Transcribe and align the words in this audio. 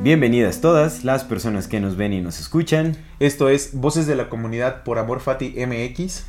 Bienvenidas 0.00 0.60
todas 0.60 1.02
las 1.02 1.24
personas 1.24 1.66
que 1.66 1.80
nos 1.80 1.96
ven 1.96 2.12
y 2.12 2.20
nos 2.20 2.38
escuchan. 2.38 2.96
Esto 3.18 3.48
es 3.48 3.74
Voces 3.74 4.06
de 4.06 4.14
la 4.14 4.28
Comunidad 4.28 4.84
por 4.84 4.96
Amor 4.96 5.18
Fati 5.18 5.54
MX. 5.66 6.22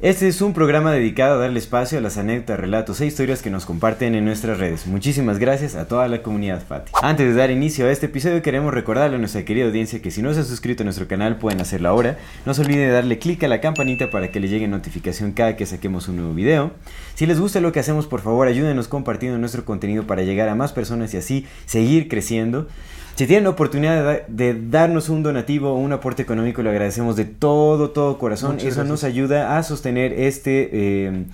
Este 0.00 0.26
es 0.26 0.40
un 0.40 0.54
programa 0.54 0.90
dedicado 0.90 1.34
a 1.34 1.36
darle 1.36 1.58
espacio 1.58 1.98
a 1.98 2.00
las 2.00 2.16
anécdotas, 2.16 2.58
relatos 2.58 2.98
e 3.02 3.06
historias 3.06 3.42
que 3.42 3.50
nos 3.50 3.66
comparten 3.66 4.14
en 4.14 4.24
nuestras 4.24 4.58
redes. 4.58 4.86
Muchísimas 4.86 5.38
gracias 5.38 5.74
a 5.74 5.86
toda 5.86 6.08
la 6.08 6.22
comunidad 6.22 6.66
Fati. 6.66 6.92
Antes 7.02 7.26
de 7.26 7.34
dar 7.34 7.50
inicio 7.50 7.84
a 7.84 7.90
este 7.90 8.06
episodio 8.06 8.40
queremos 8.40 8.72
recordarle 8.72 9.16
a 9.16 9.18
nuestra 9.18 9.44
querida 9.44 9.66
audiencia 9.66 10.00
que 10.00 10.10
si 10.10 10.22
no 10.22 10.32
se 10.32 10.40
ha 10.40 10.44
suscrito 10.44 10.82
a 10.82 10.84
nuestro 10.84 11.06
canal 11.06 11.36
pueden 11.36 11.60
hacerlo 11.60 11.90
ahora. 11.90 12.16
No 12.46 12.54
se 12.54 12.62
olviden 12.62 12.88
de 12.88 12.94
darle 12.94 13.18
clic 13.18 13.44
a 13.44 13.48
la 13.48 13.60
campanita 13.60 14.08
para 14.08 14.30
que 14.30 14.40
le 14.40 14.48
llegue 14.48 14.66
notificación 14.66 15.32
cada 15.32 15.56
que 15.56 15.66
saquemos 15.66 16.08
un 16.08 16.16
nuevo 16.16 16.32
video. 16.32 16.70
Si 17.14 17.26
les 17.26 17.38
gusta 17.38 17.60
lo 17.60 17.70
que 17.70 17.80
hacemos 17.80 18.06
por 18.06 18.22
favor 18.22 18.48
ayúdenos 18.48 18.88
compartiendo 18.88 19.36
nuestro 19.36 19.66
contenido 19.66 20.06
para 20.06 20.22
llegar 20.22 20.48
a 20.48 20.54
más 20.54 20.72
personas 20.72 21.12
y 21.12 21.18
así 21.18 21.46
seguir 21.66 22.08
creciendo. 22.08 22.66
Si 23.20 23.26
tienen 23.26 23.44
la 23.44 23.50
oportunidad 23.50 24.24
de, 24.28 24.52
de 24.54 24.68
darnos 24.70 25.10
un 25.10 25.22
donativo 25.22 25.72
o 25.72 25.74
un 25.74 25.92
aporte 25.92 26.22
económico, 26.22 26.62
lo 26.62 26.70
agradecemos 26.70 27.16
de 27.16 27.26
todo, 27.26 27.90
todo 27.90 28.16
corazón. 28.16 28.52
Muchas 28.52 28.68
Eso 28.68 28.76
gracias. 28.76 28.88
nos 28.88 29.04
ayuda 29.04 29.58
a 29.58 29.62
sostener 29.62 30.14
este, 30.14 30.70
eh, 30.72 31.24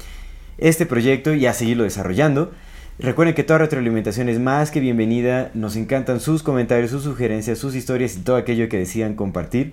este 0.59 0.84
proyecto 0.84 1.33
y 1.33 1.47
a 1.47 1.53
seguirlo 1.53 1.84
desarrollando. 1.84 2.51
Recuerden 2.98 3.37
que 3.37 3.45
toda 3.45 3.61
retroalimentación 3.61 4.29
es 4.29 4.41
más 4.41 4.73
que 4.73 4.81
bienvenida. 4.81 5.53
Nos 5.55 5.77
encantan 5.77 6.19
sus 6.19 6.42
comentarios, 6.42 6.91
sus 6.91 7.05
sugerencias, 7.05 7.57
sus 7.57 7.77
historias 7.77 8.17
y 8.17 8.23
todo 8.23 8.34
aquello 8.34 8.69
que 8.69 8.79
decidan 8.79 9.14
compartir. 9.14 9.73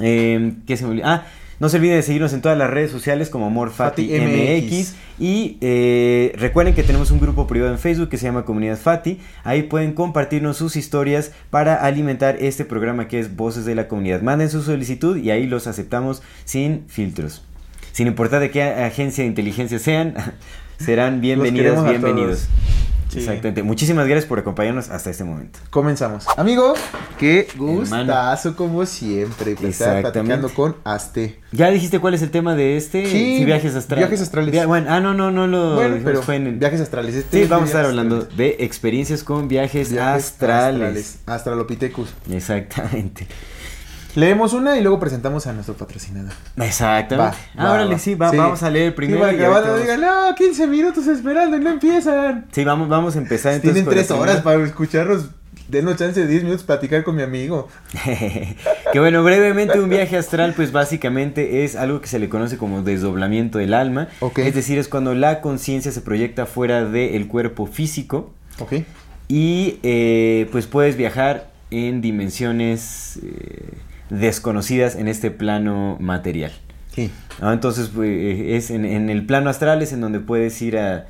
Eh, 0.00 0.52
¿qué 0.64 0.76
se 0.76 0.86
me? 0.86 1.02
Ah, 1.02 1.26
no 1.60 1.68
se 1.68 1.76
olviden 1.76 1.96
de 1.96 2.02
seguirnos 2.02 2.32
en 2.32 2.40
todas 2.40 2.56
las 2.56 2.70
redes 2.70 2.90
sociales 2.90 3.28
como 3.28 3.46
AmorFati 3.46 4.08
Fati 4.08 4.20
MX. 4.20 4.72
MX. 4.72 4.94
Y 5.18 5.58
eh, 5.60 6.32
recuerden 6.38 6.74
que 6.74 6.82
tenemos 6.82 7.10
un 7.10 7.20
grupo 7.20 7.46
privado 7.46 7.70
en 7.70 7.78
Facebook 7.78 8.08
que 8.08 8.16
se 8.16 8.24
llama 8.24 8.46
Comunidad 8.46 8.78
Fati. 8.78 9.20
Ahí 9.44 9.64
pueden 9.64 9.92
compartirnos 9.92 10.56
sus 10.56 10.76
historias 10.76 11.32
para 11.50 11.74
alimentar 11.76 12.38
este 12.40 12.64
programa 12.64 13.08
que 13.08 13.20
es 13.20 13.36
Voces 13.36 13.66
de 13.66 13.74
la 13.74 13.88
Comunidad. 13.88 14.22
Manden 14.22 14.48
su 14.48 14.62
solicitud 14.62 15.18
y 15.18 15.30
ahí 15.30 15.46
los 15.46 15.66
aceptamos 15.66 16.22
sin 16.46 16.84
filtros. 16.88 17.44
Sin 17.92 18.06
importar 18.06 18.40
de 18.40 18.50
qué 18.50 18.62
agencia 18.62 19.22
de 19.22 19.28
inteligencia 19.28 19.78
sean, 19.78 20.14
serán 20.78 21.16
a 21.16 21.18
bienvenidos. 21.18 22.48
Sí. 23.10 23.18
Exactamente. 23.18 23.62
Muchísimas 23.62 24.06
gracias 24.06 24.26
por 24.26 24.38
acompañarnos 24.38 24.88
hasta 24.90 25.10
este 25.10 25.24
momento. 25.24 25.58
Comenzamos. 25.70 26.26
Amigo, 26.36 26.74
qué 27.18 27.48
gustazo 27.56 28.54
como 28.56 28.86
siempre. 28.86 29.56
Platicando 29.56 30.48
con 30.54 30.76
Aste. 30.84 31.40
¿Ya 31.52 31.70
dijiste 31.70 31.98
cuál 31.98 32.14
es 32.14 32.22
el 32.22 32.30
tema 32.30 32.54
de 32.54 32.76
este? 32.76 33.06
Sí, 33.06 33.44
viajes 33.44 33.74
astrales. 33.74 34.08
viajes 34.08 34.22
astrales. 34.22 34.52
Via- 34.52 34.66
bueno, 34.66 34.86
ah, 34.90 35.00
no, 35.00 35.12
no, 35.14 35.30
no 35.32 35.46
lo 35.48 35.74
bueno, 35.74 35.96
pero 36.04 36.22
fue 36.22 36.36
en 36.36 36.46
el- 36.46 36.54
viajes 36.56 36.80
astrales. 36.80 37.14
Este 37.16 37.42
Sí, 37.42 37.48
vamos 37.48 37.64
a 37.64 37.66
estar 37.72 37.84
hablando 37.86 38.18
astrales. 38.18 38.36
de 38.38 38.64
experiencias 38.64 39.24
con 39.24 39.48
viajes, 39.48 39.90
Viajes 39.90 40.24
astrales. 40.26 41.18
Astralopithecus. 41.26 42.10
Exactamente. 42.30 43.26
Leemos 44.14 44.52
una 44.52 44.76
y 44.78 44.82
luego 44.82 44.98
presentamos 44.98 45.46
a 45.46 45.52
nuestro 45.52 45.74
patrocinador. 45.76 46.32
Exactamente. 46.56 47.36
Ah, 47.56 47.64
va, 47.64 47.84
va. 47.86 47.98
sí, 47.98 48.14
va- 48.14 48.30
Sí. 48.30 48.36
vamos 48.36 48.62
a 48.62 48.70
leer 48.70 48.94
primero. 48.94 49.18
Sí, 49.30 49.36
para 49.36 49.84
que 49.86 49.96
no, 49.98 50.34
15 50.36 50.66
minutos 50.66 51.06
esperando 51.06 51.56
y 51.56 51.60
no 51.60 51.70
empiezan. 51.70 52.46
Sí, 52.52 52.64
vamos, 52.64 52.88
vamos 52.88 53.16
a 53.16 53.18
empezar 53.18 53.52
entonces. 53.54 53.74
Tienen 53.74 53.84
con 53.84 53.94
la 53.96 54.02
3 54.02 54.10
horas 54.12 54.42
para 54.42 54.62
escucharnos. 54.64 55.26
Denos 55.68 55.96
chance 55.96 56.18
de 56.18 56.26
10 56.26 56.42
minutos 56.42 56.64
platicar 56.64 57.04
con 57.04 57.14
mi 57.14 57.22
amigo. 57.22 57.68
que 58.92 58.98
bueno, 58.98 59.22
brevemente 59.22 59.78
un 59.78 59.88
viaje 59.88 60.16
astral 60.18 60.52
pues 60.54 60.72
básicamente 60.72 61.62
es 61.64 61.76
algo 61.76 62.00
que 62.00 62.08
se 62.08 62.18
le 62.18 62.28
conoce 62.28 62.58
como 62.58 62.82
desdoblamiento 62.82 63.58
del 63.58 63.74
alma. 63.74 64.08
Ok. 64.18 64.40
Es 64.40 64.54
decir, 64.56 64.78
es 64.78 64.88
cuando 64.88 65.14
la 65.14 65.40
conciencia 65.40 65.92
se 65.92 66.00
proyecta 66.00 66.46
fuera 66.46 66.84
del 66.84 67.28
cuerpo 67.28 67.66
físico. 67.66 68.32
Ok. 68.58 68.74
Y 69.28 69.78
eh, 69.84 70.48
pues 70.50 70.66
puedes 70.66 70.96
viajar 70.96 71.50
en 71.70 72.00
dimensiones 72.00 73.20
eh, 73.22 73.74
desconocidas 74.10 74.96
en 74.96 75.08
este 75.08 75.30
plano 75.30 75.96
material. 76.00 76.52
Sí. 76.94 77.10
¿no? 77.40 77.52
Entonces 77.52 77.90
pues, 77.94 78.10
eh, 78.10 78.56
es 78.56 78.70
en, 78.70 78.84
en 78.84 79.08
el 79.08 79.24
plano 79.24 79.50
astral 79.50 79.82
es 79.82 79.92
en 79.92 80.00
donde 80.00 80.20
puedes 80.20 80.60
ir 80.62 80.78
a... 80.78 81.06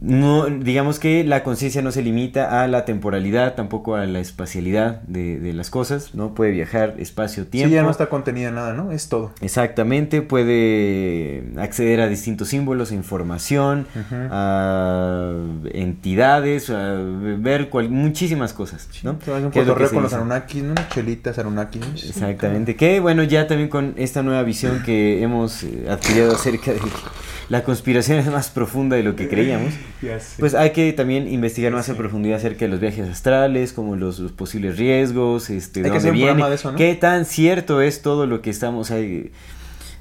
No, 0.00 0.46
digamos 0.46 0.98
que 0.98 1.22
la 1.24 1.42
conciencia 1.42 1.82
no 1.82 1.92
se 1.92 2.02
limita 2.02 2.62
a 2.62 2.68
la 2.68 2.84
temporalidad, 2.84 3.54
tampoco 3.54 3.96
a 3.96 4.06
la 4.06 4.20
espacialidad 4.20 5.02
de, 5.02 5.38
de 5.40 5.52
las 5.52 5.68
cosas, 5.68 6.14
¿no? 6.14 6.34
Puede 6.34 6.52
viajar 6.52 6.94
espacio-tiempo. 6.98 7.68
Sí, 7.68 7.74
ya 7.74 7.82
no 7.82 7.90
está 7.90 8.06
contenida 8.08 8.50
nada, 8.50 8.72
¿no? 8.72 8.92
Es 8.92 9.08
todo. 9.08 9.32
Exactamente, 9.40 10.22
puede 10.22 11.44
acceder 11.58 12.00
a 12.00 12.08
distintos 12.08 12.48
símbolos, 12.48 12.92
información, 12.92 13.86
a 14.30 15.32
entidades, 15.72 16.70
a 16.70 16.94
ver 17.38 17.68
cual- 17.68 17.90
muchísimas 17.90 18.52
cosas, 18.52 18.88
¿no? 19.02 19.16
Te 19.16 19.30
vas 19.30 19.42
a 19.42 19.46
un 19.46 19.52
¿Qué 19.52 19.60
es 19.60 19.66
lo 19.66 19.74
que 19.74 19.84
cotorreo 19.84 19.88
se 19.88 19.94
con 19.94 20.02
los? 20.04 20.12
Anunnakis, 20.12 20.62
¿no? 20.62 20.72
Unas 20.72 20.88
chelitas 20.90 21.38
Anunnakis. 21.38 21.80
¿no? 21.82 21.88
Exactamente, 21.94 22.76
que 22.76 23.00
bueno, 23.00 23.22
ya 23.24 23.46
también 23.46 23.68
con 23.68 23.94
esta 23.96 24.22
nueva 24.22 24.42
visión 24.42 24.82
que 24.84 25.22
hemos 25.22 25.62
eh, 25.64 25.86
adquirido 25.90 26.32
acerca 26.32 26.72
de 26.72 26.80
la 27.48 27.62
conspiración 27.62 28.18
es 28.18 28.26
más 28.30 28.48
profunda 28.50 28.96
de 28.96 29.02
lo 29.02 29.14
que 29.16 29.25
creíamos, 29.28 29.74
pues 30.38 30.54
hay 30.54 30.70
que 30.70 30.92
también 30.92 31.28
investigar 31.28 31.72
más 31.72 31.88
en 31.88 31.96
profundidad 31.96 32.38
acerca 32.38 32.64
de 32.66 32.68
los 32.68 32.80
viajes 32.80 33.08
astrales, 33.08 33.72
como 33.72 33.96
los, 33.96 34.18
los 34.18 34.32
posibles 34.32 34.78
riesgos, 34.78 35.50
este, 35.50 35.80
Hay 35.80 35.84
que 35.84 35.90
dónde 35.90 36.10
viene, 36.12 36.26
programa 36.26 36.48
de 36.48 36.54
eso, 36.54 36.72
¿no? 36.72 36.78
qué 36.78 36.94
tan 36.94 37.24
cierto 37.24 37.80
es 37.80 38.02
todo 38.02 38.26
lo 38.26 38.42
que 38.42 38.50
estamos 38.50 38.90
ahí. 38.90 39.32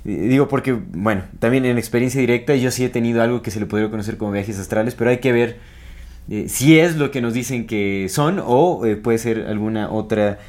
Digo 0.04 0.48
porque, 0.48 0.74
bueno, 0.74 1.24
también 1.40 1.66
en 1.66 1.80
experiencia 1.80 2.22
directa 2.22 2.56
yo 2.56 2.70
sí 2.70 2.86
he 2.86 2.90
tenido 2.90 3.24
algo 3.24 3.42
que 3.42 3.50
se 3.50 3.60
le 3.60 3.66
podría 3.66 3.90
conocer 3.90 4.18
como 4.18 4.32
viajes 4.32 4.60
astrales, 4.60 4.94
pero 4.94 5.10
hay 5.10 5.18
que 5.18 5.32
ver 5.32 5.58
eh, 6.30 6.46
si 6.48 6.80
es 6.80 6.96
lo 6.96 7.12
que 7.12 7.22
nos 7.22 7.34
dicen 7.34 7.68
que 7.68 8.08
son 8.10 8.42
o 8.44 8.86
eh, 8.86 8.96
puede 8.96 9.18
ser 9.18 9.46
alguna 9.48 9.92
otra 9.92 10.40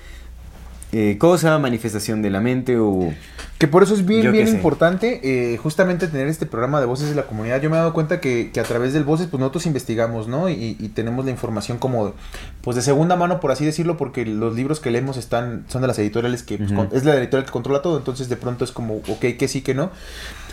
eh, 0.98 1.18
cosa, 1.18 1.58
manifestación 1.58 2.22
de 2.22 2.30
la 2.30 2.40
mente 2.40 2.78
o... 2.78 3.12
Que 3.58 3.68
por 3.68 3.82
eso 3.82 3.94
es 3.94 4.04
bien, 4.04 4.32
bien 4.32 4.48
importante 4.48 5.20
eh, 5.24 5.56
justamente 5.56 6.08
tener 6.08 6.28
este 6.28 6.44
programa 6.44 6.78
de 6.78 6.86
voces 6.86 7.08
de 7.08 7.14
la 7.14 7.22
comunidad. 7.26 7.60
Yo 7.62 7.70
me 7.70 7.76
he 7.76 7.78
dado 7.78 7.94
cuenta 7.94 8.20
que, 8.20 8.50
que 8.52 8.60
a 8.60 8.64
través 8.64 8.92
del 8.92 9.04
voces, 9.04 9.28
pues 9.28 9.38
nosotros 9.40 9.64
investigamos, 9.64 10.28
¿no? 10.28 10.50
Y, 10.50 10.76
y 10.78 10.88
tenemos 10.88 11.24
la 11.24 11.30
información 11.30 11.78
como, 11.78 12.12
pues 12.60 12.76
de 12.76 12.82
segunda 12.82 13.16
mano, 13.16 13.40
por 13.40 13.50
así 13.52 13.64
decirlo, 13.64 13.96
porque 13.96 14.26
los 14.26 14.54
libros 14.54 14.78
que 14.80 14.90
leemos 14.90 15.16
están, 15.16 15.64
son 15.68 15.80
de 15.80 15.88
las 15.88 15.98
editoriales 15.98 16.42
que, 16.42 16.58
pues, 16.58 16.72
con- 16.72 16.90
es 16.92 17.04
la 17.06 17.16
editorial 17.16 17.46
que 17.46 17.52
controla 17.52 17.80
todo, 17.80 17.96
entonces 17.96 18.28
de 18.28 18.36
pronto 18.36 18.64
es 18.64 18.72
como, 18.72 18.96
ok, 18.96 19.24
que 19.38 19.48
sí, 19.48 19.62
que 19.62 19.74
no. 19.74 19.90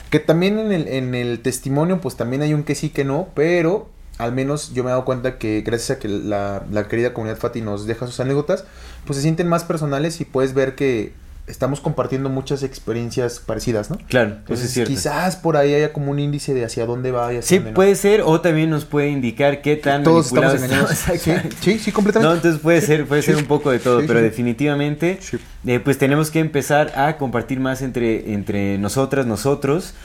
Que 0.10 0.20
también 0.20 0.58
en 0.60 0.72
el, 0.72 0.88
en 0.88 1.14
el 1.14 1.40
testimonio, 1.42 2.00
pues 2.00 2.16
también 2.16 2.42
hay 2.42 2.54
un 2.54 2.64
que 2.64 2.76
sí, 2.76 2.90
que 2.90 3.04
no, 3.04 3.28
pero 3.34 3.90
al 4.18 4.32
menos 4.32 4.74
yo 4.74 4.84
me 4.84 4.90
he 4.90 4.92
dado 4.92 5.04
cuenta 5.06 5.38
que 5.40 5.62
gracias 5.66 5.98
a 5.98 6.00
que 6.00 6.08
la, 6.08 6.64
la 6.72 6.88
querida 6.88 7.14
comunidad 7.14 7.38
Fati 7.38 7.62
nos 7.62 7.86
deja 7.88 8.06
sus 8.06 8.20
anécdotas, 8.20 8.64
pues 9.06 9.18
se 9.18 9.22
sienten 9.24 9.48
más 9.48 9.64
personales 9.64 10.20
y 10.22 10.26
puedes 10.26 10.54
ver 10.54 10.76
que 10.76 11.14
estamos 11.46 11.82
compartiendo 11.82 12.30
muchas 12.30 12.64
experiencias 12.64 13.40
parecidas, 13.40 13.90
¿no? 13.90 13.98
Claro, 14.08 14.30
eso 14.30 14.38
Entonces, 14.40 14.66
es 14.68 14.74
cierto. 14.76 14.90
quizás 14.94 15.36
por 15.36 15.58
ahí 15.58 15.74
haya 15.74 15.92
como 15.92 16.10
un 16.12 16.20
índice 16.20 16.54
de 16.54 16.64
hacia 16.64 16.86
dónde 16.86 17.12
va 17.12 17.34
y 17.34 17.38
hacia 17.38 17.50
Sí, 17.50 17.56
dónde 17.56 17.72
no. 17.72 17.76
puede 17.76 17.96
ser, 17.96 18.22
o 18.22 18.40
también 18.40 18.70
nos 18.70 18.86
puede 18.86 19.10
indicar 19.10 19.62
qué 19.62 19.76
tan 19.76 20.04
Todos 20.04 20.28
estamos 20.28 20.54
manipulados 20.54 21.10
engañados. 21.10 21.52
Sí, 21.60 21.74
sí, 21.74 21.80
sí, 21.80 21.92
completamente. 21.92 22.30
No, 22.30 22.36
entonces 22.38 22.62
puede 22.62 22.80
ser, 22.80 23.06
puede 23.06 23.24
ser 23.24 23.36
un 23.36 23.44
poco 23.46 23.72
de 23.72 23.80
todo, 23.80 24.00
Sí, 24.00 24.08
pero 24.08 24.20
sí. 24.20 24.24
definitivamente, 24.24 25.18
Sí. 25.22 25.38
eh, 25.68 25.82
pues 25.82 25.98
tenemos 25.98 26.32
que 26.32 26.40
empezar 26.40 26.94
a 26.98 27.18
compartir 27.18 27.60
más 27.60 27.82
entre, 27.82 28.32
entre 28.34 28.78
nosotras, 28.78 29.26
nosotros, 29.26 29.96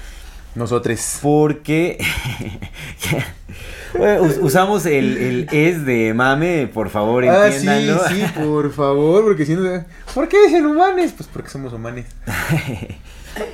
Nosotros. 0.56 1.18
porque 1.22 1.98
Bueno, 3.96 4.22
usamos 4.42 4.84
el, 4.86 5.16
el 5.16 5.48
es 5.52 5.84
de 5.86 6.12
mame, 6.14 6.68
por 6.72 6.90
favor, 6.90 7.24
Ah, 7.28 7.50
sí, 7.50 7.66
entiéndanlo. 7.66 8.02
sí, 8.08 8.22
por 8.38 8.72
favor, 8.72 9.24
porque 9.24 9.46
si 9.46 9.54
no... 9.54 9.84
¿Por 10.14 10.28
qué 10.28 10.36
dicen 10.46 10.66
humanes? 10.66 11.12
Pues 11.16 11.28
porque 11.32 11.48
somos 11.50 11.72
humanes. 11.72 12.06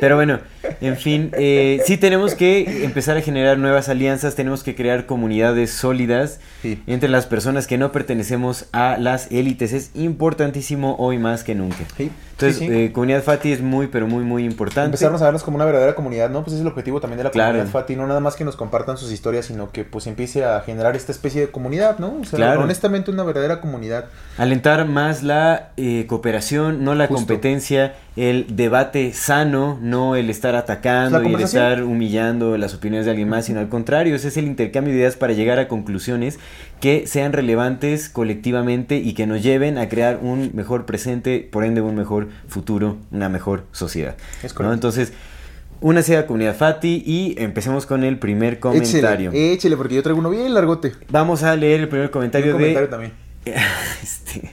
Pero 0.00 0.16
bueno, 0.16 0.38
en 0.80 0.96
fin, 0.96 1.30
eh, 1.36 1.82
sí 1.84 1.98
tenemos 1.98 2.34
que 2.34 2.84
empezar 2.84 3.18
a 3.18 3.20
generar 3.20 3.58
nuevas 3.58 3.90
alianzas, 3.90 4.34
tenemos 4.34 4.62
que 4.62 4.74
crear 4.74 5.04
comunidades 5.04 5.72
sólidas 5.72 6.40
Sí. 6.62 6.82
entre 6.86 7.10
las 7.10 7.26
personas 7.26 7.66
que 7.66 7.76
no 7.76 7.92
pertenecemos 7.92 8.64
a 8.72 8.96
las 8.96 9.30
élites. 9.30 9.74
Es 9.74 9.90
importantísimo 9.94 10.96
hoy 10.98 11.18
más 11.18 11.44
que 11.44 11.54
nunca. 11.54 11.76
Sí, 11.98 12.10
Entonces, 12.30 12.58
sí, 12.58 12.66
sí. 12.66 12.72
eh, 12.72 12.92
comunidad 12.92 13.22
Fati 13.22 13.52
es 13.52 13.60
muy, 13.60 13.88
pero 13.88 14.06
muy, 14.06 14.24
muy 14.24 14.44
importante. 14.46 14.86
Empezarnos 14.86 15.20
a 15.20 15.24
vernos 15.26 15.42
como 15.42 15.56
una 15.56 15.66
verdadera 15.66 15.94
comunidad, 15.94 16.30
¿no? 16.30 16.40
Pues 16.42 16.52
ese 16.54 16.56
es 16.56 16.60
el 16.62 16.68
objetivo 16.68 17.00
también 17.02 17.18
de 17.18 17.24
la 17.24 17.30
Claro. 17.30 17.52
comunidad 17.58 17.70
Fati, 17.70 17.96
no 17.96 18.06
nada 18.06 18.20
más 18.20 18.36
que 18.36 18.44
nos 18.46 18.56
compartan 18.56 18.96
sus 18.96 19.12
historias, 19.12 19.44
sino 19.44 19.70
que 19.70 19.83
pues 19.90 20.06
empiece 20.06 20.44
a 20.44 20.60
generar 20.60 20.96
esta 20.96 21.12
especie 21.12 21.40
de 21.42 21.48
comunidad, 21.50 21.98
¿no? 21.98 22.18
O 22.20 22.24
sea, 22.24 22.36
Claro. 22.36 22.62
honestamente 22.62 23.10
una 23.10 23.22
verdadera 23.22 23.60
comunidad. 23.60 24.06
Alentar 24.38 24.86
más 24.88 25.22
la 25.22 25.70
eh, 25.76 26.06
cooperación, 26.08 26.82
no 26.84 26.94
la 26.94 27.06
Justo. 27.06 27.18
competencia, 27.26 27.94
el 28.16 28.46
debate 28.56 29.12
sano, 29.12 29.78
no 29.80 30.16
el 30.16 30.30
estar 30.30 30.54
atacando 30.54 31.22
y 31.22 31.34
el 31.34 31.40
estar 31.40 31.82
humillando 31.82 32.56
las 32.58 32.74
opiniones 32.74 33.04
de 33.06 33.10
alguien 33.12 33.28
más, 33.28 33.46
sino 33.46 33.60
al 33.60 33.68
contrario, 33.68 34.14
ese 34.16 34.28
es 34.28 34.36
el 34.36 34.46
intercambio 34.46 34.92
de 34.92 35.00
ideas 35.00 35.16
para 35.16 35.32
llegar 35.32 35.58
a 35.58 35.68
conclusiones 35.68 36.38
que 36.80 37.06
sean 37.06 37.32
relevantes 37.32 38.08
colectivamente 38.08 38.96
y 38.96 39.14
que 39.14 39.26
nos 39.26 39.42
lleven 39.42 39.78
a 39.78 39.88
crear 39.88 40.18
un 40.22 40.50
mejor 40.54 40.86
presente, 40.86 41.46
por 41.50 41.64
ende 41.64 41.80
un 41.80 41.94
mejor 41.94 42.28
futuro, 42.48 42.96
una 43.10 43.28
mejor 43.28 43.64
sociedad. 43.72 44.16
Es 44.42 44.52
¿no? 44.52 44.56
correcto. 44.58 44.74
Entonces, 44.74 45.12
una 45.84 46.00
sea 46.00 46.26
comunidad 46.26 46.56
Fati 46.56 47.02
y 47.04 47.34
empecemos 47.36 47.84
con 47.84 48.04
el 48.04 48.18
primer 48.18 48.58
comentario. 48.58 49.28
Échele, 49.30 49.52
échele, 49.52 49.76
porque 49.76 49.94
yo 49.94 50.02
traigo 50.02 50.18
uno 50.18 50.30
bien 50.30 50.54
largote. 50.54 50.92
Vamos 51.10 51.42
a 51.42 51.54
leer 51.56 51.80
el 51.80 51.88
primer 51.88 52.10
comentario 52.10 52.56
un 52.56 52.62
de 52.62 52.74
comentario 52.74 52.88
también. 52.88 53.12
este, 54.02 54.50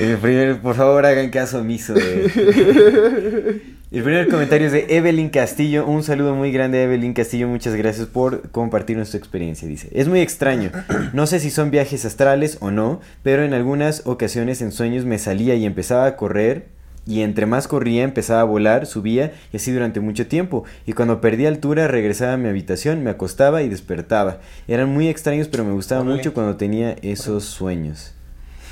el 0.04 0.16
primer, 0.18 0.60
por 0.60 0.74
favor, 0.74 1.06
hagan 1.06 1.30
caso 1.30 1.60
omiso. 1.60 1.94
de- 1.94 3.60
El 3.92 4.02
primer 4.02 4.26
comentario 4.28 4.66
es 4.68 4.72
de 4.72 4.86
Evelyn 4.88 5.28
Castillo. 5.28 5.86
Un 5.86 6.02
saludo 6.02 6.34
muy 6.34 6.50
grande 6.50 6.78
a 6.78 6.84
Evelyn 6.84 7.12
Castillo. 7.12 7.46
Muchas 7.46 7.74
gracias 7.74 8.06
por 8.06 8.48
compartirnos 8.50 9.10
tu 9.10 9.18
experiencia. 9.18 9.68
Dice: 9.68 9.88
Es 9.92 10.08
muy 10.08 10.20
extraño. 10.20 10.70
No 11.12 11.26
sé 11.26 11.38
si 11.40 11.50
son 11.50 11.70
viajes 11.70 12.06
astrales 12.06 12.56
o 12.60 12.70
no, 12.70 13.00
pero 13.22 13.44
en 13.44 13.52
algunas 13.52 14.02
ocasiones 14.06 14.62
en 14.62 14.72
sueños 14.72 15.04
me 15.04 15.18
salía 15.18 15.54
y 15.56 15.66
empezaba 15.66 16.06
a 16.06 16.16
correr. 16.16 16.68
Y 17.06 17.22
entre 17.22 17.46
más 17.46 17.66
corría, 17.66 18.04
empezaba 18.04 18.42
a 18.42 18.44
volar, 18.44 18.86
subía 18.86 19.32
y 19.52 19.56
así 19.56 19.72
durante 19.72 20.00
mucho 20.00 20.26
tiempo. 20.28 20.64
Y 20.86 20.92
cuando 20.92 21.20
perdía 21.20 21.48
altura, 21.48 21.88
regresaba 21.88 22.34
a 22.34 22.36
mi 22.36 22.48
habitación, 22.48 23.02
me 23.02 23.10
acostaba 23.10 23.62
y 23.62 23.68
despertaba. 23.68 24.38
Eran 24.68 24.88
muy 24.90 25.08
extraños, 25.08 25.48
pero 25.48 25.64
me 25.64 25.72
gustaba 25.72 26.04
mucho 26.04 26.32
cuando 26.32 26.56
tenía 26.56 26.96
esos 27.02 27.44
sueños. 27.44 28.14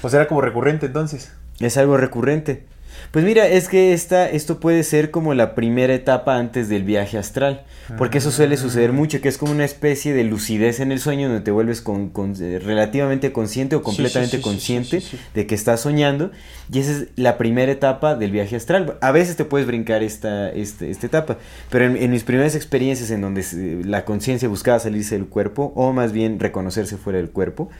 Pues 0.00 0.14
era 0.14 0.28
como 0.28 0.40
recurrente 0.40 0.86
entonces. 0.86 1.32
Es 1.58 1.76
algo 1.76 1.96
recurrente. 1.96 2.64
Pues 3.10 3.24
mira, 3.24 3.48
es 3.48 3.68
que 3.68 3.92
esta, 3.92 4.30
esto 4.30 4.60
puede 4.60 4.84
ser 4.84 5.10
como 5.10 5.34
la 5.34 5.56
primera 5.56 5.92
etapa 5.92 6.36
antes 6.36 6.68
del 6.68 6.84
viaje 6.84 7.18
astral. 7.18 7.64
Porque 7.98 8.18
eso 8.18 8.30
suele 8.30 8.56
suceder 8.56 8.92
mucho, 8.92 9.20
que 9.20 9.28
es 9.28 9.36
como 9.36 9.50
una 9.50 9.64
especie 9.64 10.14
de 10.14 10.22
lucidez 10.22 10.78
en 10.78 10.92
el 10.92 11.00
sueño 11.00 11.26
donde 11.26 11.42
te 11.42 11.50
vuelves 11.50 11.80
con, 11.80 12.08
con- 12.10 12.36
eh, 12.40 12.60
relativamente 12.60 13.32
consciente 13.32 13.74
o 13.74 13.82
completamente 13.82 14.36
sí, 14.36 14.36
sí, 14.36 14.42
consciente 14.44 15.00
sí, 15.00 15.18
de 15.34 15.46
que 15.48 15.56
estás 15.56 15.80
soñando. 15.80 16.30
Y 16.72 16.78
esa 16.78 16.92
es 16.92 17.06
la 17.16 17.36
primera 17.36 17.72
etapa 17.72 18.14
del 18.14 18.30
viaje 18.30 18.54
astral. 18.54 18.96
A 19.00 19.10
veces 19.10 19.34
te 19.34 19.44
puedes 19.44 19.66
brincar 19.66 20.04
esta, 20.04 20.50
este- 20.52 20.88
esta 20.88 21.06
etapa. 21.06 21.38
Pero 21.68 21.86
en, 21.86 21.96
en 21.96 22.12
mis 22.12 22.22
primeras 22.22 22.54
experiencias 22.54 23.10
en 23.10 23.22
donde 23.22 23.42
se- 23.42 23.80
la 23.82 24.04
conciencia 24.04 24.48
buscaba 24.48 24.78
salirse 24.78 25.16
del 25.16 25.26
cuerpo, 25.26 25.72
o 25.74 25.92
más 25.92 26.12
bien 26.12 26.38
reconocerse 26.38 26.96
fuera 26.96 27.16
del 27.18 27.30
cuerpo, 27.30 27.70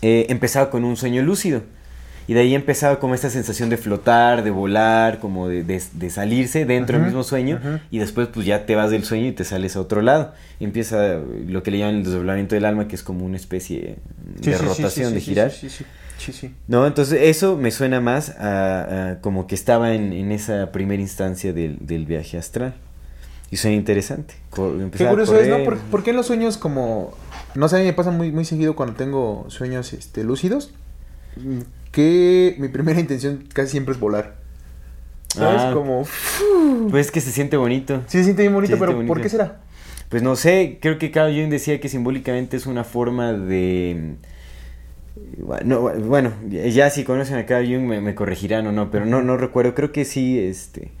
eh, 0.00 0.24
empezaba 0.30 0.70
con 0.70 0.84
un 0.84 0.96
sueño 0.96 1.20
lúcido. 1.20 1.60
Y 2.28 2.34
de 2.34 2.40
ahí 2.40 2.54
empezaba 2.56 2.98
como 2.98 3.14
esta 3.14 3.30
sensación 3.30 3.68
de 3.70 3.76
flotar, 3.76 4.42
de 4.42 4.50
volar, 4.50 5.20
como 5.20 5.48
de, 5.48 5.62
de- 5.62 5.82
de 5.92 6.10
salirse 6.10 6.64
dentro 6.64 6.96
del 6.98 7.06
mismo 7.06 7.22
sueño. 7.22 7.60
Y 7.90 7.98
después 7.98 8.28
pues 8.28 8.44
ya 8.46 8.66
te 8.66 8.74
vas 8.74 8.90
del 8.90 9.04
sueño 9.04 9.26
y 9.28 9.32
te 9.32 9.44
sales 9.44 9.76
a 9.76 9.80
otro 9.80 10.02
lado. 10.02 10.32
Y 10.58 10.64
empieza 10.64 11.18
lo 11.46 11.62
que 11.62 11.70
le 11.70 11.78
llaman 11.78 11.96
el 11.96 12.04
desdoblamiento 12.04 12.54
del 12.56 12.64
alma, 12.64 12.88
que 12.88 12.96
es 12.96 13.02
como 13.04 13.24
una 13.24 13.36
especie 13.36 13.96
Sí, 14.40 14.50
de 14.50 14.56
sí, 14.58 14.64
rotación, 14.64 15.08
sí, 15.10 15.14
de 15.14 15.20
girar. 15.20 15.50
Sí, 15.52 15.68
sí. 16.32 16.52
No, 16.66 16.86
entonces 16.86 17.20
eso 17.22 17.56
me 17.56 17.70
suena 17.70 18.00
más 18.00 18.30
a, 18.30 19.10
a 19.12 19.20
como 19.20 19.46
que 19.46 19.54
estaba 19.54 19.94
en, 19.94 20.12
en 20.12 20.32
esa 20.32 20.72
primera 20.72 21.00
instancia 21.00 21.52
del, 21.52 21.78
del 21.80 22.06
viaje 22.06 22.38
astral. 22.38 22.74
Y 23.50 23.58
suena 23.58 23.76
interesante. 23.76 24.34
Qué 24.96 25.06
curioso 25.06 25.38
es, 25.38 25.46
¿no? 25.48 25.62
¿Por, 25.62 25.78
por 25.78 26.02
qué 26.02 26.12
los 26.12 26.26
sueños 26.26 26.56
como... 26.58 27.14
No 27.54 27.68
sé, 27.68 27.76
a 27.76 27.78
mí 27.78 27.84
me 27.84 27.92
pasa 27.92 28.10
muy, 28.10 28.32
muy 28.32 28.44
seguido 28.44 28.74
cuando 28.74 28.96
tengo 28.96 29.44
sueños 29.48 29.92
este, 29.92 30.24
lúcidos. 30.24 30.72
Que 31.92 32.56
mi 32.58 32.68
primera 32.68 33.00
intención 33.00 33.44
casi 33.52 33.70
siempre 33.72 33.94
es 33.94 34.00
volar. 34.00 34.36
¿Sabes? 35.28 35.62
Ah. 35.62 35.70
Como... 35.72 36.06
Pues 36.90 37.06
es 37.06 37.12
que 37.12 37.20
se 37.20 37.30
siente 37.30 37.56
bonito. 37.56 38.02
Sí, 38.06 38.18
se 38.18 38.24
siente 38.24 38.42
bien 38.42 38.54
bonito, 38.54 38.74
Se 38.74 38.80
pero 38.80 39.06
¿por 39.06 39.20
qué 39.20 39.28
será? 39.28 39.60
Pues 40.08 40.22
no 40.22 40.36
sé, 40.36 40.78
creo 40.80 40.98
que 40.98 41.10
Carl 41.10 41.34
Jung 41.34 41.50
decía 41.50 41.80
que 41.80 41.88
simbólicamente 41.88 42.56
es 42.56 42.66
una 42.66 42.84
forma 42.84 43.32
de... 43.32 44.16
No, 45.64 45.80
bueno, 45.80 46.32
ya 46.48 46.90
si 46.90 47.02
conocen 47.02 47.36
a 47.38 47.46
Carl 47.46 47.66
Jung 47.66 47.86
me, 47.86 48.00
me 48.00 48.14
corregirán 48.14 48.66
o 48.66 48.72
no, 48.72 48.90
pero 48.90 49.06
no, 49.06 49.22
no 49.22 49.36
recuerdo, 49.36 49.74
creo 49.74 49.90
que 49.90 50.04
sí 50.04 50.38
este, 50.38 50.92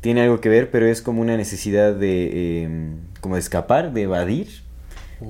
tiene 0.00 0.22
algo 0.22 0.40
que 0.40 0.48
ver, 0.48 0.70
pero 0.70 0.86
es 0.86 1.02
como 1.02 1.20
una 1.20 1.36
necesidad 1.36 1.94
de, 1.94 2.30
eh, 2.32 2.68
como 3.20 3.34
de 3.34 3.40
escapar, 3.40 3.92
de 3.92 4.02
evadir, 4.02 4.48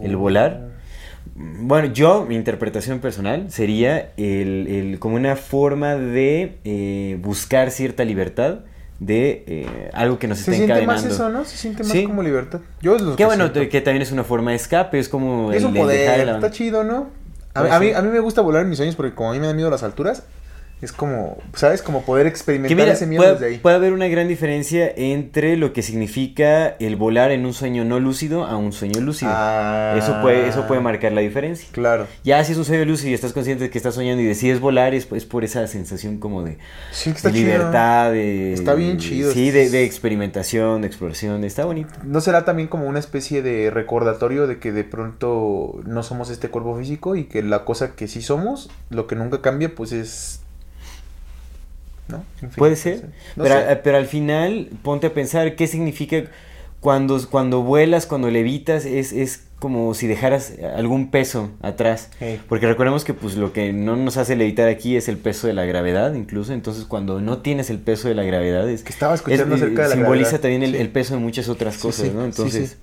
el 0.02 0.16
volar. 0.16 0.78
Bueno, 1.40 1.93
yo, 1.93 2.26
mi 2.29 2.35
interpretación 2.35 2.99
personal 2.99 3.50
sería 3.52 4.11
el, 4.17 4.67
el- 4.69 4.99
como 4.99 5.14
una 5.14 5.37
forma 5.37 5.94
de 5.94 6.58
eh, 6.64 7.17
buscar 7.23 7.70
cierta 7.70 8.05
libertad 8.05 8.61
de 8.99 9.44
eh, 9.46 9.90
algo 9.93 10.19
que 10.19 10.26
nos 10.26 10.38
Se 10.38 10.43
está 10.43 10.52
siente 10.55 10.73
encadenando. 10.73 11.02
más 11.05 11.12
eso, 11.14 11.29
¿no? 11.29 11.44
Se 11.44 11.56
siente 11.56 11.85
más 11.85 11.93
Sí. 11.93 12.05
como 12.05 12.25
libertad. 12.25 12.58
Yo 12.82 12.96
es 12.96 13.02
lo 13.02 13.12
Qué 13.12 13.19
que 13.19 13.25
bueno, 13.26 13.50
siento. 13.52 13.70
que 13.70 13.81
también 13.81 14.02
es 14.02 14.11
una 14.11 14.25
forma 14.25 14.50
de 14.50 14.56
escape, 14.56 14.99
es 14.99 15.08
como 15.08 15.52
Es 15.52 15.62
un 15.62 15.75
de 15.75 15.81
poder, 15.81 16.26
la- 16.26 16.35
está 16.35 16.50
chido, 16.50 16.82
¿no? 16.82 17.11
A, 17.55 17.76
a 17.76 17.79
mí, 17.79 17.93
a 17.93 18.02
mí 18.02 18.08
me 18.11 18.19
gusta 18.19 18.41
volar 18.41 18.62
en 18.62 18.69
mis 18.70 18.79
sueños 18.79 18.96
porque 18.96 19.14
como 19.14 19.31
a 19.31 19.32
mí 19.34 19.38
me 19.38 19.46
da 19.46 19.55
miedo 19.55 19.70
las 19.70 19.84
alturas, 19.84 20.25
es 20.81 20.93
como, 20.93 21.39
¿sabes? 21.55 21.83
Como 21.83 22.03
poder 22.03 22.27
experimentar 22.27 22.77
mira, 22.77 22.93
ese 22.93 23.07
miedo 23.07 23.23
puede, 23.23 23.33
desde 23.35 23.47
ahí. 23.47 23.59
puede 23.59 23.77
haber 23.77 23.93
una 23.93 24.07
gran 24.07 24.29
diferencia 24.29 24.89
entre 24.97 25.57
lo 25.57 25.73
que 25.73 25.83
significa 25.83 26.69
el 26.79 26.95
volar 26.97 27.33
en 27.33 27.45
un 27.47 27.53
sueño 27.53 27.85
no 27.85 27.99
lúcido 27.99 28.45
a 28.45 28.57
un 28.57 28.73
sueño 28.73 29.01
lúcido. 29.01 29.31
Ah. 29.35 29.95
Eso 29.99 30.21
puede, 30.23 30.49
eso 30.49 30.67
puede 30.69 30.81
marcar 30.81 31.13
la 31.13 31.21
diferencia. 31.21 31.69
Claro. 31.73 32.07
Ya 32.23 32.43
si 32.45 32.53
es 32.53 32.59
un 32.59 32.65
sueño 32.65 32.85
lúcido 32.85 33.11
y 33.11 33.15
estás 33.15 33.33
consciente 33.33 33.65
de 33.65 33.71
que 33.71 33.79
estás 33.79 33.95
soñando 33.95 34.23
y 34.23 34.27
decides 34.27 34.61
volar, 34.61 34.95
es, 34.95 35.09
es 35.13 35.25
por 35.25 35.43
esa 35.45 35.67
sensación 35.67 36.19
como 36.19 36.45
de, 36.45 36.59
Sí, 36.93 37.11
que 37.11 37.17
está 37.17 37.29
de 37.31 37.35
chido. 37.35 37.47
libertad, 37.49 38.13
de... 38.13 38.53
Está 38.53 38.75
bien 38.75 38.99
chido. 38.99 39.33
Sí, 39.33 39.51
de, 39.51 39.71
de 39.71 39.85
experimentación, 39.85 40.83
de 40.83 40.87
exploración, 40.87 41.43
está 41.45 41.65
bonito. 41.65 41.93
¿No 42.05 42.21
será 42.21 42.45
también 42.45 42.69
como 42.69 42.87
una 42.87 42.99
especie 43.01 43.43
de 43.43 43.71
recordatorio 43.71 44.47
de 44.47 44.59
que 44.59 44.71
de 44.73 44.85
pronto 44.85 45.81
no 45.87 46.03
somos 46.03 46.31
este 46.31 46.49
cuerpo 46.51 46.77
físico 46.79 47.17
y 47.17 47.25
que 47.25 47.43
la 47.43 47.65
cosa 47.65 47.97
que 47.97 48.07
sí 48.09 48.23
somos, 48.23 48.71
lo 48.91 49.07
que 49.07 49.17
nunca 49.17 49.41
cambia, 49.41 49.75
pues 49.75 49.93
es... 49.93 50.41
¿No? 52.08 52.16
En 52.43 52.50
fin, 52.50 52.50
Puede 52.56 52.76
ser. 52.76 53.02
No 53.37 53.44
pero, 53.44 53.56
sé. 53.56 53.69
a- 53.70 53.82
pero 53.82 53.96
al 53.99 54.06
final 54.06 54.70
ponte 54.82 55.06
a 55.08 55.14
pensar 55.14 55.55
qué 55.56 55.66
significa 55.66 56.25
cuando, 56.81 57.19
cuando 57.28 57.62
vuelas, 57.62 58.06
cuando 58.06 58.31
levitas, 58.31 58.84
es, 58.84 59.12
es 59.12 59.44
como 59.58 59.93
si 59.94 60.06
dejaras 60.06 60.53
algún 60.77 61.10
peso 61.10 61.50
atrás. 61.60 62.10
Hey. 62.20 62.41
Porque 62.48 62.67
recordemos 62.69 63.05
que 63.05 63.12
pues 63.15 63.34
lo 63.36 63.53
que 63.53 63.72
no 63.72 63.96
nos 63.96 64.17
hace 64.17 64.36
levitar 64.36 64.69
aquí 64.69 64.94
es 64.96 65.08
el 65.08 65.17
peso 65.19 65.48
de 65.48 65.53
la 65.55 65.65
gravedad, 65.65 66.15
incluso. 66.15 66.53
Entonces 66.53 66.84
cuando 66.84 67.20
no 67.20 67.38
tienes 67.38 67.69
el 67.69 67.81
peso 67.81 68.06
de 68.08 68.15
la 68.15 68.22
gravedad 68.22 68.69
es 68.70 68.84
Que 68.84 68.93
estaba 68.93 69.15
escuchando 69.17 69.56
es- 69.56 69.62
acerca 69.62 69.82
de 69.82 69.88
la 69.88 69.94
simboliza 69.96 70.31
gravedad. 70.38 70.41
también 70.43 70.62
el, 70.62 70.72
Sí. 70.72 70.77
el 70.79 70.88
peso 70.91 71.15
de 71.15 71.20
muchas 71.20 71.48
otras 71.48 71.77
cosas, 71.79 72.06
sí, 72.06 72.12
¿no? 72.15 72.24
Entonces. 72.24 72.79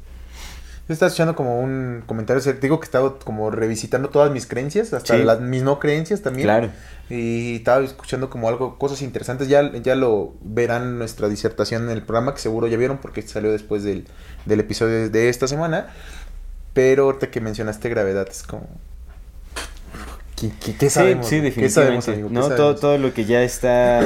Yo 0.88 0.94
estaba 0.94 1.08
escuchando 1.08 1.36
como 1.36 1.60
un 1.62 2.04
comentario, 2.06 2.40
o 2.40 2.44
sea, 2.44 2.54
te 2.54 2.60
digo 2.62 2.80
que 2.80 2.86
estaba 2.86 3.18
como 3.20 3.50
revisitando 3.50 4.10
todas 4.10 4.32
mis 4.32 4.46
creencias, 4.46 4.94
hasta 4.94 5.18
Sí. 5.18 5.24
las 5.24 5.42
mis 5.42 5.64
no 5.64 5.80
creencias 5.80 6.22
también. 6.22 6.46
claro. 6.46 6.70
Y 7.10 7.56
estaba 7.58 7.84
escuchando 7.84 8.30
como 8.30 8.48
algo, 8.50 8.78
cosas 8.78 9.02
interesantes. 9.02 9.48
Ya, 9.48 9.72
ya 9.78 9.96
lo 9.96 10.34
verán 10.42 10.84
en 10.84 10.98
nuestra 11.00 11.28
disertación 11.28 11.84
en 11.86 11.90
el 11.92 12.02
programa, 12.04 12.34
que 12.34 12.40
seguro 12.40 12.68
ya 12.68 12.78
vieron 12.78 12.98
porque 13.00 13.22
salió 13.24 13.52
después 13.52 13.84
del, 13.84 14.06
del 14.46 14.60
episodio 14.60 15.10
de 15.10 15.30
esta 15.30 15.48
semana. 15.48 15.88
Pero 16.74 17.04
ahorita 17.06 17.32
que 17.32 17.42
mencionaste 17.42 17.90
gravedad, 17.90 18.28
es 18.30 18.44
como. 18.44 18.68
¿Qué, 20.36 20.52
qué- 20.60 20.76
qué 20.76 20.90
Sí, 20.90 20.96
sabemos? 20.96 21.28
sí, 21.28 21.38
¿Qué 21.38 21.42
definitivamente. 21.44 22.02
sabemos, 22.02 22.08
amigo? 22.10 22.28
¿Qué 22.28 22.34
no, 22.34 22.42
todo, 22.42 22.58
sabemos? 22.58 22.82
todo 22.82 22.98
lo 22.98 23.14
que 23.14 23.26
ya 23.26 23.42
está 23.44 24.02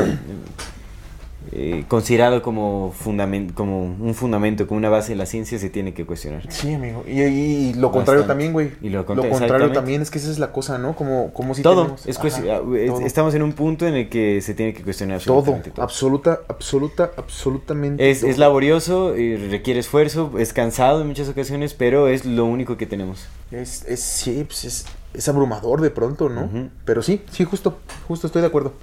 eh, 1.51 1.85
considerado 1.87 2.41
como, 2.41 2.93
fundament 2.97 3.53
como 3.53 3.83
un 3.85 4.13
fundamento, 4.13 4.67
como 4.67 4.77
una 4.77 4.89
base 4.89 5.13
de 5.13 5.15
la 5.15 5.25
ciencia, 5.25 5.57
se 5.57 5.69
tiene 5.69 5.93
que 5.93 6.05
cuestionar. 6.05 6.43
Sí, 6.51 6.73
amigo. 6.73 7.03
Y, 7.07 7.21
y 7.21 7.73
lo 7.73 7.91
contrario 7.91 8.21
Bastante. 8.21 8.27
también, 8.27 8.53
güey. 8.53 8.71
Y 8.81 8.89
lo 8.89 8.99
Lo, 8.99 9.05
contra- 9.05 9.29
contrario 9.29 9.71
también 9.71 10.01
es 10.01 10.11
que 10.11 10.17
esa 10.19 10.29
es 10.29 10.37
la 10.37 10.51
cosa, 10.51 10.77
¿no? 10.77 10.95
Como, 10.95 11.33
como 11.33 11.55
si 11.55 11.61
todo, 11.63 11.83
tenemos- 11.83 12.05
es 12.05 12.17
Ajá, 12.17 12.27
ah, 12.55 12.59
todo. 12.61 12.99
estamos 13.01 13.33
en 13.33 13.41
un 13.41 13.53
punto 13.53 13.87
en 13.87 13.95
el 13.95 14.09
que 14.09 14.41
se 14.41 14.53
tiene 14.53 14.73
que 14.73 14.83
cuestionar 14.83 15.19
Todo, 15.21 15.37
absolutamente 15.39 15.71
todo. 15.71 15.83
absoluta, 15.83 16.39
absoluta, 16.47 17.11
absolutamente. 17.17 18.09
Es, 18.11 18.19
todo. 18.21 18.29
es 18.29 18.37
laborioso, 18.37 19.17
y 19.17 19.35
requiere 19.37 19.79
esfuerzo, 19.79 20.31
es 20.37 20.53
cansado 20.53 21.01
en 21.01 21.07
muchas 21.07 21.29
ocasiones, 21.29 21.73
pero 21.73 22.07
es 22.09 22.25
lo 22.25 22.45
único 22.45 22.77
que 22.77 22.85
tenemos. 22.85 23.27
Es, 23.51 23.83
es, 23.87 24.01
sí, 24.01 24.43
pues 24.45 24.65
es, 24.65 24.85
es 25.13 25.27
abrumador 25.27 25.81
de 25.81 25.89
pronto, 25.89 26.29
¿no? 26.29 26.49
Pero 26.85 27.01
sí, 27.01 27.21
sí, 27.31 27.43
justo, 27.45 27.77
justo 28.07 28.27
estoy 28.27 28.41
de 28.41 28.47
acuerdo. 28.47 28.73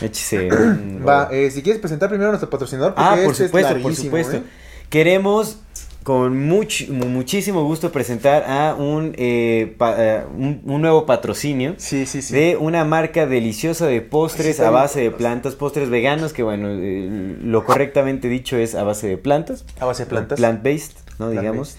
Échese 0.00 0.48
un 0.52 1.02
Va, 1.06 1.26
gol. 1.26 1.34
eh, 1.34 1.50
si 1.50 1.62
quieres 1.62 1.80
presentar 1.80 2.08
primero 2.08 2.28
a 2.28 2.32
nuestro 2.32 2.50
patrocinador, 2.50 2.94
porque 2.94 3.08
Ah, 3.08 3.10
por 3.24 3.32
este 3.32 3.44
es 3.44 3.50
supuesto, 3.50 3.78
por 3.80 3.94
supuesto. 3.94 4.36
¿eh? 4.38 4.42
Queremos 4.88 5.58
con 6.02 6.48
much- 6.48 6.88
mu- 6.88 7.06
muchísimo 7.06 7.62
gusto 7.64 7.92
presentar 7.92 8.44
a 8.48 8.74
un, 8.74 9.12
eh, 9.18 9.74
pa- 9.76 9.94
eh, 9.98 10.22
un, 10.34 10.62
un 10.64 10.80
nuevo 10.80 11.04
patrocinio 11.04 11.74
Sí, 11.76 12.06
sí, 12.06 12.22
sí. 12.22 12.32
de 12.34 12.56
una 12.56 12.84
marca 12.86 13.26
deliciosa 13.26 13.86
de 13.86 14.00
postres 14.00 14.60
a 14.60 14.70
base 14.70 15.00
de 15.02 15.10
plantas, 15.10 15.54
postres 15.56 15.90
veganos, 15.90 16.32
que 16.32 16.42
bueno, 16.42 16.68
eh, 16.70 17.36
lo 17.44 17.64
correctamente 17.66 18.28
dicho 18.28 18.56
es 18.56 18.74
a 18.74 18.82
base 18.82 19.08
de 19.08 19.18
plantas. 19.18 19.66
A 19.78 19.84
base 19.84 20.04
de 20.04 20.10
plantas. 20.10 20.38
Plant-based, 20.38 20.92
¿no? 21.18 21.28
Digamos. 21.30 21.76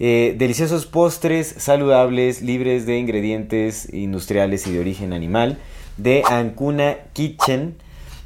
Eh, 0.00 0.34
deliciosos 0.36 0.86
postres 0.86 1.54
saludables, 1.58 2.42
libres 2.42 2.86
de 2.86 2.98
ingredientes 2.98 3.86
industriales 3.92 4.66
y 4.66 4.72
de 4.72 4.80
origen 4.80 5.12
animal, 5.12 5.58
de 6.02 6.22
Ancuna 6.28 6.96
Kitchen. 7.12 7.76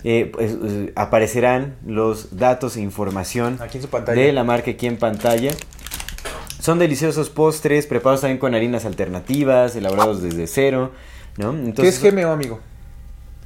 Eh, 0.06 0.30
pues, 0.32 0.52
eh, 0.62 0.92
aparecerán 0.96 1.76
los 1.86 2.36
datos 2.36 2.76
e 2.76 2.80
información 2.82 3.58
Aquí 3.62 3.78
en 3.78 3.82
su 3.84 3.88
pantalla. 3.88 4.20
de 4.20 4.32
la 4.32 4.44
marca 4.44 4.70
aquí 4.72 4.86
en 4.86 4.98
pantalla. 4.98 5.50
Son 6.60 6.78
deliciosos 6.78 7.30
postres 7.30 7.86
preparados 7.86 8.20
también 8.20 8.38
con 8.38 8.54
harinas 8.54 8.84
alternativas, 8.84 9.76
elaborados 9.76 10.22
desde 10.22 10.46
cero, 10.46 10.92
¿no? 11.38 11.54
¿Qué 11.74 11.88
es 11.88 12.02
GMO, 12.02 12.28
amigo? 12.32 12.60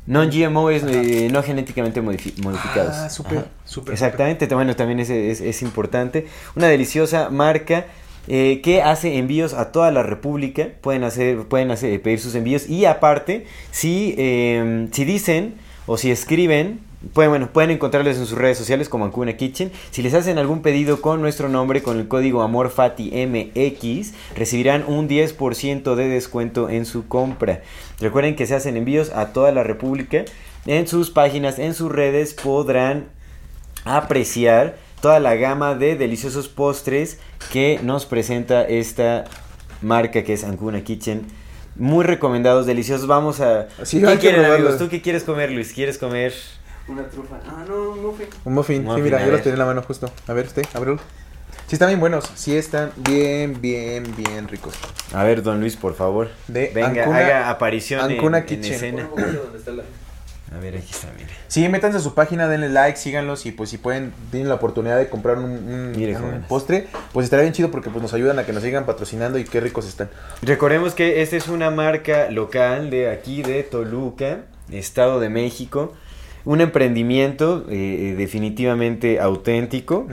non-GMO 0.06 0.70
es 0.70 0.84
eh, 0.84 1.28
no 1.30 1.42
genéticamente 1.42 2.02
modifi- 2.02 2.34
modificados. 2.42 2.94
Ah, 2.96 3.10
súper, 3.10 3.44
súper. 3.66 3.92
Exactamente, 3.92 4.46
bueno, 4.54 4.74
también 4.74 5.00
es, 5.00 5.10
es- 5.10 5.40
es 5.42 5.60
importante. 5.62 6.26
Una 6.56 6.66
deliciosa 6.68 7.28
marca 7.28 7.84
eh, 8.28 8.60
que 8.62 8.82
hace 8.82 9.16
envíos 9.16 9.54
a 9.54 9.72
toda 9.72 9.90
la 9.90 10.02
República. 10.02 10.68
Pueden 10.82 11.02
hacer, 11.02 11.44
pueden 11.48 11.70
hacer, 11.70 12.00
pedir 12.02 12.20
sus 12.20 12.34
envíos. 12.34 12.68
Y 12.68 12.84
aparte, 12.84 13.46
si, 13.70 14.14
eh, 14.18 14.88
si 14.92 15.04
dicen 15.04 15.54
o 15.86 15.96
si 15.96 16.10
escriben, 16.10 16.80
pueden, 17.14 17.30
bueno, 17.30 17.48
pueden 17.50 17.70
encontrarlos 17.70 18.18
en 18.18 18.26
sus 18.26 18.36
redes 18.36 18.58
sociales 18.58 18.90
como 18.90 19.06
Ancuna 19.06 19.36
Kitchen. 19.36 19.72
Si 19.90 20.02
les 20.02 20.12
hacen 20.12 20.36
algún 20.38 20.60
pedido 20.60 21.00
con 21.00 21.22
nuestro 21.22 21.48
nombre, 21.48 21.82
con 21.82 21.98
el 21.98 22.06
código 22.06 22.42
AmorFatiMX, 22.42 24.12
recibirán 24.36 24.84
un 24.86 25.08
10% 25.08 25.94
de 25.94 26.08
descuento 26.08 26.68
en 26.68 26.84
su 26.84 27.08
compra. 27.08 27.62
Recuerden 27.98 28.36
que 28.36 28.46
se 28.46 28.54
hacen 28.54 28.76
envíos 28.76 29.10
a 29.10 29.32
toda 29.32 29.52
la 29.52 29.62
República. 29.62 30.24
En 30.66 30.86
sus 30.86 31.10
páginas, 31.10 31.58
en 31.58 31.72
sus 31.72 31.90
redes 31.90 32.34
podrán 32.34 33.06
apreciar 33.84 34.76
toda 35.00 35.20
la 35.20 35.34
gama 35.36 35.74
de 35.74 35.96
deliciosos 35.96 36.48
postres 36.48 37.18
que 37.52 37.80
nos 37.82 38.06
presenta 38.06 38.62
esta 38.66 39.24
marca 39.82 40.24
que 40.24 40.32
es 40.34 40.44
Ancuna 40.44 40.82
Kitchen. 40.82 41.26
Muy 41.76 42.04
recomendados, 42.04 42.66
deliciosos. 42.66 43.06
Vamos 43.06 43.40
a... 43.40 43.68
Sí, 43.84 44.00
¿Qué 44.02 44.18
quieren 44.18 44.44
amigos? 44.44 44.78
¿Tú 44.78 44.88
qué 44.88 45.00
quieres 45.00 45.22
comer, 45.22 45.50
Luis? 45.52 45.72
¿Quieres 45.72 45.96
comer? 45.98 46.34
Una 46.88 47.04
trufa. 47.08 47.38
Ah, 47.46 47.64
no, 47.68 47.94
no 47.96 48.12
fue. 48.12 48.28
Un 48.44 48.54
muffin. 48.54 48.82
Muffin, 48.82 48.96
sí, 48.96 49.02
mira, 49.02 49.24
yo 49.24 49.30
los 49.30 49.42
tenía 49.42 49.52
en 49.54 49.58
la 49.60 49.66
mano 49.66 49.82
justo. 49.82 50.10
A 50.26 50.32
ver, 50.32 50.46
usted, 50.46 50.64
ábrelo. 50.74 50.98
Sí, 51.66 51.74
están 51.74 51.88
bien 51.88 52.00
buenos. 52.00 52.24
Sí, 52.34 52.56
están 52.56 52.92
bien, 52.96 53.60
bien, 53.60 54.04
bien 54.16 54.48
ricos. 54.48 54.74
A 55.12 55.22
ver, 55.22 55.42
don 55.42 55.60
Luis, 55.60 55.76
por 55.76 55.94
favor. 55.94 56.30
De 56.48 56.72
Venga, 56.74 57.04
Ancuna- 57.04 57.18
haga 57.18 57.50
aparición 57.50 58.10
en- 58.10 58.16
Ancuna 58.16 58.38
en, 58.38 58.46
Kitchen. 58.46 58.72
escena. 58.72 59.08
A 60.54 60.58
ver, 60.58 60.76
aquí 60.76 60.88
está, 60.90 61.08
mire. 61.16 61.28
Sí, 61.46 61.68
métanse 61.68 61.98
a 61.98 62.00
su 62.00 62.14
página, 62.14 62.48
denle 62.48 62.68
like, 62.70 62.98
síganlos 62.98 63.44
y 63.46 63.52
pues 63.52 63.68
si 63.70 63.76
pueden, 63.78 64.12
tienen 64.30 64.48
la 64.48 64.54
oportunidad 64.54 64.96
de 64.98 65.08
comprar 65.08 65.36
un, 65.38 65.44
un- 65.50 65.92
Mire, 65.94 66.16
un 66.16 66.22
jóvenes. 66.22 66.46
postre, 66.46 66.86
pues 67.12 67.24
estaría 67.24 67.42
bien 67.42 67.52
chido 67.52 67.70
porque 67.70 67.90
pues 67.90 68.02
nos 68.02 68.14
ayudan 68.14 68.38
a 68.38 68.44
que 68.46 68.52
nos 68.54 68.62
sigan 68.62 68.86
patrocinando 68.86 69.38
y 69.38 69.44
qué 69.44 69.60
ricos 69.60 69.86
están. 69.86 70.08
Recordemos 70.42 70.94
que 70.94 71.20
esta 71.22 71.36
es 71.36 71.48
una 71.48 71.70
marca 71.70 72.30
local 72.30 72.88
de 72.90 73.10
aquí, 73.10 73.42
de 73.42 73.62
Toluca, 73.62 74.38
Estado 74.72 75.20
de 75.20 75.28
México. 75.28 75.92
Un 76.44 76.62
emprendimiento 76.62 77.66
eh, 77.68 78.14
definitivamente 78.16 79.20
auténtico. 79.20 80.06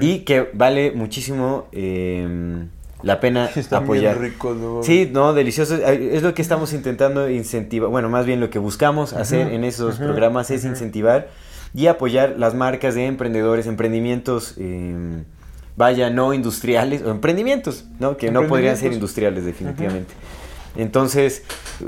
Y 0.00 0.20
que 0.20 0.50
vale 0.54 0.90
muchísimo 0.90 1.68
eh, 1.70 2.66
la 3.02 3.20
pena 3.20 3.46
Están 3.56 3.84
apoyar. 3.84 4.18
bien 4.18 4.32
ricos, 4.32 4.56
¿no? 4.56 4.82
Sí, 4.82 5.08
no, 5.12 5.32
delicioso. 5.32 5.76
Es 5.76 6.22
lo 6.22 6.34
que 6.34 6.42
estamos 6.42 6.72
intentando 6.72 7.28
incentivar. 7.30 7.88
Bueno, 7.90 8.08
más 8.08 8.26
bien 8.26 8.40
lo 8.40 8.50
que 8.50 8.58
buscamos 8.58 9.12
hacer 9.12 9.48
en 9.52 9.64
esos 9.64 9.96
programas 9.96 10.50
es 10.50 10.64
incentivar 10.64 11.28
y 11.74 11.86
apoyar 11.86 12.34
las 12.38 12.54
marcas 12.54 12.94
de 12.94 13.06
emprendedores, 13.06 13.66
emprendimientos, 13.66 14.54
eh, 14.58 15.22
vaya, 15.76 16.10
no 16.10 16.34
industriales, 16.34 17.02
o 17.02 17.10
emprendimientos, 17.10 17.86
¿no? 18.00 18.16
Que 18.16 18.30
no 18.30 18.46
podrían 18.48 18.76
ser 18.76 18.92
industriales, 18.92 19.44
definitivamente. 19.44 20.12
Entonces, 20.76 21.42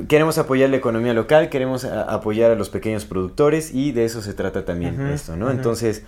queremos 0.09 0.38
apoyar 0.38 0.71
la 0.71 0.76
economía 0.76 1.14
local, 1.14 1.49
queremos 1.50 1.85
a- 1.85 2.02
apoyar 2.02 2.50
a 2.50 2.54
los 2.57 2.69
pequeños 2.69 3.04
productores 3.04 3.73
y 3.75 3.92
de 3.92 4.04
eso 4.04 4.23
se 4.23 4.35
trata 4.35 4.64
también 4.64 5.00
esto, 5.09 5.37
¿no? 5.37 5.50
Entonces, 5.50 6.02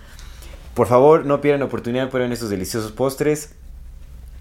por 0.73 0.87
favor, 0.87 1.25
no 1.25 1.39
pierdan 1.39 1.61
la 1.61 1.67
oportunidad, 1.67 2.09
prueben 2.09 2.31
estos 2.33 2.49
deliciosos 2.49 2.91
postres 2.91 3.55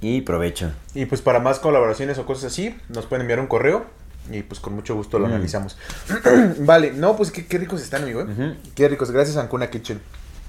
y 0.01 0.21
provecho. 0.23 0.71
Y 0.95 1.07
pues 1.07 1.21
para 1.23 1.41
más 1.41 1.59
colaboraciones 1.59 2.19
o 2.19 2.27
cosas 2.27 2.53
así, 2.53 2.77
nos 2.89 3.07
pueden 3.07 3.23
enviar 3.23 3.41
un 3.41 3.47
correo 3.47 3.85
y 4.31 4.43
pues 4.43 4.61
con 4.61 4.75
mucho 4.75 4.95
gusto 4.95 5.19
lo 5.19 5.27
Mm. 5.27 5.31
analizamos. 5.33 5.77
vale, 6.61 6.93
no, 6.93 7.17
pues 7.17 7.31
qué, 7.31 7.47
qué 7.47 7.59
ricos 7.59 7.83
están, 7.83 8.03
amigo. 8.03 8.23
¿eh? 8.23 8.57
Qué 8.75 8.89
ricos, 8.89 9.11
gracias 9.11 9.37
Ancuna 9.37 9.71
Kitchen. 9.71 10.01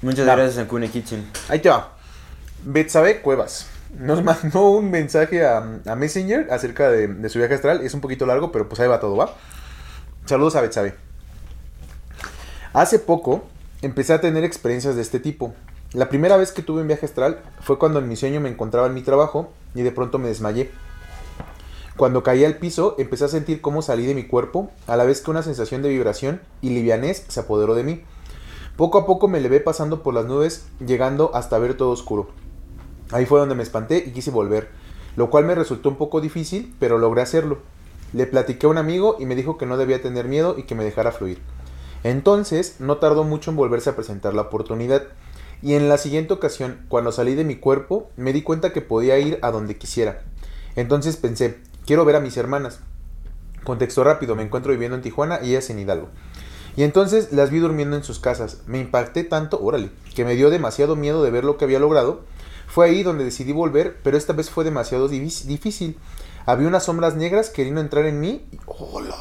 Muchas 0.02 0.28
Va. 0.28 0.36
gracias, 0.36 0.58
Ancuna 0.60 0.88
Kitchen. 0.88 1.26
Ahí 1.50 1.60
te 1.60 1.70
va. 1.70 1.94
Betsabe 2.64 3.22
Cuevas 3.22 3.68
nos 4.00 4.22
mandó 4.26 4.72
un 4.72 4.92
mensaje 4.92 5.46
a, 5.46 5.58
a 5.86 5.96
Messenger 5.96 6.48
acerca 6.52 6.90
de, 6.90 7.08
de 7.08 7.30
su 7.30 7.40
viaje 7.40 7.54
astral. 7.54 7.82
Es 7.82 7.94
un 7.94 8.02
poquito 8.02 8.26
largo, 8.26 8.52
pero 8.52 8.68
pues 8.68 8.80
ahí 8.82 8.88
va 8.90 9.00
todo, 9.00 9.16
¿va? 9.16 9.34
Saludos 10.26 10.56
a 10.58 10.62
Betsabe. 10.62 10.96
Hace 12.74 13.00
poco 13.00 13.48
empecé 13.82 14.14
a 14.14 14.20
tener 14.22 14.44
experiencias 14.44 14.96
de 14.96 15.02
este 15.02 15.20
tipo. 15.20 15.54
La 15.96 16.10
primera 16.10 16.36
vez 16.36 16.52
que 16.52 16.62
tuve 16.62 16.82
un 16.82 16.88
viaje 16.88 17.06
astral 17.06 17.42
fue 17.62 17.80
cuando 17.80 18.00
en 18.00 18.10
mi 18.10 18.18
sueño 18.18 18.42
me 18.42 18.50
encontraba 18.50 18.88
en 18.88 18.94
mi 18.94 19.02
trabajo 19.02 19.54
y 19.74 19.82
de 19.82 19.94
pronto 19.94 20.20
me 20.20 20.28
desmayé. 20.28 20.70
Cuando 21.96 22.22
caí 22.22 22.44
al 22.44 22.58
piso 22.58 22.96
empecé 22.98 23.24
a 23.24 23.30
sentir 23.30 23.62
cómo 23.62 23.82
salí 23.82 24.06
de 24.06 24.14
mi 24.14 24.26
cuerpo, 24.28 24.70
a 24.88 24.98
la 24.98 25.06
vez 25.06 25.22
que 25.22 25.32
una 25.32 25.42
sensación 25.42 25.82
de 25.82 25.88
vibración 25.88 26.42
y 26.62 26.72
livianez 26.72 27.24
se 27.30 27.40
apoderó 27.40 27.76
de 27.76 27.86
mí. 27.86 28.04
Poco 28.76 28.98
a 28.98 29.06
poco 29.06 29.30
me 29.30 29.40
levé 29.40 29.62
pasando 29.62 30.04
por 30.04 30.14
las 30.14 30.26
nubes, 30.26 30.68
llegando 30.86 31.32
hasta 31.34 31.60
ver 31.60 31.78
todo 31.78 31.92
oscuro. 31.92 32.28
Ahí 33.14 33.26
fue 33.26 33.40
donde 33.40 33.56
me 33.56 33.64
espanté 33.64 34.04
y 34.06 34.12
quise 34.12 34.32
volver, 34.32 34.68
lo 35.16 35.30
cual 35.30 35.46
me 35.46 35.56
resultó 35.56 35.88
un 35.88 35.96
poco 35.96 36.20
difícil, 36.20 36.76
pero 36.78 36.98
logré 36.98 37.22
hacerlo. 37.22 37.60
Le 38.12 38.26
platiqué 38.28 38.66
a 38.66 38.70
un 38.70 38.78
amigo 38.78 39.16
y 39.18 39.26
me 39.26 39.36
dijo 39.36 39.58
que 39.58 39.66
no 39.66 39.78
debía 39.78 40.02
tener 40.02 40.28
miedo 40.28 40.56
y 40.58 40.64
que 40.64 40.76
me 40.76 40.84
dejara 40.84 41.14
fluir. 41.14 41.40
Entonces, 42.04 42.76
no 42.80 42.98
tardó 42.98 43.24
mucho 43.24 43.50
en 43.50 43.56
volverse 43.56 43.92
a 43.92 43.96
presentar 43.96 44.34
la 44.34 44.42
oportunidad. 44.42 45.04
Y 45.62 45.74
en 45.74 45.90
la 45.90 45.98
siguiente 45.98 46.34
ocasión, 46.34 46.86
cuando 46.90 47.12
salí 47.12 47.36
de 47.36 47.44
mi 47.44 47.56
cuerpo, 47.56 48.10
me 48.18 48.34
di 48.34 48.42
cuenta 48.42 48.74
que 48.74 48.82
podía 48.82 49.18
ir 49.18 49.40
a 49.42 49.52
donde 49.52 49.78
quisiera. 49.78 50.24
Entonces 50.76 51.18
pensé, 51.18 51.60
quiero 51.86 52.06
ver 52.06 52.16
a 52.16 52.20
mis 52.20 52.38
hermanas. 52.38 52.80
Contexto 53.64 54.04
rápido, 54.04 54.36
me 54.36 54.44
encuentro 54.44 54.72
viviendo 54.72 54.96
en 54.96 55.02
Tijuana 55.02 55.40
y 55.42 55.52
ellas 55.52 55.70
en 55.70 55.80
Hidalgo. 55.80 56.10
Y 56.76 56.84
entonces 56.84 57.32
las 57.32 57.52
vi 57.52 57.60
durmiendo 57.60 57.96
en 57.96 58.04
sus 58.04 58.20
casas. 58.20 58.60
Me 58.68 58.80
impacté 58.80 59.24
tanto, 59.24 59.60
órale, 59.62 59.92
que 60.14 60.26
me 60.26 60.36
dio 60.36 60.50
demasiado 60.50 60.96
miedo 60.96 61.24
de 61.24 61.32
ver 61.32 61.46
lo 61.46 61.58
que 61.58 61.66
había 61.66 61.80
logrado. 61.80 62.22
Fue 62.68 62.86
ahí 62.86 63.04
donde 63.04 63.24
decidí 63.24 63.54
volver, 63.54 63.98
pero 64.04 64.18
esta 64.18 64.34
vez 64.34 64.50
fue 64.50 64.64
demasiado 64.64 65.08
difícil. 65.08 65.98
Había 66.46 66.68
unas 66.68 66.84
sombras 66.84 67.16
negras 67.16 67.50
queriendo 67.50 67.82
entrar 67.82 68.06
en 68.06 68.20
mí. 68.20 68.46
¡Oh, 68.66 69.02
la! 69.02 69.16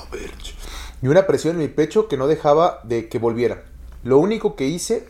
Y 1.01 1.09
una 1.09 1.27
presión 1.27 1.57
en 1.57 1.61
mi 1.61 1.69
pecho 1.69 2.09
que 2.09 2.17
no 2.17 2.27
dejaba 2.27 2.81
de 2.85 3.09
que 3.09 3.19
volviera. 3.19 3.65
Lo 4.03 4.19
único 4.19 4.57
que 4.57 4.67
hice, 4.67 5.07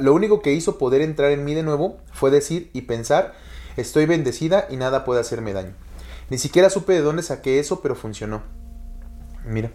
lo 0.00 0.14
único 0.14 0.40
que 0.42 0.52
hizo 0.52 0.78
poder 0.78 1.02
entrar 1.02 1.30
en 1.30 1.44
mí 1.44 1.54
de 1.54 1.62
nuevo 1.62 1.98
fue 2.12 2.30
decir 2.30 2.70
y 2.72 2.82
pensar, 2.82 3.34
estoy 3.76 4.06
bendecida 4.06 4.66
y 4.70 4.76
nada 4.76 5.04
puede 5.04 5.20
hacerme 5.20 5.52
daño. 5.52 5.74
Ni 6.30 6.38
siquiera 6.38 6.70
supe 6.70 6.92
de 6.92 7.00
dónde 7.00 7.22
saqué 7.22 7.58
eso, 7.58 7.80
pero 7.80 7.94
funcionó. 7.94 8.42
Mira. 9.44 9.70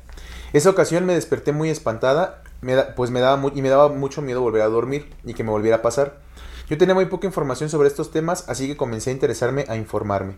Esa 0.53 0.69
ocasión 0.69 1.05
me 1.07 1.15
desperté 1.15 1.51
muy 1.51 1.71
espantada, 1.71 2.43
pues 2.95 3.09
me 3.09 3.21
daba 3.21 3.51
y 3.55 3.61
me 3.63 3.69
daba 3.69 3.89
mucho 3.89 4.21
miedo 4.21 4.41
volver 4.41 4.61
a 4.61 4.67
dormir 4.67 5.11
y 5.25 5.33
que 5.33 5.43
me 5.43 5.49
volviera 5.49 5.77
a 5.77 5.81
pasar. 5.81 6.19
Yo 6.69 6.77
tenía 6.77 6.93
muy 6.93 7.07
poca 7.07 7.25
información 7.25 7.69
sobre 7.69 7.87
estos 7.87 8.11
temas, 8.11 8.45
así 8.47 8.67
que 8.67 8.77
comencé 8.77 9.09
a 9.09 9.13
interesarme 9.13 9.65
a 9.67 9.75
informarme. 9.75 10.35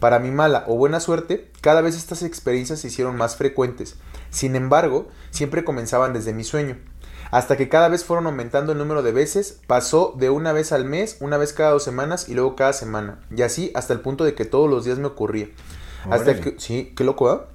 Para 0.00 0.18
mi 0.18 0.30
mala 0.30 0.64
o 0.68 0.76
buena 0.76 1.00
suerte, 1.00 1.50
cada 1.62 1.80
vez 1.80 1.96
estas 1.96 2.22
experiencias 2.22 2.80
se 2.80 2.88
hicieron 2.88 3.16
más 3.16 3.36
frecuentes. 3.36 3.96
Sin 4.28 4.54
embargo, 4.54 5.08
siempre 5.30 5.64
comenzaban 5.64 6.12
desde 6.12 6.34
mi 6.34 6.44
sueño. 6.44 6.76
Hasta 7.34 7.56
que 7.56 7.68
cada 7.68 7.88
vez 7.88 8.04
fueron 8.04 8.28
aumentando 8.28 8.70
el 8.70 8.78
número 8.78 9.02
de 9.02 9.10
veces, 9.10 9.58
pasó 9.66 10.14
de 10.16 10.30
una 10.30 10.52
vez 10.52 10.70
al 10.70 10.84
mes, 10.84 11.16
una 11.18 11.36
vez 11.36 11.52
cada 11.52 11.72
dos 11.72 11.82
semanas 11.82 12.28
y 12.28 12.34
luego 12.34 12.54
cada 12.54 12.72
semana, 12.72 13.18
y 13.34 13.42
así 13.42 13.72
hasta 13.74 13.92
el 13.92 13.98
punto 13.98 14.22
de 14.22 14.36
que 14.36 14.44
todos 14.44 14.70
los 14.70 14.84
días 14.84 15.00
me 15.00 15.08
ocurría. 15.08 15.48
Hasta 16.08 16.40
que, 16.40 16.54
sí, 16.58 16.92
qué 16.96 17.02
loco. 17.02 17.46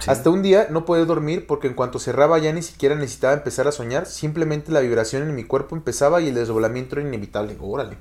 Sí. 0.00 0.10
Hasta 0.10 0.30
un 0.30 0.42
día 0.42 0.66
no 0.70 0.84
podía 0.84 1.04
dormir 1.04 1.46
porque 1.46 1.68
en 1.68 1.74
cuanto 1.74 2.00
cerraba 2.00 2.40
ya 2.40 2.52
ni 2.52 2.62
siquiera 2.62 2.96
necesitaba 2.96 3.34
empezar 3.34 3.68
a 3.68 3.72
soñar, 3.72 4.06
simplemente 4.06 4.72
la 4.72 4.80
vibración 4.80 5.22
en 5.22 5.32
mi 5.36 5.44
cuerpo 5.44 5.76
empezaba 5.76 6.20
y 6.20 6.30
el 6.30 6.34
desdoblamiento 6.34 6.96
era 6.98 7.06
inevitable. 7.06 7.56
Órale. 7.60 7.98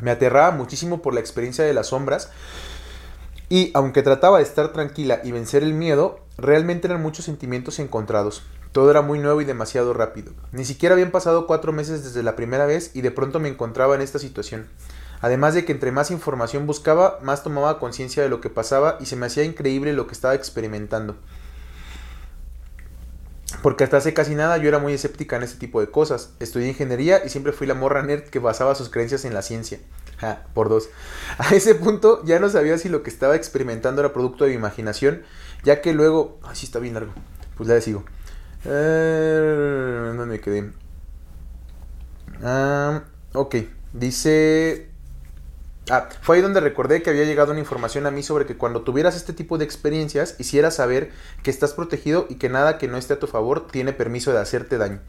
Me 0.00 0.10
aterraba 0.10 0.52
muchísimo 0.52 1.02
por 1.02 1.12
la 1.12 1.20
experiencia 1.20 1.66
de 1.66 1.74
las 1.74 1.88
sombras 1.88 2.30
y 3.50 3.72
aunque 3.74 4.02
trataba 4.02 4.38
de 4.38 4.44
estar 4.44 4.72
tranquila 4.72 5.20
y 5.22 5.32
vencer 5.32 5.62
el 5.62 5.74
miedo, 5.74 6.20
realmente 6.38 6.86
eran 6.86 7.02
muchos 7.02 7.26
sentimientos 7.26 7.78
encontrados. 7.78 8.42
Todo 8.72 8.90
era 8.90 9.02
muy 9.02 9.18
nuevo 9.18 9.40
y 9.40 9.44
demasiado 9.44 9.92
rápido. 9.92 10.32
Ni 10.52 10.64
siquiera 10.64 10.94
habían 10.94 11.10
pasado 11.10 11.46
cuatro 11.46 11.72
meses 11.72 12.04
desde 12.04 12.22
la 12.22 12.36
primera 12.36 12.66
vez 12.66 12.92
y 12.94 13.00
de 13.00 13.10
pronto 13.10 13.40
me 13.40 13.48
encontraba 13.48 13.96
en 13.96 14.00
esta 14.00 14.18
situación. 14.18 14.68
Además 15.20 15.54
de 15.54 15.64
que 15.64 15.72
entre 15.72 15.92
más 15.92 16.10
información 16.10 16.66
buscaba, 16.66 17.18
más 17.22 17.42
tomaba 17.42 17.78
conciencia 17.78 18.22
de 18.22 18.28
lo 18.28 18.40
que 18.40 18.48
pasaba 18.48 18.96
y 19.00 19.06
se 19.06 19.16
me 19.16 19.26
hacía 19.26 19.44
increíble 19.44 19.92
lo 19.92 20.06
que 20.06 20.14
estaba 20.14 20.34
experimentando. 20.34 21.16
Porque 23.62 23.84
hasta 23.84 23.98
hace 23.98 24.14
casi 24.14 24.34
nada 24.34 24.56
yo 24.56 24.68
era 24.68 24.78
muy 24.78 24.94
escéptica 24.94 25.36
en 25.36 25.42
este 25.42 25.58
tipo 25.58 25.80
de 25.80 25.90
cosas. 25.90 26.30
Estudié 26.38 26.68
ingeniería 26.68 27.24
y 27.24 27.28
siempre 27.28 27.52
fui 27.52 27.66
la 27.66 27.74
morra 27.74 28.02
nerd 28.02 28.22
que 28.22 28.38
basaba 28.38 28.74
sus 28.74 28.88
creencias 28.88 29.24
en 29.24 29.34
la 29.34 29.42
ciencia. 29.42 29.80
Por 30.54 30.68
dos. 30.68 30.88
A 31.38 31.54
ese 31.54 31.74
punto 31.74 32.22
ya 32.24 32.38
no 32.38 32.48
sabía 32.48 32.78
si 32.78 32.88
lo 32.88 33.02
que 33.02 33.10
estaba 33.10 33.36
experimentando 33.36 34.00
era 34.00 34.12
producto 34.12 34.44
de 34.44 34.50
mi 34.50 34.56
imaginación, 34.56 35.22
ya 35.64 35.80
que 35.80 35.92
luego... 35.92 36.38
Ay, 36.42 36.56
sí 36.56 36.66
está 36.66 36.78
bien 36.78 36.94
largo. 36.94 37.12
Pues 37.56 37.68
le 37.68 37.80
sigo. 37.80 38.04
Eh, 38.64 40.12
¿Dónde 40.16 40.26
me 40.26 40.40
quedé? 40.40 40.70
Ah, 42.42 43.04
ok. 43.32 43.56
Dice... 43.92 44.88
Ah, 45.88 46.08
fue 46.22 46.36
ahí 46.36 46.42
donde 46.42 46.60
recordé 46.60 47.02
que 47.02 47.10
había 47.10 47.24
llegado 47.24 47.50
una 47.50 47.58
información 47.58 48.06
a 48.06 48.12
mí 48.12 48.22
sobre 48.22 48.46
que 48.46 48.56
cuando 48.56 48.82
tuvieras 48.82 49.16
este 49.16 49.32
tipo 49.32 49.58
de 49.58 49.64
experiencias, 49.64 50.36
hicieras 50.38 50.76
saber 50.76 51.10
que 51.42 51.50
estás 51.50 51.72
protegido 51.72 52.26
y 52.28 52.36
que 52.36 52.48
nada 52.48 52.78
que 52.78 52.86
no 52.86 52.96
esté 52.96 53.14
a 53.14 53.18
tu 53.18 53.26
favor 53.26 53.66
tiene 53.66 53.92
permiso 53.92 54.32
de 54.32 54.38
hacerte 54.38 54.78
daño. 54.78 55.00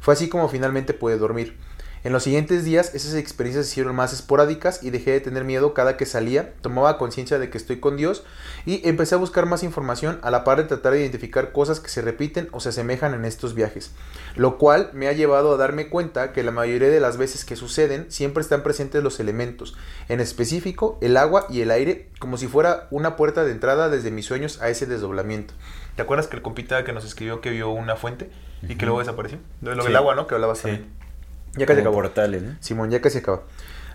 Fue 0.00 0.14
así 0.14 0.30
como 0.30 0.48
finalmente 0.48 0.94
pude 0.94 1.18
dormir. 1.18 1.58
En 2.02 2.14
los 2.14 2.22
siguientes 2.22 2.64
días 2.64 2.94
esas 2.94 3.12
experiencias 3.14 3.66
se 3.66 3.72
hicieron 3.72 3.94
más 3.94 4.14
esporádicas 4.14 4.82
y 4.82 4.88
dejé 4.88 5.10
de 5.10 5.20
tener 5.20 5.44
miedo 5.44 5.74
cada 5.74 5.98
que 5.98 6.06
salía, 6.06 6.54
tomaba 6.62 6.96
conciencia 6.96 7.38
de 7.38 7.50
que 7.50 7.58
estoy 7.58 7.78
con 7.78 7.98
Dios 7.98 8.24
y 8.64 8.80
empecé 8.88 9.16
a 9.16 9.18
buscar 9.18 9.44
más 9.44 9.62
información 9.62 10.18
a 10.22 10.30
la 10.30 10.42
par 10.42 10.56
de 10.56 10.64
tratar 10.64 10.94
de 10.94 11.00
identificar 11.00 11.52
cosas 11.52 11.78
que 11.78 11.90
se 11.90 12.00
repiten 12.00 12.48
o 12.52 12.60
se 12.60 12.70
asemejan 12.70 13.12
en 13.12 13.26
estos 13.26 13.54
viajes, 13.54 13.90
lo 14.34 14.56
cual 14.56 14.88
me 14.94 15.08
ha 15.08 15.12
llevado 15.12 15.52
a 15.52 15.56
darme 15.58 15.90
cuenta 15.90 16.32
que 16.32 16.42
la 16.42 16.52
mayoría 16.52 16.88
de 16.88 17.00
las 17.00 17.18
veces 17.18 17.44
que 17.44 17.54
suceden 17.54 18.06
siempre 18.10 18.40
están 18.40 18.62
presentes 18.62 19.02
los 19.02 19.20
elementos, 19.20 19.76
en 20.08 20.20
específico 20.20 20.96
el 21.02 21.18
agua 21.18 21.44
y 21.50 21.60
el 21.60 21.70
aire, 21.70 22.08
como 22.18 22.38
si 22.38 22.46
fuera 22.46 22.88
una 22.90 23.14
puerta 23.16 23.44
de 23.44 23.52
entrada 23.52 23.90
desde 23.90 24.10
mis 24.10 24.24
sueños 24.24 24.62
a 24.62 24.70
ese 24.70 24.86
desdoblamiento. 24.86 25.52
¿Te 25.96 26.02
acuerdas 26.02 26.28
que 26.28 26.36
el 26.36 26.42
compita 26.42 26.82
que 26.82 26.94
nos 26.94 27.04
escribió 27.04 27.42
que 27.42 27.50
vio 27.50 27.68
una 27.68 27.96
fuente 27.96 28.30
y 28.66 28.76
que 28.76 28.86
luego 28.86 29.00
desapareció? 29.00 29.38
Lo 29.60 29.72
del 29.72 29.82
Sí. 29.82 29.94
agua, 29.94 30.14
¿no? 30.14 30.26
Que 30.26 30.34
hablabas 30.34 30.58
Sí. 30.58 30.62
también. 30.62 31.09
Ya 31.56 31.66
casi 31.66 31.80
acabó. 31.80 31.96
portales, 31.96 32.42
¿no? 32.42 32.56
Simón, 32.60 32.90
ya 32.90 33.00
casi 33.00 33.18
acaba. 33.18 33.42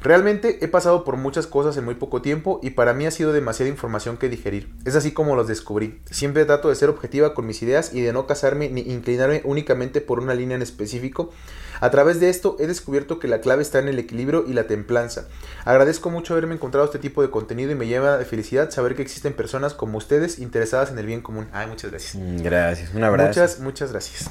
Realmente 0.02 0.64
he 0.64 0.68
pasado 0.68 1.04
por 1.04 1.18
muchas 1.18 1.48
cosas 1.48 1.78
en 1.78 1.86
muy 1.86 1.96
poco 1.96 2.22
tiempo 2.22 2.60
y 2.62 2.72
para 2.72 2.94
mí 2.94 3.08
ha 3.08 3.12
sido 3.12 3.34
demasiada 3.34 3.72
información 3.72 4.18
que 4.18 4.30
digerir. 4.30 4.72
Es 4.86 4.96
así 4.96 5.14
como 5.14 5.36
los 5.36 5.48
descubrí. 5.48 6.00
Siempre 6.12 6.46
trato 6.46 6.70
de 6.70 6.76
ser 6.76 6.90
objetiva 6.90 7.34
con 7.34 7.48
mis 7.48 7.64
ideas 7.64 7.92
y 7.92 8.02
de 8.02 8.14
no 8.14 8.28
casarme 8.28 8.70
ni 8.70 8.82
inclinarme 8.82 9.42
únicamente 9.46 10.02
por 10.02 10.20
una 10.20 10.36
línea 10.36 10.58
en 10.58 10.62
específico. 10.62 11.34
A 11.82 11.90
través 11.90 12.20
de 12.20 12.30
esto 12.30 12.56
he 12.60 12.68
descubierto 12.68 13.18
que 13.18 13.28
la 13.28 13.42
clave 13.42 13.64
está 13.64 13.80
en 13.80 13.88
el 13.88 13.98
equilibrio 13.98 14.46
y 14.48 14.54
la 14.54 14.68
templanza. 14.68 15.26
Agradezco 15.64 16.12
mucho 16.12 16.34
haberme 16.34 16.54
encontrado 16.54 16.86
este 16.86 17.00
tipo 17.00 17.24
de 17.24 17.32
contenido 17.32 17.72
y 17.72 17.76
me 17.76 17.88
lleva 17.88 18.18
de 18.20 18.26
felicidad 18.26 18.70
saber 18.70 18.96
que 18.96 19.02
existen 19.02 19.34
personas 19.34 19.74
como 19.74 19.98
ustedes 19.98 20.38
interesadas 20.38 20.92
en 20.92 21.00
el 21.00 21.08
bien 21.08 21.22
común. 21.22 21.48
Ay, 21.52 21.66
muchas 21.66 21.90
gracias. 21.90 22.16
Mm, 22.16 22.44
Gracias, 22.44 22.94
un 22.94 23.04
abrazo. 23.04 23.28
Muchas, 23.30 23.60
muchas 23.60 23.92
gracias. 23.92 24.30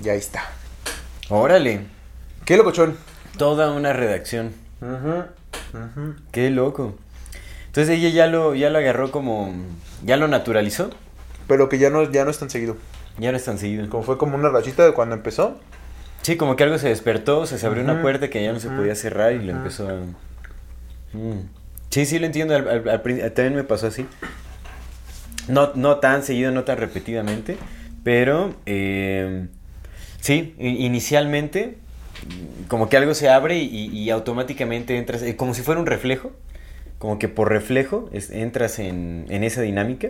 Ya 0.00 0.14
está. 0.14 0.44
Órale, 1.28 1.97
Qué 2.48 2.56
locochón. 2.56 2.96
toda 3.36 3.70
una 3.72 3.92
redacción. 3.92 4.52
Ujú, 4.80 5.24
ujú. 5.78 6.14
Qué 6.32 6.48
loco. 6.48 6.96
Entonces 7.66 7.98
ella 7.98 8.08
ya 8.08 8.26
lo, 8.26 8.54
ya 8.54 8.70
lo 8.70 8.78
agarró 8.78 9.10
como, 9.10 9.52
ya 10.02 10.16
lo 10.16 10.28
naturalizó. 10.28 10.88
Pero 11.46 11.68
que 11.68 11.76
ya 11.78 11.90
no, 11.90 12.10
ya 12.10 12.24
no 12.24 12.30
es 12.30 12.38
tan 12.38 12.48
seguido. 12.48 12.78
Ya 13.18 13.32
no 13.32 13.36
es 13.36 13.44
tan 13.44 13.58
seguido. 13.58 13.86
Como 13.90 14.02
fue 14.02 14.16
como 14.16 14.34
una 14.34 14.48
rachita 14.48 14.82
de 14.86 14.92
cuando 14.94 15.14
empezó. 15.14 15.60
Sí, 16.22 16.38
como 16.38 16.56
que 16.56 16.64
algo 16.64 16.78
se 16.78 16.88
despertó, 16.88 17.44
se 17.44 17.64
abrió 17.66 17.84
una 17.84 18.00
puerta 18.00 18.30
que 18.30 18.42
ya 18.42 18.50
no 18.54 18.60
se 18.60 18.70
podía 18.70 18.94
cerrar 18.94 19.34
y 19.34 19.42
lo 19.44 19.52
empezó 19.52 19.86
a... 19.90 19.92
Mm. 21.12 21.48
Sí, 21.90 22.06
sí, 22.06 22.18
lo 22.18 22.24
entiendo. 22.24 22.56
al- 22.56 22.88
al- 22.88 23.02
también 23.02 23.56
me 23.56 23.64
pasó 23.64 23.88
así. 23.88 24.06
No, 25.48 25.72
no 25.74 25.96
tan 25.98 26.22
seguido, 26.22 26.50
no 26.50 26.64
tan 26.64 26.78
repetidamente, 26.78 27.58
pero 28.04 28.54
eh, 28.64 29.48
sí, 30.20 30.54
inicialmente 30.58 31.78
como 32.68 32.88
que 32.88 32.96
algo 32.96 33.14
se 33.14 33.28
abre 33.28 33.58
y, 33.58 33.86
y 33.86 34.10
automáticamente 34.10 34.96
entras, 34.98 35.22
eh, 35.22 35.36
como 35.36 35.54
si 35.54 35.62
fuera 35.62 35.80
un 35.80 35.86
reflejo, 35.86 36.32
como 36.98 37.18
que 37.18 37.28
por 37.28 37.48
reflejo 37.48 38.08
es- 38.12 38.30
entras 38.30 38.78
en, 38.78 39.26
en 39.28 39.44
esa 39.44 39.62
dinámica. 39.62 40.08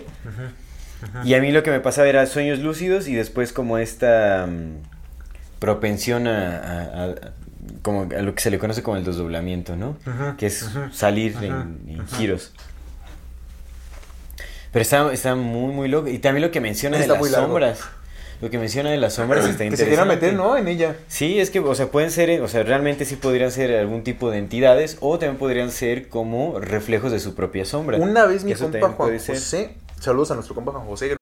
Y 1.24 1.34
a 1.34 1.40
mí 1.40 1.52
lo 1.52 1.62
que 1.62 1.70
me 1.70 1.80
pasaba 1.80 2.08
era 2.08 2.26
sueños 2.26 2.58
lúcidos 2.58 3.06
y 3.06 3.14
después 3.14 3.52
como 3.52 3.78
esta 3.78 4.46
mm, 4.48 5.58
propensión 5.60 6.26
a, 6.26 6.58
a- 6.58 7.04
a- 7.04 7.14
como 7.82 8.02
a 8.16 8.22
lo 8.22 8.34
que 8.34 8.40
se 8.42 8.50
le 8.50 8.58
conoce 8.58 8.82
como 8.82 8.96
el 8.96 9.04
desdoblamiento, 9.04 9.76
¿no? 9.76 9.96
Que 10.38 10.46
es 10.46 10.68
salir 10.92 11.36
en, 11.42 11.52
giros. 12.16 12.52
Pero 14.72 14.82
está, 14.82 15.12
está 15.12 15.34
muy, 15.34 15.72
muy 15.72 15.88
loco. 15.88 16.08
Y 16.08 16.18
también 16.18 16.42
lo 16.44 16.50
que 16.50 16.60
menciona 16.60 16.96
de 16.96 17.02
Está 17.04 17.14
las 17.14 17.20
muy 17.20 17.30
largo. 17.30 17.54
Lo 18.40 18.50
que 18.50 18.58
menciona 18.58 18.90
de 18.90 18.96
las 18.98 19.14
sombras 19.14 19.44
está 19.44 19.64
Que 19.68 19.76
se 19.76 19.82
interesante. 19.84 19.88
quiera 19.88 20.04
meter, 20.04 20.34
¿no? 20.34 20.56
En 20.56 20.68
ella. 20.68 20.96
Sí, 21.08 21.40
es 21.40 21.50
que, 21.50 21.58
o 21.60 21.74
sea, 21.74 21.88
pueden 21.88 22.10
ser, 22.10 22.40
o 22.40 22.48
sea, 22.48 22.62
realmente 22.62 23.04
sí 23.04 23.16
podrían 23.16 23.50
ser 23.50 23.74
algún 23.76 24.04
tipo 24.04 24.30
de 24.30 24.38
entidades 24.38 24.96
o 25.00 25.18
también 25.18 25.38
podrían 25.38 25.70
ser 25.70 26.08
como 26.08 26.60
reflejos 26.60 27.10
de 27.12 27.18
su 27.20 27.34
propia 27.34 27.64
sombra. 27.64 27.98
Una 27.98 28.26
vez 28.26 28.44
mi 28.44 28.54
compa 28.54 28.90
Juan. 28.90 29.18
José. 29.18 29.76
Saludos 30.00 30.30
a 30.30 30.34
nuestro 30.34 30.54
compa 30.54 30.72
Juan 30.72 30.86
José. 30.86 31.16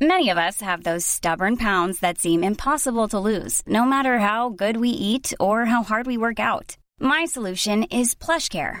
Many 0.00 0.28
of 0.28 0.36
us 0.36 0.60
have 0.60 0.82
those 0.82 1.06
stubborn 1.06 1.56
pounds 1.56 2.00
that 2.00 2.18
seem 2.18 2.44
impossible 2.44 3.08
to 3.08 3.18
lose, 3.18 3.62
no 3.66 3.84
matter 3.86 4.18
how 4.18 4.50
good 4.50 4.76
we 4.76 4.90
eat 4.90 5.32
or 5.40 5.66
how 5.66 5.82
hard 5.82 6.06
we 6.06 6.18
work 6.18 6.38
out. 6.38 6.76
My 7.00 7.24
solution 7.26 7.84
is 7.84 8.14
PlushCare. 8.14 8.80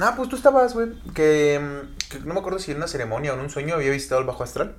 Ah, 0.00 0.14
pues 0.16 0.28
tú 0.28 0.36
estabas, 0.36 0.74
güey. 0.74 0.88
Que, 1.14 1.60
mm, 1.60 2.10
que 2.10 2.18
no 2.20 2.34
me 2.34 2.40
acuerdo 2.40 2.58
si 2.58 2.70
en 2.72 2.78
una 2.78 2.88
ceremonia 2.88 3.32
o 3.32 3.34
en 3.36 3.40
un 3.42 3.50
sueño 3.50 3.74
había 3.76 3.90
visitado 3.90 4.20
el 4.20 4.26
bajo 4.26 4.42
astral. 4.42 4.74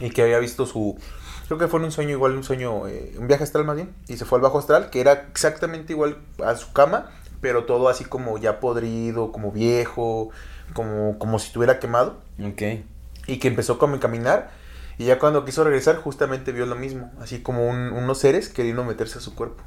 Y 0.00 0.10
que 0.10 0.22
había 0.22 0.38
visto 0.38 0.64
su. 0.66 0.98
Creo 1.46 1.58
que 1.58 1.68
fue 1.68 1.80
en 1.80 1.86
un 1.86 1.92
sueño 1.92 2.10
igual, 2.12 2.32
un 2.36 2.44
sueño. 2.44 2.86
eh, 2.88 3.14
un 3.18 3.26
viaje 3.26 3.44
astral 3.44 3.64
más 3.64 3.76
bien. 3.76 3.92
Y 4.08 4.16
se 4.16 4.24
fue 4.24 4.38
al 4.38 4.42
bajo 4.42 4.58
astral, 4.58 4.88
que 4.90 5.00
era 5.00 5.12
exactamente 5.30 5.92
igual 5.92 6.16
a 6.44 6.54
su 6.56 6.72
cama. 6.72 7.10
Pero 7.40 7.64
todo 7.64 7.88
así 7.88 8.04
como 8.04 8.38
ya 8.38 8.60
podrido, 8.60 9.32
como 9.32 9.52
viejo. 9.52 10.30
Como, 10.74 11.18
como 11.18 11.38
si 11.38 11.48
estuviera 11.48 11.78
quemado. 11.80 12.20
Ok. 12.42 12.62
Y 13.26 13.38
que 13.38 13.48
empezó 13.48 13.78
como 13.78 13.96
a 13.96 14.00
caminar. 14.00 14.50
Y 14.98 15.06
ya 15.06 15.18
cuando 15.18 15.44
quiso 15.44 15.64
regresar, 15.64 15.96
justamente 15.96 16.52
vio 16.52 16.66
lo 16.66 16.76
mismo. 16.76 17.10
Así 17.20 17.40
como 17.42 17.68
un- 17.68 17.92
unos 17.92 18.18
seres 18.18 18.48
queriendo 18.48 18.84
meterse 18.84 19.18
a 19.18 19.20
su 19.20 19.34
cuerpo. 19.34 19.62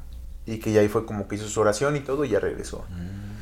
Y 0.46 0.58
que 0.58 0.72
ya 0.72 0.80
ahí 0.80 0.88
fue 0.88 1.04
como 1.06 1.28
que 1.28 1.34
hizo 1.36 1.48
su 1.48 1.60
oración 1.60 1.96
y 1.96 2.00
todo 2.00 2.24
y 2.24 2.30
ya 2.30 2.40
regresó. 2.40 2.84
Mm. 2.90 3.33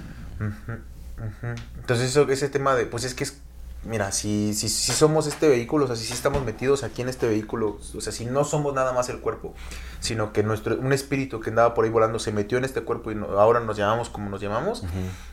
Entonces 1.78 2.11
eso, 2.11 2.28
ese 2.31 2.48
tema 2.48 2.74
de, 2.74 2.87
pues 2.87 3.05
es 3.05 3.14
que 3.14 3.24
es, 3.24 3.38
mira, 3.85 4.11
si, 4.12 4.55
si, 4.55 4.68
si 4.68 4.92
somos 4.92 5.26
este 5.26 5.48
vehículo, 5.48 5.85
o 5.85 5.87
sea, 5.88 5.96
si, 5.96 6.05
sí 6.05 6.12
estamos 6.12 6.44
metidos 6.44 6.83
aquí 6.85 7.02
en 7.02 7.09
este 7.09 7.28
vehículo, 7.28 7.78
o 7.96 8.00
sea, 8.00 8.12
si 8.12 8.24
no 8.26 8.44
somos 8.44 8.74
nada 8.74 8.92
más 8.92 9.09
el 9.09 9.18
cuerpo, 9.20 9.55
sino 10.00 10.33
que 10.33 10.42
nuestro, 10.42 10.76
un 10.78 10.92
espíritu 10.92 11.40
que 11.40 11.50
andaba 11.50 11.74
por 11.74 11.85
ahí 11.85 11.90
volando 11.90 12.18
se 12.18 12.33
metió 12.33 12.59
en 12.59 12.64
este 12.64 12.83
cuerpo 12.83 13.12
y 13.12 13.14
no- 13.14 13.26
ahora 13.40 13.61
nos 13.61 13.76
llamamos 13.76 14.09
como 14.09 14.31
nos 14.31 14.40
llamamos, 14.40 14.85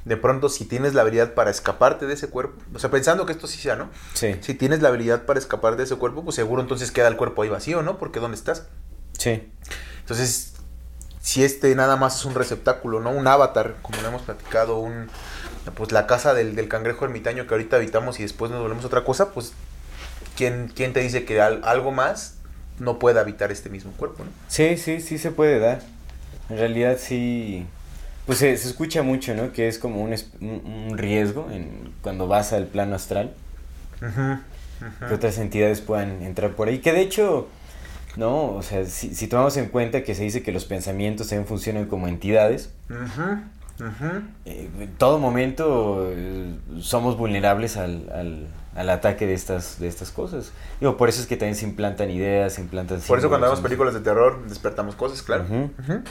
de 0.05 0.17
pronto 0.17 0.49
si 0.49 0.65
tienes 0.65 0.93
la 0.93 1.01
habilidad 1.01 1.33
para 1.33 1.49
escaparte 1.49 2.05
de 2.05 2.13
ese 2.13 2.27
cuerpo, 2.29 2.61
o 2.73 2.79
sea, 2.79 2.91
pensando 2.91 3.25
que 3.25 3.31
esto 3.31 3.47
sí 3.47 3.59
sea, 3.59 3.75
¿no? 3.75 3.89
Sí, 4.13 4.35
Si 4.41 4.53
tienes 4.53 4.81
la 4.81 4.89
habilidad 4.89 5.25
para 5.25 5.39
escapar 5.39 5.75
de 5.75 5.83
ese 5.83 5.95
cuerpo, 5.95 6.23
pues 6.23 6.35
seguro 6.35 6.61
entonces 6.61 6.91
queda 6.91 7.07
el 7.07 7.17
cuerpo 7.17 7.41
ahí 7.43 7.49
vacío, 7.49 7.81
¿no? 7.81 7.97
Porque 7.97 8.19
¿dónde 8.19 8.35
estás? 8.37 8.67
sí. 9.17 9.51
Entonces, 10.01 10.48
si 11.21 11.43
este 11.43 11.73
nada 11.75 11.95
más 11.95 12.17
es 12.19 12.25
un 12.25 12.35
receptáculo, 12.35 12.99
¿no? 12.99 13.11
Un 13.11 13.27
avatar, 13.27 13.75
como 13.81 14.01
lo 14.01 14.07
hemos 14.07 14.21
platicado, 14.23 14.77
un 14.79 15.09
pues 15.75 15.91
la 15.91 16.07
casa 16.07 16.33
del, 16.33 16.55
del 16.55 16.67
cangrejo 16.67 17.05
ermitaño 17.05 17.45
que 17.45 17.53
ahorita 17.53 17.75
habitamos 17.75 18.19
y 18.19 18.23
después 18.23 18.49
nos 18.49 18.61
volvemos 18.61 18.85
otra 18.85 19.03
cosa, 19.03 19.31
pues 19.31 19.53
¿quién, 20.35 20.71
quién 20.73 20.93
te 20.93 21.01
dice 21.01 21.25
que 21.25 21.41
al- 21.41 21.61
algo 21.63 21.91
más 21.91 22.35
no 22.79 22.97
pueda 22.97 23.21
habitar 23.21 23.51
este 23.51 23.69
mismo 23.69 23.91
cuerpo, 23.91 24.23
¿no? 24.23 24.31
Sí, 24.47 24.77
sí, 24.77 25.01
sí 25.01 25.17
se 25.17 25.31
puede 25.31 25.59
dar. 25.59 25.81
En 26.49 26.57
realidad 26.57 26.97
sí, 26.99 27.67
pues 28.25 28.39
se, 28.39 28.55
se 28.57 28.67
escucha 28.69 29.03
mucho, 29.03 29.35
¿no? 29.35 29.51
Que 29.51 29.67
es 29.67 29.77
como 29.77 30.01
un- 30.01 30.15
un 30.41 30.97
riesgo 30.97 31.49
en, 31.51 31.93
cuando 32.01 32.27
vas 32.27 32.53
al 32.53 32.65
plano 32.65 32.95
astral, 32.95 33.33
que 35.09 35.13
otras 35.13 35.37
entidades 35.37 35.81
puedan 35.81 36.23
entrar 36.23 36.51
por 36.51 36.69
ahí. 36.69 36.79
Que 36.79 36.93
de 36.93 37.01
hecho, 37.01 37.47
no, 38.19 38.51
o 38.53 38.61
sea, 38.61 38.85
si, 38.85 39.15
si 39.15 39.27
tomamos 39.27 39.57
en 39.57 39.67
cuenta 39.69 40.03
que 40.03 40.13
se 40.13 40.23
dice 40.23 40.43
que 40.43 40.51
los 40.51 40.65
pensamientos 40.65 41.27
también 41.29 41.47
funcionan 41.47 41.85
como 41.85 42.07
entidades, 42.07 42.71
eh, 44.45 44.69
en 44.79 44.93
todo 44.97 45.19
momento 45.19 46.07
eh, 46.11 46.53
somos 46.81 47.17
vulnerables 47.17 47.77
al, 47.77 48.09
al, 48.13 48.47
al 48.75 48.89
ataque 48.89 49.25
de 49.25 49.33
estas, 49.33 49.79
de 49.79 49.87
estas 49.87 50.11
cosas. 50.11 50.51
Digo, 50.81 50.97
por 50.97 51.07
eso 51.07 51.21
es 51.21 51.27
que 51.27 51.37
también 51.37 51.55
se 51.55 51.65
implantan 51.65 52.11
ideas, 52.11 52.53
se 52.53 52.61
implantan... 52.61 52.99
Por 52.99 53.19
eso 53.19 53.29
cuando 53.29 53.47
vemos 53.47 53.61
películas 53.61 53.93
de 53.93 54.01
terror 54.01 54.45
despertamos 54.47 54.95
cosas, 54.95 55.21
claro. 55.21 55.45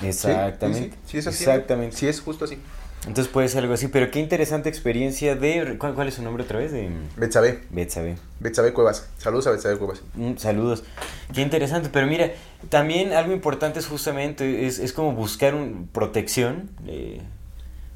Exactamente, 0.02 0.96
Sí, 0.96 1.02
sí, 1.04 1.10
sí 1.12 1.18
es 1.18 1.26
así. 1.26 1.44
exactamente. 1.44 1.96
Sí, 1.96 2.08
es 2.08 2.20
justo 2.20 2.46
así. 2.46 2.58
Entonces 3.06 3.28
puede 3.32 3.48
ser 3.48 3.62
algo 3.62 3.74
así, 3.74 3.88
pero 3.88 4.10
qué 4.10 4.18
interesante 4.18 4.68
experiencia 4.68 5.34
de... 5.34 5.76
¿Cuál, 5.78 5.94
cuál 5.94 6.08
es 6.08 6.14
su 6.14 6.22
nombre 6.22 6.42
otra 6.44 6.58
vez? 6.58 6.72
De 6.72 6.90
Betsabe, 7.16 7.60
Betsabe. 7.70 8.18
Betsabe 8.40 8.72
Cuevas. 8.74 9.08
Saludos 9.18 9.46
a 9.46 9.52
Betsabe 9.52 9.78
Cuevas. 9.78 10.02
Mm, 10.14 10.36
saludos. 10.36 10.84
Qué 11.32 11.40
interesante, 11.40 11.88
pero 11.92 12.06
mira, 12.06 12.32
también 12.68 13.12
algo 13.12 13.32
importante 13.32 13.78
es 13.78 13.86
justamente, 13.86 14.66
es, 14.66 14.78
es 14.78 14.92
como 14.92 15.12
buscar 15.12 15.54
un, 15.54 15.88
protección 15.90 16.70
eh, 16.86 17.22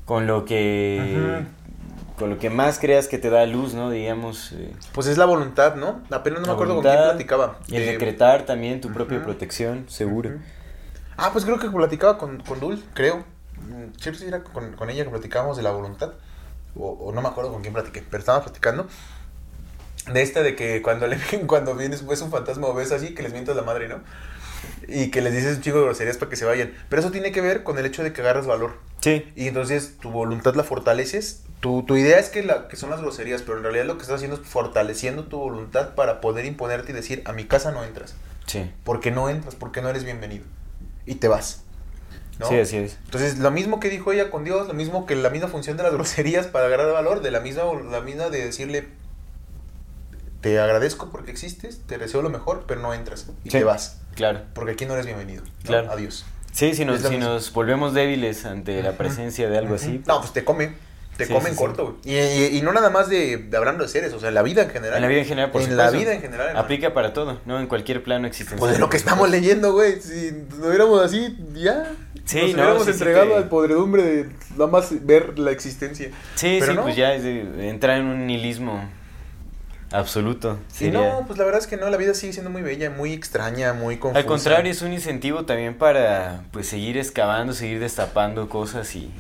con 0.07 0.27
lo 0.27 0.45
que... 0.45 1.43
Con 2.19 2.31
lo 2.31 2.39
que 2.39 2.51
más 2.51 2.79
creas 2.79 3.09
que 3.09 3.19
te 3.19 3.31
da 3.31 3.45
luz, 3.47 3.75
¿no? 3.75 3.91
Digamos... 3.91 4.53
eh, 4.53 4.73
Pues 4.93 5.09
es 5.09 5.19
la 5.19 5.25
voluntad, 5.25 5.75
¿no? 5.75 6.01
Apenas 6.11 6.41
no 6.41 6.47
me 6.47 6.53
acuerdo 6.53 6.75
con 6.77 6.83
quién 6.85 6.95
platicaba. 6.95 7.59
Y 7.67 7.75
el 7.77 7.81
De- 7.87 7.93
decretar 7.93 8.47
también 8.47 8.81
tu 8.81 8.93
propia 8.93 9.23
protección, 9.23 9.87
seguro. 9.89 10.31
Ah, 11.17 11.31
pues 11.33 11.45
creo 11.45 11.59
que 11.59 11.69
platicaba 11.69 12.19
con, 12.19 12.41
con 12.43 12.61
Dul, 12.61 12.83
creo. 12.95 13.25
Sí, 13.99 14.11
era 14.27 14.43
con, 14.43 14.73
con 14.73 14.91
ella 14.91 15.05
que 15.05 15.11
platicábamos 15.11 15.57
de 15.57 15.63
la 15.63 15.71
voluntad. 15.71 16.13
O, 16.75 16.91
o 16.91 17.13
no 17.13 17.21
me 17.21 17.29
acuerdo 17.29 17.53
con 17.53 17.63
quién 17.63 17.75
platiqué, 17.75 18.03
pero 18.09 18.21
estábamos 18.21 18.45
platicando. 18.47 18.87
De 20.11 20.23
esta 20.23 20.43
de 20.43 20.57
que 20.57 20.83
cuando 20.83 21.07
le 21.07 21.19
cuando 21.47 21.75
vienes 21.75 22.07
ves 22.07 22.23
un 22.23 22.31
fantasma 22.31 22.67
o 22.67 22.75
ves 22.75 22.93
así, 22.93 23.15
que 23.15 23.23
les 23.23 23.33
mientas 23.33 23.55
la 23.55 23.63
madre, 23.63 23.89
¿no? 23.89 24.01
Y 24.89 25.11
que 25.11 25.21
les 25.21 25.33
dices 25.33 25.57
un 25.57 25.63
chico 25.63 25.79
de 25.79 25.85
groserías 25.85 26.17
para 26.17 26.31
que 26.31 26.37
se 26.37 26.45
vayan. 26.45 26.73
Pero 26.89 27.01
eso 27.01 27.11
tiene 27.11 27.33
que 27.33 27.41
ver 27.41 27.63
con 27.63 27.79
el 27.79 27.87
hecho 27.87 28.03
de 28.03 28.13
que 28.13 28.21
agarras 28.21 28.47
valor. 28.47 28.75
Sí. 29.01 29.31
Y 29.37 29.49
entonces 29.49 29.97
tu 29.99 30.11
voluntad 30.11 30.55
la 30.55 30.65
fortaleces. 30.65 31.43
Tu, 31.61 31.85
tu 31.85 31.97
idea 31.97 32.19
es 32.19 32.29
que, 32.29 32.43
la, 32.43 32.69
que 32.69 32.77
son 32.77 32.91
las 32.91 33.01
groserías, 33.01 33.43
pero 33.43 33.59
en 33.59 33.63
realidad 33.63 33.85
lo 33.85 33.97
que 33.97 34.03
estás 34.03 34.17
haciendo 34.17 34.37
es 34.37 34.47
fortaleciendo 34.47 35.25
tu 35.25 35.39
voluntad 35.39 35.95
para 35.95 36.21
poder 36.21 36.45
imponerte 36.45 36.91
y 36.91 36.95
decir, 36.95 37.23
a 37.25 37.33
mi 37.33 37.45
casa 37.45 37.71
no 37.71 37.85
entras. 37.85 38.15
Sí. 38.47 38.71
Porque 38.83 39.13
no 39.13 39.29
entras, 39.29 39.55
porque 39.55 39.83
no 39.83 39.89
eres 39.89 40.05
bienvenido. 40.05 40.45
Y 41.07 41.17
te 41.17 41.29
vas. 41.29 41.63
¿No? 42.39 42.49
Sí, 42.49 42.59
así 42.59 42.77
es. 42.79 42.99
Entonces, 43.05 43.39
lo 43.39 43.51
mismo 43.51 43.79
que 43.81 43.89
dijo 43.89 44.13
ella 44.13 44.31
con 44.31 44.45
Dios, 44.45 44.67
lo 44.69 44.75
mismo 44.75 45.07
que 45.07 45.15
la 45.17 45.31
misma 45.31 45.49
función 45.49 45.77
de 45.77 45.83
las 45.83 45.93
groserías 45.95 46.47
para 46.47 46.67
agarrar 46.67 46.93
valor, 46.93 47.23
de 47.23 47.31
la 47.31 47.41
misma, 47.41 47.63
la 47.91 48.01
misma 48.01 48.29
de 48.31 48.45
decirle, 48.45 48.89
te 50.41 50.59
agradezco 50.59 51.11
porque 51.11 51.31
existes, 51.31 51.81
te 51.87 51.99
deseo 51.99 52.23
lo 52.23 52.31
mejor, 52.31 52.65
pero 52.67 52.81
no 52.81 52.93
entras 52.95 53.27
y 53.45 53.51
Sí. 53.51 53.59
te 53.59 53.65
vas. 53.65 53.99
Claro. 54.17 54.43
Porque 54.55 54.73
aquí 54.73 54.87
no 54.87 54.95
eres 54.95 55.07
bienvenido. 55.07 55.43
¿no? 55.45 55.51
Claro. 55.65 55.91
Adiós. 55.93 56.25
Sí, 56.53 56.75
si, 56.75 56.85
nos, 56.85 57.01
si 57.01 57.17
nos 57.17 57.53
volvemos 57.53 57.95
débiles 57.95 58.45
ante 58.45 58.83
la 58.83 58.93
presencia 58.93 59.49
de 59.49 59.57
algo 59.57 59.75
así. 59.77 60.03
No, 60.07 60.21
pues 60.21 60.33
te 60.33 60.45
come. 60.45 60.75
Te 61.17 61.27
Sí, 61.27 61.33
come 61.33 61.45
sí, 61.45 61.49
en 61.51 61.55
sí. 61.55 61.59
corto, 61.59 61.85
güey. 61.85 61.97
Y, 62.17 62.19
y- 62.19 62.59
y 62.59 62.63
no 62.63 62.73
nada 62.73 62.89
más 62.91 63.09
de, 63.09 63.37
de 63.37 63.57
hablando 63.57 63.85
de 63.85 63.89
seres, 63.91 64.13
o 64.15 64.19
sea, 64.19 64.29
en 64.31 64.35
la 64.35 64.43
vida 64.43 64.63
en 64.63 64.71
general. 64.71 64.97
En 64.97 65.03
la 65.03 65.09
vida 65.09 65.21
en 65.21 65.27
general, 65.27 65.51
por 65.51 65.61
En 65.63 65.69
supuesto. 65.69 65.93
la 65.93 65.99
vida 65.99 66.13
en 66.15 66.21
general. 66.23 66.47
hermano. 66.49 66.65
Aplica 66.65 66.93
para 66.95 67.13
todo, 67.13 67.39
¿no? 67.47 67.61
En 67.61 67.67
cualquier 67.69 68.03
plano 68.03 68.27
existencial. 68.27 68.59
Pues 68.59 68.73
de 68.73 68.79
lo 68.79 68.89
que 68.91 68.97
estamos 68.97 69.31
leyendo, 69.31 69.73
güey. 69.73 70.01
Si 70.01 70.33
nos 70.51 70.59
hubiéramos 70.69 71.03
así, 71.03 71.37
ya. 71.55 71.91
Sí, 72.25 72.37
nos 72.39 72.47
no, 72.49 72.53
hubiéramos 72.55 72.85
sí, 72.85 72.93
sí 72.93 72.99
entregado 72.99 73.29
te- 73.31 73.37
al 73.37 73.49
podredumbre 73.49 74.03
de 74.03 74.29
nada 74.57 74.69
más 74.69 75.05
ver 75.07 75.39
la 75.39 75.51
existencia. 75.51 76.11
Sí, 76.37 76.57
Pero 76.61 76.73
sí, 76.73 76.77
no. 76.77 76.83
pues 76.85 76.97
ya 76.97 77.15
es 77.15 77.23
de 77.25 77.69
entrar 77.69 77.99
en 77.99 78.07
un 78.07 78.27
nihilismo 78.27 78.83
absoluto. 79.91 80.59
Sería- 80.69 81.15
no, 81.21 81.27
pues 81.27 81.39
la 81.39 81.45
verdad 81.45 81.61
es 81.61 81.67
que 81.67 81.77
no, 81.77 81.89
la 81.91 81.97
vida 81.97 82.15
sigue 82.15 82.33
siendo 82.33 82.51
muy 82.51 82.63
bella, 82.63 82.91
muy 82.91 83.13
extraña, 83.13 83.73
muy 83.75 83.99
confusa. 83.99 84.21
Al 84.21 84.27
contrario, 84.27 84.71
es 84.73 84.81
un 84.83 84.93
incentivo 84.93 85.45
también 85.45 85.75
para 85.75 86.45
pues 86.51 86.67
seguir 86.69 86.97
excavando, 86.97 87.53
seguir 87.53 87.79
destapando 87.81 88.49
cosas 88.49 88.95
y, 88.97 89.11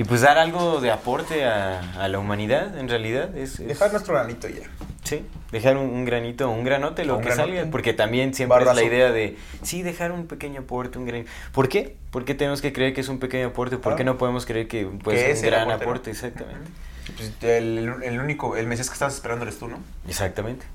y, 0.00 0.04
pues 0.04 0.20
dar 0.22 0.38
algo 0.38 0.80
de 0.80 0.90
aporte 0.90 1.44
a, 1.44 1.80
a 2.02 2.08
la 2.08 2.18
humanidad, 2.18 2.78
en 2.78 2.88
realidad. 2.88 3.36
Es, 3.36 3.60
es- 3.60 3.68
Dejar 3.68 3.92
nuestro 3.92 4.14
granito 4.14 4.48
ya. 4.48 4.66
Sí, 5.02 5.24
dejar 5.50 5.76
un, 5.76 5.86
un 5.90 6.04
granito, 6.04 6.50
un 6.50 6.62
granote, 6.62 7.04
lo 7.04 7.16
Un 7.16 7.22
que 7.22 7.28
granote. 7.30 7.56
salga, 7.56 7.70
porque 7.70 7.92
también 7.94 8.34
siempre 8.34 8.58
es 8.62 8.74
la 8.74 8.82
idea 8.82 9.10
de, 9.10 9.36
sí, 9.62 9.82
dejar 9.82 10.12
un 10.12 10.26
pequeño 10.26 10.60
aporte, 10.60 10.98
un 10.98 11.06
gran... 11.06 11.24
¿Por 11.52 11.68
qué? 11.68 11.96
¿Por 12.10 12.24
qué 12.24 12.34
tenemos 12.34 12.60
que 12.60 12.72
creer 12.72 12.92
que 12.92 13.00
es 13.00 13.08
un 13.08 13.18
pequeño 13.18 13.48
aporte? 13.48 13.78
¿Por 13.78 13.96
qué 13.96 14.04
no 14.04 14.18
podemos 14.18 14.44
creer 14.46 14.68
que 14.68 14.88
ser 15.06 15.14
es 15.30 15.40
un 15.40 15.46
gran 15.46 15.70
aporte. 15.70 16.10
Exactamente. 16.10 16.70
Pues 17.16 17.32
el, 17.42 17.92
el 18.04 18.20
único, 18.20 18.56
el 18.56 18.66
Mesías 18.66 18.88
que 18.88 18.92
estabas 18.92 19.14
esperando 19.14 19.44
eres 19.44 19.58
tú, 19.58 19.68
¿no? 19.68 19.78
Exactamente. 20.06 20.66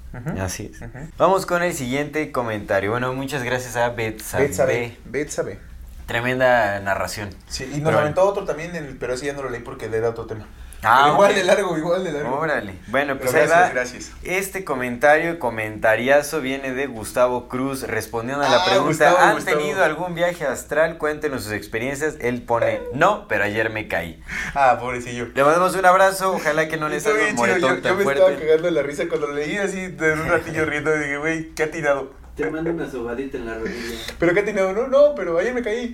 Así 0.41 0.71
es. 0.73 0.81
Vamos 1.17 1.45
con 1.45 1.61
el 1.63 1.73
siguiente 1.73 2.31
comentario. 2.31 2.91
Bueno, 2.91 3.13
muchas 3.13 3.43
gracias 3.43 3.75
a 3.77 3.89
Betsabe. 3.89 4.47
Betsabe. 4.47 4.97
Betsabe. 5.05 5.59
Tremenda 6.05 6.79
narración. 6.81 7.29
Sí, 7.47 7.63
y 7.73 7.77
nos 7.77 7.85
Pero- 7.89 7.99
aventó 7.99 8.23
otro 8.23 8.45
también, 8.45 8.75
en 8.75 8.85
el- 8.85 8.97
pero 8.97 9.13
ese 9.13 9.25
ya 9.25 9.33
no 9.33 9.41
lo 9.43 9.49
leí 9.49 9.61
porque 9.61 9.89
le 9.89 9.99
da 10.01 10.09
otro 10.09 10.25
tema. 10.25 10.45
Ah, 10.87 11.09
igual 11.11 11.33
de 11.33 11.43
largo, 11.43 11.75
igual 11.79 12.03
de 12.03 12.11
largo. 12.11 12.37
Órale. 12.37 12.75
Bueno, 12.89 13.17
pues 13.17 13.33
ahí 13.33 13.47
gracias, 13.47 13.59
va. 13.59 13.69
gracias. 13.69 14.11
Este 14.21 14.63
comentario, 14.63 15.39
comentariazo, 15.39 16.41
viene 16.41 16.73
de 16.73 16.85
Gustavo 16.85 17.47
Cruz 17.47 17.83
respondiendo 17.87 18.43
a 18.45 18.49
la 18.49 18.57
Ah, 18.57 18.65
pregunta: 18.65 18.87
Gustavo, 19.09 19.17
¿Han 19.17 19.33
Gustavo. 19.35 19.57
tenido 19.57 19.83
algún 19.83 20.13
viaje 20.13 20.45
astral? 20.45 20.99
Cuéntenos 20.99 21.43
sus 21.43 21.53
experiencias. 21.53 22.17
Él 22.19 22.43
pone: 22.43 22.81
No, 22.93 23.27
pero 23.27 23.45
ayer 23.45 23.71
me 23.71 23.87
caí. 23.87 24.21
Ah, 24.53 24.77
pobrecillo. 24.79 25.29
Le 25.33 25.43
mandamos 25.43 25.75
un 25.75 25.85
abrazo. 25.87 26.33
Ojalá 26.33 26.67
que 26.67 26.77
no 26.77 26.87
le 26.87 26.97
Estuvo 26.97 27.15
salga 27.15 27.29
un 27.31 27.35
moretón 27.35 27.61
Yo, 27.61 27.75
yo 27.77 27.81
tan 27.81 27.97
me 27.97 28.03
estaba 28.13 28.35
cagando 28.35 28.69
la 28.69 28.83
risa 28.83 29.07
cuando 29.07 29.27
lo 29.27 29.33
leí 29.33 29.57
así 29.57 29.87
de 29.87 30.13
un 30.13 30.27
ratillo 30.27 30.65
riendo 30.65 30.95
y 30.95 30.99
dije, 30.99 31.17
güey, 31.17 31.49
¿qué 31.55 31.63
ha 31.63 31.71
tirado? 31.71 32.13
Te 32.35 32.49
mando 32.51 32.69
una 32.71 32.89
sobadita 32.91 33.37
en 33.37 33.45
la 33.45 33.55
rodilla. 33.55 33.97
¿Pero 34.19 34.33
qué 34.33 34.39
ha 34.41 34.45
tirado? 34.45 34.73
No, 34.73 34.87
no, 34.87 35.15
pero 35.15 35.37
ayer 35.39 35.53
me 35.53 35.61
caí. 35.61 35.93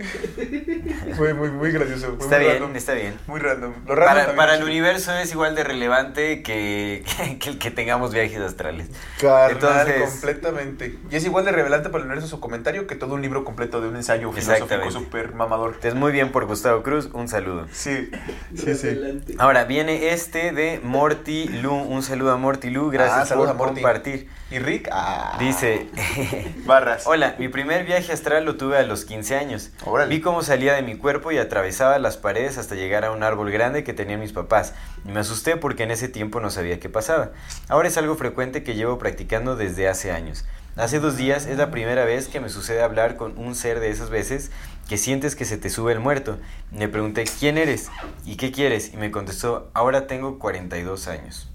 Fue 1.16 1.36
muy, 1.36 1.52
muy 1.52 1.72
gracioso. 1.72 2.16
fue 2.18 2.26
Está 2.26 2.38
muy 2.38 2.46
bien, 2.46 2.54
random. 2.60 2.76
está 2.76 2.94
bien. 2.94 3.14
Muy 3.28 3.40
random. 3.40 3.74
Lo 3.86 3.96
random 3.96 4.16
Para, 4.26 4.36
para 4.36 4.56
el 4.56 4.64
universo 4.64 5.14
es 5.14 5.32
igual 5.32 5.54
de 5.54 5.64
relevante 5.64 6.42
que, 6.42 7.04
que 7.40 7.50
el 7.52 7.60
que 7.60 7.70
tengamos 7.70 8.12
viajes 8.12 8.40
astrales. 8.40 8.88
Carnal, 9.20 9.52
Entonces- 9.52 10.10
completamente. 10.12 10.98
Y 11.12 11.16
es 11.16 11.26
igual 11.26 11.46
de 11.46 11.52
revelante 11.52 11.90
para 11.90 12.04
el 12.04 12.08
universo 12.08 12.28
su 12.28 12.40
comentario 12.40 12.88
que 12.88 12.96
todo 12.96 13.14
un 13.14 13.22
libro 13.22 13.44
completo 13.44 13.80
de 13.80 13.90
un 13.90 13.96
ensayo 13.96 14.32
filosófico 14.32 14.64
Exactamente. 14.66 14.94
súper 14.94 15.36
mamador. 15.36 15.74
Entonces, 15.76 15.94
muy 15.94 16.12
bien 16.12 16.32
por 16.32 16.46
Gustavo 16.48 16.82
Cruz. 16.82 17.10
Un 17.14 17.28
saludo. 17.28 17.68
Sí, 17.72 18.10
sí, 18.56 18.74
sí. 18.74 18.88
Adelante. 18.88 19.36
Ahora 19.38 19.66
viene 19.66 20.10
este 20.14 20.52
de 20.54 20.80
Morty 20.84 21.50
Lu. 21.50 21.74
Un 21.76 22.02
saludo 22.02 22.32
a 22.32 22.38
Morty 22.38 22.72
Lu. 22.72 22.90
Gracias 22.90 23.32
Ah, 23.32 23.36
por 23.36 23.48
a 23.48 23.54
Morty. 23.54 23.76
compartir. 23.76 24.28
¿Y 24.50 24.60
Rick? 24.60 24.90
Ah. 24.92 25.38
Dice, 25.40 25.88
Barras. 26.66 27.04
hola, 27.06 27.36
mi 27.40 27.48
primer 27.48 27.86
viaje 27.86 28.12
astral 28.12 28.46
lo 28.46 28.56
tuve 28.56 28.78
a 28.78 28.84
los 28.84 29.06
15 29.06 29.36
años. 29.36 29.72
Órale. 29.86 30.14
Vi 30.14 30.22
cómo 30.22 30.44
salía 30.44 30.74
de 30.74 30.82
mi 30.82 30.96
cuerpo 30.96 31.32
y 31.32 31.38
atravesaba 31.38 32.00
las 32.00 32.18
paredes 32.18 32.58
hasta 32.58 32.76
llegar 32.76 33.06
a 33.06 33.12
un 33.12 33.24
árbol 33.24 33.52
grande 33.52 33.84
que 33.84 33.94
tenían 33.94 34.20
mis 34.20 34.34
papás. 34.34 34.74
Y 35.06 35.12
me 35.12 35.20
asusté 35.20 35.58
porque 35.58 35.84
en 35.84 35.92
ese 35.92 36.08
tiempo 36.08 36.40
no 36.40 36.50
sabía 36.50 36.80
qué 36.80 36.90
pasaba. 36.90 37.32
Ahora 37.68 37.88
es 37.88 37.98
algo 37.98 38.16
frecuente 38.16 38.64
que 38.64 38.76
llevo 38.76 38.98
practicando 38.98 39.56
desde 39.56 39.88
hace 39.88 40.12
años. 40.12 40.46
Hace 40.78 41.00
dos 41.00 41.18
días 41.18 41.48
es 41.48 41.58
la 41.58 41.70
primera 41.70 42.06
vez 42.06 42.30
que 42.30 42.40
me 42.40 42.50
sucede 42.50 42.82
hablar 42.82 43.18
con 43.18 43.38
un 43.38 43.56
ser 43.56 43.82
de 43.82 43.90
esas 43.90 44.10
veces 44.10 44.52
que 44.88 44.98
sientes 44.98 45.36
que 45.36 45.46
se 45.46 45.58
te 45.58 45.70
sube 45.70 45.92
el 45.92 46.00
muerto. 46.00 46.38
Le 46.72 46.88
pregunté, 46.88 47.26
¿quién 47.40 47.58
eres? 47.58 47.90
¿Y 48.26 48.38
qué 48.38 48.52
quieres? 48.52 48.94
Y 48.94 48.98
me 48.98 49.12
contestó, 49.12 49.70
ahora 49.74 50.08
tengo 50.08 50.40
42 50.40 51.08
años. 51.08 51.50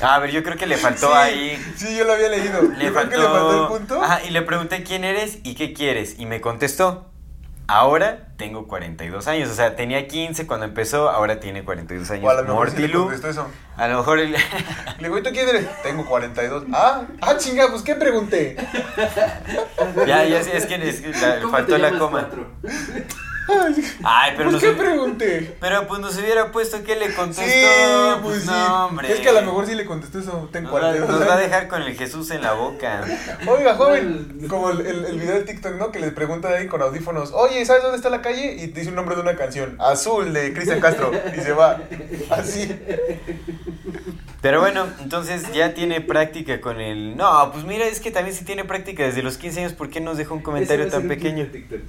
A 0.00 0.18
ver, 0.20 0.30
yo 0.30 0.42
creo 0.42 0.56
que 0.56 0.66
le 0.66 0.76
faltó 0.78 1.08
Sí, 1.08 1.12
ahí. 1.16 1.72
Sí, 1.76 1.96
yo 1.96 2.04
lo 2.04 2.12
había 2.14 2.28
leído. 2.28 2.62
Le 2.62 2.68
Yo 2.86 2.92
creo 2.92 2.94
faltó. 2.94 3.10
que 3.10 3.16
le 3.16 3.22
faltó 3.24 3.62
el 3.62 3.78
punto. 3.78 4.02
Ajá, 4.02 4.20
y 4.24 4.30
le 4.30 4.42
pregunté 4.42 4.82
quién 4.84 5.04
eres 5.04 5.38
y 5.42 5.54
qué 5.54 5.72
quieres. 5.72 6.18
Y 6.18 6.26
me 6.26 6.40
contestó. 6.40 7.04
Ahora 7.70 8.28
tengo 8.38 8.66
42 8.66 9.28
años. 9.28 9.50
O 9.50 9.54
sea, 9.54 9.76
tenía 9.76 10.08
15 10.08 10.46
cuando 10.46 10.64
empezó, 10.64 11.10
ahora 11.10 11.38
tiene 11.38 11.64
42 11.64 12.10
años. 12.12 12.24
O 12.24 12.30
a 12.30 12.34
lo 12.34 12.44
mejor 12.44 12.70
sí 12.70 12.78
le 12.86 12.90
contestó 12.92 13.28
eso. 13.28 13.46
A 13.76 13.88
lo 13.88 13.98
mejor. 13.98 14.20
el- 14.20 14.32
Le 14.32 14.38
digo, 15.00 15.18
¿y 15.18 15.22
tú 15.22 15.30
quién 15.32 15.46
eres? 15.50 15.66
Tengo 15.82 16.06
42. 16.06 16.64
Ah, 16.72 17.02
ah, 17.20 17.36
chinga, 17.36 17.68
pues 17.68 17.82
¿qué 17.82 17.94
pregunté? 17.94 18.56
ya, 20.06 20.24
ya 20.24 20.38
es 20.40 20.46
que, 20.48 20.56
es 20.56 21.00
que 21.02 21.08
la- 21.20 21.40
¿Cómo 21.40 21.52
faltó 21.52 21.76
la 21.76 21.90
coma. 21.98 22.20
cuatro? 22.20 22.46
Ay, 24.04 24.32
pero 24.36 24.50
pues 24.50 24.52
nos, 24.52 24.62
¿qué 24.62 24.78
pregunté? 24.78 25.56
pero 25.60 25.86
pues 25.86 26.00
nos 26.00 26.16
hubiera 26.18 26.52
puesto 26.52 26.82
que 26.82 26.96
le 26.96 27.14
contestó. 27.14 27.42
Sí, 27.42 28.20
pues 28.22 28.42
sí. 28.42 28.48
no, 28.48 28.86
hombre. 28.86 29.12
Es 29.12 29.20
que 29.20 29.28
a 29.28 29.32
lo 29.32 29.42
mejor 29.42 29.66
sí 29.66 29.74
le 29.74 29.86
contestó 29.86 30.18
eso. 30.18 30.48
Tengo 30.52 30.70
Nos 30.70 30.76
va, 30.76 30.80
42 30.80 31.08
nos 31.08 31.28
va 31.28 31.34
a 31.34 31.38
dejar 31.38 31.68
con 31.68 31.82
el 31.82 31.94
Jesús 31.96 32.30
en 32.30 32.42
la 32.42 32.52
boca. 32.52 33.04
Oiga, 33.46 33.74
joven, 33.74 34.46
como 34.48 34.70
el, 34.70 34.86
el, 34.86 35.04
el 35.04 35.18
video 35.18 35.34
de 35.34 35.42
TikTok, 35.42 35.74
¿no? 35.76 35.90
Que 35.90 36.00
le 36.00 36.10
pregunta 36.10 36.48
ahí 36.48 36.66
con 36.66 36.82
audífonos, 36.82 37.32
oye, 37.32 37.64
¿sabes 37.64 37.82
dónde 37.82 37.96
está 37.96 38.10
la 38.10 38.22
calle? 38.22 38.54
Y 38.54 38.66
dice 38.68 38.90
un 38.90 38.96
nombre 38.96 39.14
de 39.16 39.22
una 39.22 39.36
canción, 39.36 39.76
Azul, 39.78 40.32
de 40.32 40.52
Cristian 40.52 40.80
Castro, 40.80 41.10
y 41.36 41.40
se 41.40 41.52
va, 41.52 41.80
así. 42.30 42.78
Pero 44.40 44.60
bueno, 44.60 44.86
entonces 45.02 45.52
ya 45.52 45.74
tiene 45.74 46.00
práctica 46.00 46.60
con 46.60 46.80
el... 46.80 47.16
No, 47.16 47.50
pues 47.52 47.64
mira, 47.64 47.86
es 47.86 47.98
que 47.98 48.12
también 48.12 48.36
si 48.36 48.44
tiene 48.44 48.64
práctica 48.64 49.02
desde 49.02 49.22
los 49.22 49.36
15 49.36 49.60
años, 49.60 49.72
¿por 49.72 49.90
qué 49.90 50.00
nos 50.00 50.16
dejó 50.16 50.34
un 50.34 50.42
comentario 50.42 50.88
tan 50.88 51.08
pequeño? 51.08 51.46
TikTok. 51.46 51.80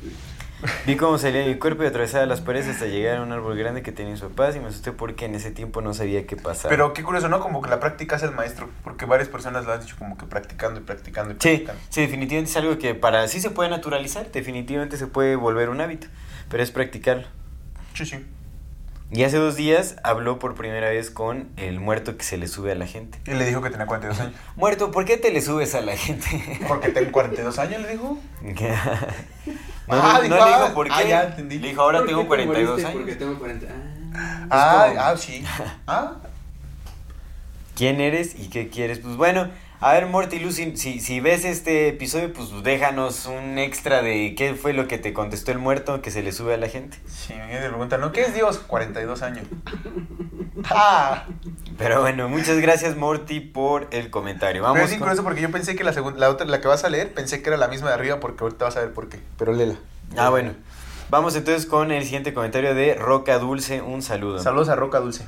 Vi 0.85 0.97
cómo 0.97 1.17
salía 1.17 1.45
mi 1.45 1.55
cuerpo 1.55 1.83
y 1.83 1.87
atravesaba 1.87 2.25
las 2.25 2.41
paredes 2.41 2.67
hasta 2.67 2.85
llegar 2.85 3.17
a 3.17 3.21
un 3.21 3.31
árbol 3.31 3.57
grande 3.57 3.81
que 3.81 3.91
tenía 3.93 4.17
sus 4.17 4.29
papás 4.29 4.55
y 4.55 4.59
me 4.59 4.67
asusté 4.67 4.91
porque 4.91 5.25
en 5.25 5.35
ese 5.35 5.51
tiempo 5.51 5.79
no 5.81 5.93
sabía 5.93 6.27
qué 6.27 6.35
pasaba. 6.35 6.69
Pero 6.69 6.93
qué 6.93 7.01
curioso, 7.03 7.29
¿no? 7.29 7.39
Como 7.39 7.61
que 7.61 7.69
la 7.69 7.79
práctica 7.79 8.17
es 8.17 8.23
el 8.23 8.31
maestro, 8.31 8.69
porque 8.83 9.05
varias 9.05 9.29
personas 9.29 9.65
lo 9.65 9.71
han 9.73 9.79
dicho 9.79 9.95
como 9.97 10.17
que 10.17 10.25
practicando 10.25 10.81
y 10.81 10.83
practicando 10.83 11.31
y 11.31 11.35
Sí, 11.35 11.39
practicando. 11.49 11.81
sí, 11.89 12.01
definitivamente 12.01 12.51
es 12.51 12.57
algo 12.57 12.77
que 12.77 12.93
para 12.93 13.27
sí 13.29 13.39
se 13.39 13.51
puede 13.51 13.69
naturalizar, 13.69 14.29
definitivamente 14.31 14.97
se 14.97 15.07
puede 15.07 15.35
volver 15.37 15.69
un 15.69 15.79
hábito, 15.79 16.07
pero 16.49 16.61
es 16.61 16.71
practicarlo. 16.71 17.27
Sí, 17.93 18.05
sí. 18.05 18.25
Y 19.11 19.23
hace 19.23 19.37
dos 19.37 19.55
días 19.55 19.95
habló 20.03 20.37
por 20.37 20.53
primera 20.53 20.89
vez 20.89 21.09
con 21.09 21.49
el 21.57 21.79
muerto 21.79 22.15
que 22.15 22.23
se 22.23 22.37
le 22.37 22.47
sube 22.47 22.71
a 22.73 22.75
la 22.75 22.85
gente. 22.85 23.17
Y 23.25 23.33
le 23.33 23.43
dijo 23.45 23.59
que 23.61 23.71
tenía 23.71 23.87
42 23.87 24.19
años. 24.19 24.33
Muerto, 24.55 24.91
¿por 24.91 25.05
qué 25.05 25.17
te 25.17 25.31
le 25.31 25.41
subes 25.41 25.73
a 25.73 25.81
la 25.81 25.97
gente? 25.97 26.27
Porque 26.67 26.89
tengo 26.89 27.11
42 27.11 27.57
años, 27.57 27.81
le 27.81 27.87
dijo. 27.93 28.19
no, 29.89 29.95
Ah, 30.01 30.13
no 30.17 30.21
dijo, 30.23 30.35
le 30.35 30.41
ah, 30.41 30.57
dijo 30.61 30.73
por 30.73 30.87
qué. 30.87 30.93
ah, 30.95 31.03
ya 31.03 31.23
entendí. 31.23 31.59
Le 31.59 31.67
dijo, 31.69 31.81
ahora 31.81 31.99
¿Por 31.99 32.07
qué 32.07 32.11
tengo 32.11 32.21
te 32.23 32.27
42 32.27 32.69
moriste? 32.69 32.87
años. 32.89 32.99
Porque 33.01 33.15
tengo 33.15 33.39
40. 33.39 33.67
Ah. 33.69 34.47
Ah, 34.49 34.85
como- 34.89 35.01
ah, 35.01 35.17
sí. 35.17 35.43
Ah, 35.87 36.11
¿Quién 37.75 38.01
eres 38.01 38.35
y 38.39 38.49
qué 38.49 38.67
quieres? 38.69 38.99
Pues 38.99 39.15
bueno, 39.15 39.47
a 39.81 39.93
ver, 39.93 40.07
Morty 40.07 40.39
Lu, 40.39 40.51
si, 40.51 40.75
si, 40.75 41.19
ves 41.21 41.45
este 41.45 41.87
episodio, 41.87 42.33
pues 42.33 42.49
déjanos 42.63 43.25
un 43.27 43.57
extra 43.57 44.01
de 44.01 44.35
qué 44.35 44.53
fue 44.55 44.73
lo 44.73 44.87
que 44.87 44.97
te 44.97 45.13
contestó 45.13 45.51
el 45.51 45.59
muerto 45.59 46.01
que 46.01 46.11
se 46.11 46.21
le 46.21 46.31
sube 46.33 46.53
a 46.53 46.57
la 46.57 46.67
gente. 46.67 46.97
sí, 47.07 47.33
me 47.33 47.57
preguntan, 47.59 48.01
¿no? 48.01 48.11
¿Qué 48.11 48.21
es 48.21 48.33
Dios? 48.33 48.59
42 48.59 49.21
años. 49.21 49.45
Ah, 50.71 51.23
Pero 51.77 52.01
bueno, 52.01 52.27
muchas 52.27 52.59
gracias, 52.59 52.97
Morty, 52.97 53.39
por 53.39 53.87
el 53.91 54.09
comentario. 54.09 54.61
Pero 54.73 54.83
es 54.83 54.91
con- 54.91 54.99
curioso 54.99 55.23
porque 55.23 55.39
yo 55.41 55.49
pensé 55.51 55.75
que 55.77 55.85
la 55.85 55.93
segunda, 55.93 56.19
la 56.19 56.29
otra, 56.29 56.45
la 56.45 56.59
que 56.59 56.67
vas 56.67 56.83
a 56.83 56.89
leer, 56.89 57.13
pensé 57.13 57.41
que 57.41 57.47
era 57.49 57.55
la 57.57 57.69
misma 57.69 57.87
de 57.87 57.93
arriba 57.93 58.19
porque 58.19 58.43
ahorita 58.43 58.65
vas 58.65 58.75
a 58.75 58.81
ver 58.81 58.91
por 58.91 59.07
qué. 59.07 59.21
Pero 59.37 59.53
léela. 59.53 59.75
Ah, 60.17 60.29
bueno. 60.29 60.51
Vamos 61.09 61.33
entonces 61.37 61.65
con 61.65 61.91
el 61.91 62.03
siguiente 62.03 62.33
comentario 62.33 62.75
de 62.75 62.93
Roca 62.95 63.39
Dulce. 63.39 63.81
Un 63.81 64.01
saludo. 64.01 64.39
Saludos 64.43 64.67
a 64.67 64.75
Roca 64.75 64.99
Dulce. 64.99 65.25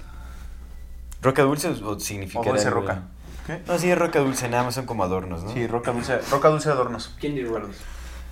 ¿Roca 1.22 1.44
Dulce 1.44 1.70
o- 1.70 2.00
significa 2.00 2.42
O 2.42 2.44
Dulce? 2.44 2.70
Roca. 2.70 3.04
¿Qué? 3.48 3.60
No, 3.68 3.78
sí, 3.80 3.90
es 3.90 3.98
Roca 3.98 4.20
Dulce, 4.20 4.48
nada 4.50 4.64
más 4.64 4.76
son 4.76 4.86
como 4.86 5.04
adornos, 5.04 5.44
¿no? 5.44 5.54
Sí, 5.54 5.66
Roca 5.68 5.92
Dulce, 5.92 6.18
Roca 6.30 6.50
Dulce 6.50 6.70
Adornos. 6.70 7.16
Candy 7.22 7.44
Rose. 7.44 7.80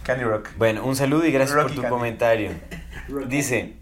Candy 0.03 0.23
Rock. 0.23 0.49
Bueno, 0.57 0.83
un 0.85 0.95
saludo 0.95 1.25
y 1.25 1.31
gracias 1.31 1.55
Rocky 1.55 1.67
por 1.69 1.75
tu 1.75 1.81
Candy. 1.83 1.95
comentario. 1.95 2.51
Dice, 3.27 3.73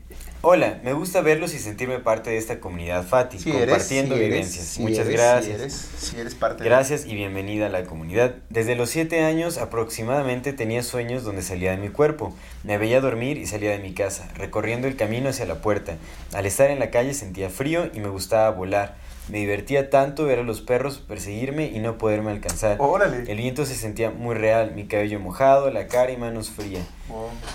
hola, 0.42 0.80
me 0.84 0.94
gusta 0.94 1.22
verlos 1.22 1.54
y 1.54 1.60
sentirme 1.60 2.00
parte 2.00 2.30
de 2.30 2.38
esta 2.38 2.60
comunidad 2.62 3.06
Fati, 3.06 3.40
Sí 3.40 3.50
eres, 3.52 3.62
compartiendo 3.70 4.16
eres, 4.16 4.28
vivencias. 4.30 4.66
sí 4.66 4.82
Muchas 4.82 5.00
eres, 5.08 5.14
gracias. 5.14 5.46
Sí 5.58 5.62
eres, 5.62 5.74
sí 5.98 6.20
eres 6.20 6.36
parte 6.36 6.64
de- 6.64 6.70
Gracias 6.70 7.06
y 7.06 7.14
bienvenida 7.14 7.68
a 7.68 7.70
la 7.70 7.84
comunidad. 7.84 8.36
Desde 8.50 8.76
los 8.76 8.90
7 8.90 9.24
años 9.26 9.58
aproximadamente 9.58 10.54
tenía 10.54 10.82
sueños 10.82 11.24
donde 11.24 11.42
salía 11.42 11.72
de 11.72 11.78
mi 11.78 11.90
cuerpo. 11.90 12.34
Me 12.64 12.78
veía 12.78 13.02
dormir 13.02 13.38
y 13.38 13.46
salía 13.46 13.72
de 13.72 13.80
mi 13.80 13.94
casa, 13.94 14.30
recorriendo 14.36 14.88
el 14.88 14.96
camino 14.96 15.30
hacia 15.30 15.46
la 15.46 15.56
puerta. 15.62 15.98
Al 16.34 16.46
estar 16.46 16.72
en 16.72 16.80
la 16.80 16.90
calle 16.90 17.14
sentía 17.14 17.50
frío 17.50 17.90
y 17.94 18.00
me 18.00 18.08
gustaba 18.08 18.50
volar. 18.52 18.96
Me 19.30 19.40
divertía 19.40 19.90
tanto 19.90 20.26
ver 20.26 20.40
a 20.40 20.44
los 20.44 20.62
perros 20.62 21.00
perseguirme 21.00 21.68
y 21.68 21.80
no 21.80 21.98
poderme 21.98 22.32
alcanzar. 22.32 22.78
Órale. 22.80 23.30
El 23.30 23.38
viento 23.38 23.66
se 23.66 23.76
sentía 23.76 24.10
muy 24.10 24.36
real, 24.36 24.72
mi 24.74 24.86
cabello 24.88 25.20
mojado, 25.20 25.70
la 25.70 25.88
cara 25.88 26.12
y 26.12 26.18
manos 26.18 26.50
fría. 26.50 26.80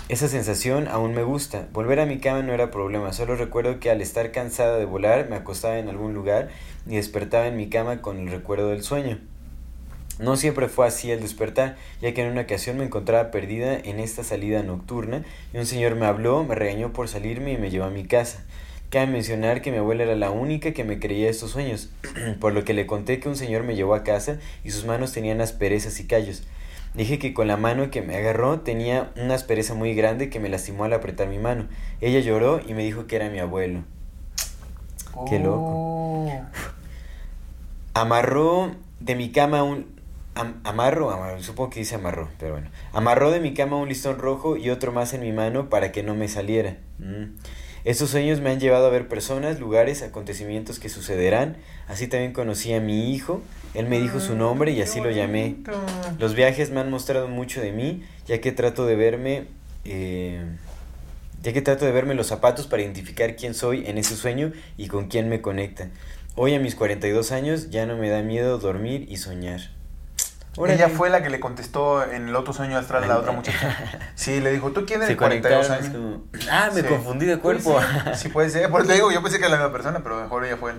Esa 0.07 0.27
sensación 0.27 0.87
aún 0.87 1.13
me 1.13 1.23
gusta. 1.23 1.67
Volver 1.73 1.99
a 1.99 2.05
mi 2.05 2.19
cama 2.19 2.43
no 2.43 2.53
era 2.53 2.69
problema, 2.69 3.11
solo 3.11 3.35
recuerdo 3.35 3.79
que 3.79 3.89
al 3.89 4.01
estar 4.01 4.31
cansada 4.31 4.77
de 4.77 4.85
volar 4.85 5.29
me 5.29 5.35
acostaba 5.35 5.79
en 5.79 5.89
algún 5.89 6.13
lugar 6.13 6.49
y 6.87 6.95
despertaba 6.95 7.47
en 7.47 7.57
mi 7.57 7.69
cama 7.69 8.01
con 8.01 8.19
el 8.19 8.29
recuerdo 8.29 8.69
del 8.69 8.83
sueño. 8.83 9.19
No 10.19 10.37
siempre 10.37 10.67
fue 10.67 10.85
así 10.85 11.09
el 11.09 11.21
despertar, 11.21 11.75
ya 11.99 12.13
que 12.13 12.21
en 12.21 12.31
una 12.31 12.41
ocasión 12.41 12.77
me 12.77 12.83
encontraba 12.83 13.31
perdida 13.31 13.75
en 13.75 13.99
esta 13.99 14.23
salida 14.23 14.61
nocturna 14.61 15.23
y 15.53 15.57
un 15.57 15.65
señor 15.65 15.95
me 15.95 16.05
habló, 16.05 16.43
me 16.43 16.53
regañó 16.53 16.93
por 16.93 17.07
salirme 17.07 17.53
y 17.53 17.57
me 17.57 17.71
llevó 17.71 17.85
a 17.85 17.89
mi 17.89 18.05
casa. 18.05 18.43
Cabe 18.93 19.07
mencionar 19.07 19.63
que 19.63 19.71
mi 19.71 19.79
abuela 19.79 20.03
era 20.03 20.15
la 20.15 20.29
única 20.29 20.71
que 20.71 20.83
me 20.83 20.99
creía 20.99 21.27
estos 21.27 21.49
sueños, 21.49 21.89
por 22.39 22.53
lo 22.53 22.63
que 22.63 22.75
le 22.75 22.85
conté 22.85 23.19
que 23.19 23.27
un 23.27 23.35
señor 23.35 23.63
me 23.63 23.75
llevó 23.75 23.95
a 23.95 24.03
casa 24.03 24.37
y 24.63 24.69
sus 24.69 24.85
manos 24.85 25.11
tenían 25.11 25.41
asperezas 25.41 25.99
y 25.99 26.05
callos. 26.05 26.43
Dije 26.93 27.17
que 27.17 27.33
con 27.33 27.47
la 27.47 27.57
mano 27.57 27.89
que 27.89 28.03
me 28.03 28.15
agarró 28.15 28.59
tenía 28.59 29.11
una 29.15 29.33
aspereza 29.33 29.73
muy 29.73 29.95
grande 29.95 30.29
que 30.29 30.39
me 30.39 30.47
lastimó 30.47 30.83
al 30.83 30.93
apretar 30.93 31.27
mi 31.27 31.39
mano. 31.39 31.65
Ella 32.01 32.19
lloró 32.19 32.61
y 32.67 32.75
me 32.75 32.83
dijo 32.83 33.07
que 33.07 33.15
era 33.15 33.31
mi 33.31 33.39
abuelo. 33.39 33.79
Qué 35.27 35.39
loco. 35.39 35.71
Oh. 35.73 36.41
Amarró 37.95 38.75
de 38.99 39.15
mi 39.15 39.31
cama 39.31 39.63
un... 39.63 39.87
am- 40.35 40.61
amarro, 40.65 41.09
amarro, 41.09 41.41
supongo 41.41 41.71
que 41.71 41.79
dice 41.79 41.95
amarró, 41.95 42.29
pero 42.37 42.51
bueno. 42.53 42.69
Amarró 42.91 43.31
de 43.31 43.39
mi 43.39 43.55
cama 43.55 43.77
un 43.77 43.89
listón 43.89 44.19
rojo 44.19 44.55
y 44.55 44.69
otro 44.69 44.91
más 44.91 45.15
en 45.15 45.21
mi 45.21 45.31
mano 45.31 45.67
para 45.67 45.91
que 45.91 46.03
no 46.03 46.13
me 46.13 46.27
saliera. 46.27 46.77
Mm. 46.99 47.37
Estos 47.85 48.11
sueños 48.11 48.39
me 48.39 48.49
han 48.49 48.61
llevado 48.61 48.87
a 48.87 48.89
ver 48.89 49.09
personas, 49.09 49.59
lugares, 49.59 50.03
acontecimientos 50.03 50.79
que 50.79 50.87
sucederán. 50.87 51.57
Así 51.87 52.07
también 52.07 52.31
conocí 52.31 52.73
a 52.73 52.79
mi 52.79 53.13
hijo. 53.13 53.41
Él 53.73 53.87
me 53.87 53.99
dijo 53.99 54.21
su 54.21 54.35
nombre 54.35 54.71
y 54.71 54.81
así 54.81 55.01
lo 55.01 55.11
llamé. 55.11 55.57
Los 56.17 56.33
viajes 56.33 56.69
me 56.71 56.79
han 56.79 56.89
mostrado 56.89 57.27
mucho 57.27 57.59
de 57.59 57.73
mí, 57.73 58.03
ya 58.25 58.39
que 58.39 58.53
trato 58.53 58.85
de 58.85 58.95
verme, 58.95 59.47
eh, 59.83 60.45
ya 61.41 61.51
que 61.51 61.61
trato 61.61 61.83
de 61.83 61.91
verme 61.91 62.15
los 62.15 62.27
zapatos 62.27 62.67
para 62.67 62.83
identificar 62.83 63.35
quién 63.35 63.53
soy 63.53 63.85
en 63.85 63.97
ese 63.97 64.15
sueño 64.15 64.53
y 64.77 64.87
con 64.87 65.09
quién 65.09 65.27
me 65.27 65.41
conecta. 65.41 65.89
Hoy 66.35 66.55
a 66.55 66.59
mis 66.59 66.75
42 66.75 67.33
años 67.33 67.69
ya 67.69 67.85
no 67.85 67.97
me 67.97 68.09
da 68.09 68.21
miedo 68.21 68.59
dormir 68.59 69.07
y 69.09 69.17
soñar. 69.17 69.59
Órale. 70.55 70.75
Ella 70.77 70.89
fue 70.89 71.09
la 71.09 71.23
que 71.23 71.29
le 71.29 71.39
contestó 71.39 72.03
en 72.03 72.27
el 72.29 72.35
otro 72.35 72.53
sueño 72.53 72.77
astral 72.77 73.03
a 73.05 73.07
la 73.07 73.17
otra 73.17 73.31
muchacha. 73.31 73.75
Sí, 74.15 74.39
le 74.39 74.51
dijo, 74.51 74.71
¿tú 74.71 74.85
quién 74.85 74.99
eres? 75.01 75.09
Se 75.09 75.17
42 75.17 75.67
conectaron, 75.67 75.83
años. 75.85 76.23
como, 76.31 76.49
ah, 76.51 76.69
me 76.73 76.81
Sí. 76.81 76.87
confundí 76.87 77.25
de 77.25 77.37
cuerpo. 77.39 77.79
Sí, 78.15 78.29
puede 78.29 78.49
ser. 78.49 78.69
Por 78.69 78.81
eso 78.81 78.89
te 78.89 78.95
digo, 78.95 79.11
yo 79.11 79.21
pensé 79.23 79.39
que 79.39 79.45
era 79.45 79.55
la 79.55 79.57
misma 79.63 79.71
persona, 79.73 80.01
pero 80.03 80.21
mejor 80.21 80.45
ella 80.45 80.57
fue 80.57 80.71
él. 80.71 80.77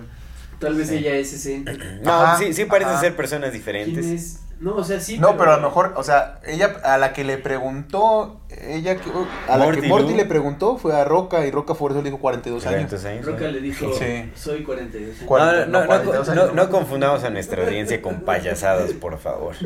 Tal 0.59 0.75
vez 0.75 0.87
Sí. 0.87 0.95
ella 0.97 1.15
es 1.15 1.33
ese. 1.33 1.65
no, 2.01 2.11
Ajá, 2.23 2.37
sí, 2.37 2.53
sí 2.53 2.63
parecen 2.65 2.93
ajá. 2.93 3.01
ser 3.01 3.15
personas 3.17 3.49
¿Quién 3.49 3.59
diferentes. 3.61 4.05
es? 4.05 4.39
No, 4.59 4.75
o 4.75 4.83
sea, 4.83 4.99
sí. 5.01 5.17
No, 5.17 5.37
pero 5.37 5.51
a 5.53 5.57
lo 5.57 5.63
mejor, 5.63 5.93
o 5.97 6.03
sea, 6.03 6.39
ella 6.45 6.77
a 6.83 6.97
la 6.97 7.11
que 7.11 7.23
le 7.25 7.37
preguntó, 7.37 8.39
ella 8.49 8.95
que- 8.95 9.09
a 9.49 9.57
la 9.57 9.65
Morty, 9.65 9.81
que 9.81 9.87
Morty 9.89 10.11
¿no? 10.11 10.15
le 10.17 10.25
preguntó 10.25 10.77
fue 10.77 10.95
a 10.95 11.03
Roca 11.03 11.45
y 11.45 11.51
Roca 11.51 11.73
eso 11.73 11.93
le 11.97 12.03
dijo 12.03 12.19
42 12.19 12.65
años. 12.65 12.75
42 12.89 13.05
años, 13.05 13.25
Roca 13.25 13.45
¿no? 13.45 13.51
le 13.51 13.59
dijo, 13.61 13.93
Sí. 13.93 14.31
soy 14.35 14.63
42. 14.63 15.21
No, 15.21 15.27
Cuarenta- 15.27 15.65
no, 15.65 15.71
no, 15.71 15.79
no, 15.81 15.85
42 15.87 16.27
no, 16.27 16.31
años, 16.33 16.53
no 16.55 16.63
no. 16.63 16.69
confundamos 16.69 17.23
a 17.25 17.29
nuestra 17.29 17.63
audiencia 17.65 18.01
con 18.01 18.21
payasadas, 18.21 18.93
por 18.93 19.17
favor. 19.19 19.55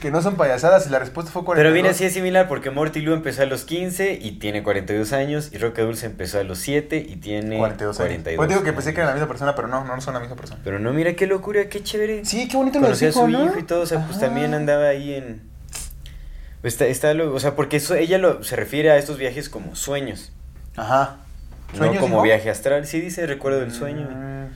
Que 0.00 0.10
no 0.12 0.22
son 0.22 0.36
payasadas 0.36 0.86
y 0.86 0.90
la 0.90 1.00
respuesta 1.00 1.32
fue 1.32 1.44
42. 1.44 1.60
Pero 1.68 1.74
viene 1.74 1.88
así 1.88 2.04
es 2.04 2.12
similar 2.14 2.46
porque 2.46 2.70
Morty 2.70 3.00
Lu 3.00 3.12
empezó 3.14 3.42
a 3.42 3.46
los 3.46 3.64
15 3.64 4.12
y 4.20 4.38
tiene 4.38 4.62
42 4.62 5.12
años 5.12 5.50
y 5.52 5.58
Roca 5.58 5.82
Dulce 5.82 6.06
empezó 6.06 6.38
a 6.38 6.44
los 6.44 6.58
7 6.58 7.04
y 7.06 7.16
tiene 7.16 7.58
42 7.58 7.98
años. 7.98 8.06
42 8.08 8.36
Pues 8.36 8.48
digo 8.48 8.62
que 8.62 8.72
pensé 8.72 8.94
que 8.94 9.00
era 9.00 9.08
la 9.08 9.14
misma 9.14 9.26
persona, 9.28 9.54
pero 9.56 9.66
no, 9.66 9.84
no 9.84 10.00
son 10.00 10.14
la 10.14 10.20
misma 10.20 10.36
persona. 10.36 10.60
Pero 10.62 10.78
no, 10.78 10.92
mira 10.92 11.14
qué 11.14 11.26
locura, 11.26 11.68
qué 11.68 11.82
chévere. 11.82 12.24
Sí, 12.24 12.46
qué 12.48 12.56
bonito 12.56 12.78
lo 12.78 12.86
a 12.86 12.90
dijo, 12.92 13.12
su 13.12 13.28
¿no? 13.28 13.44
hijo 13.46 13.58
y 13.58 13.64
todo, 13.64 13.84
pues 13.98 14.20
también 14.20 14.54
andaba 14.54 14.88
ahí 14.88 15.14
en... 15.14 15.42
pues, 16.60 16.74
Está, 16.74 16.86
está 16.86 17.14
lo- 17.14 17.34
o 17.34 17.40
sea, 17.40 17.56
porque 17.56 17.76
eso, 17.78 17.94
ella 17.94 18.18
lo, 18.18 18.42
se 18.44 18.56
refiere 18.56 18.90
a 18.90 18.96
estos 18.98 19.18
viajes 19.18 19.48
como 19.48 19.74
sueños, 19.76 20.32
Ajá. 20.76 21.16
no 21.72 21.78
¿Sueños, 21.78 21.98
como 22.00 22.22
viaje 22.22 22.50
astral. 22.50 22.86
Sí 22.86 23.00
dice 23.00 23.26
recuerdo 23.26 23.60
del 23.60 23.72
sueño. 23.72 24.08
Mm. 24.10 24.46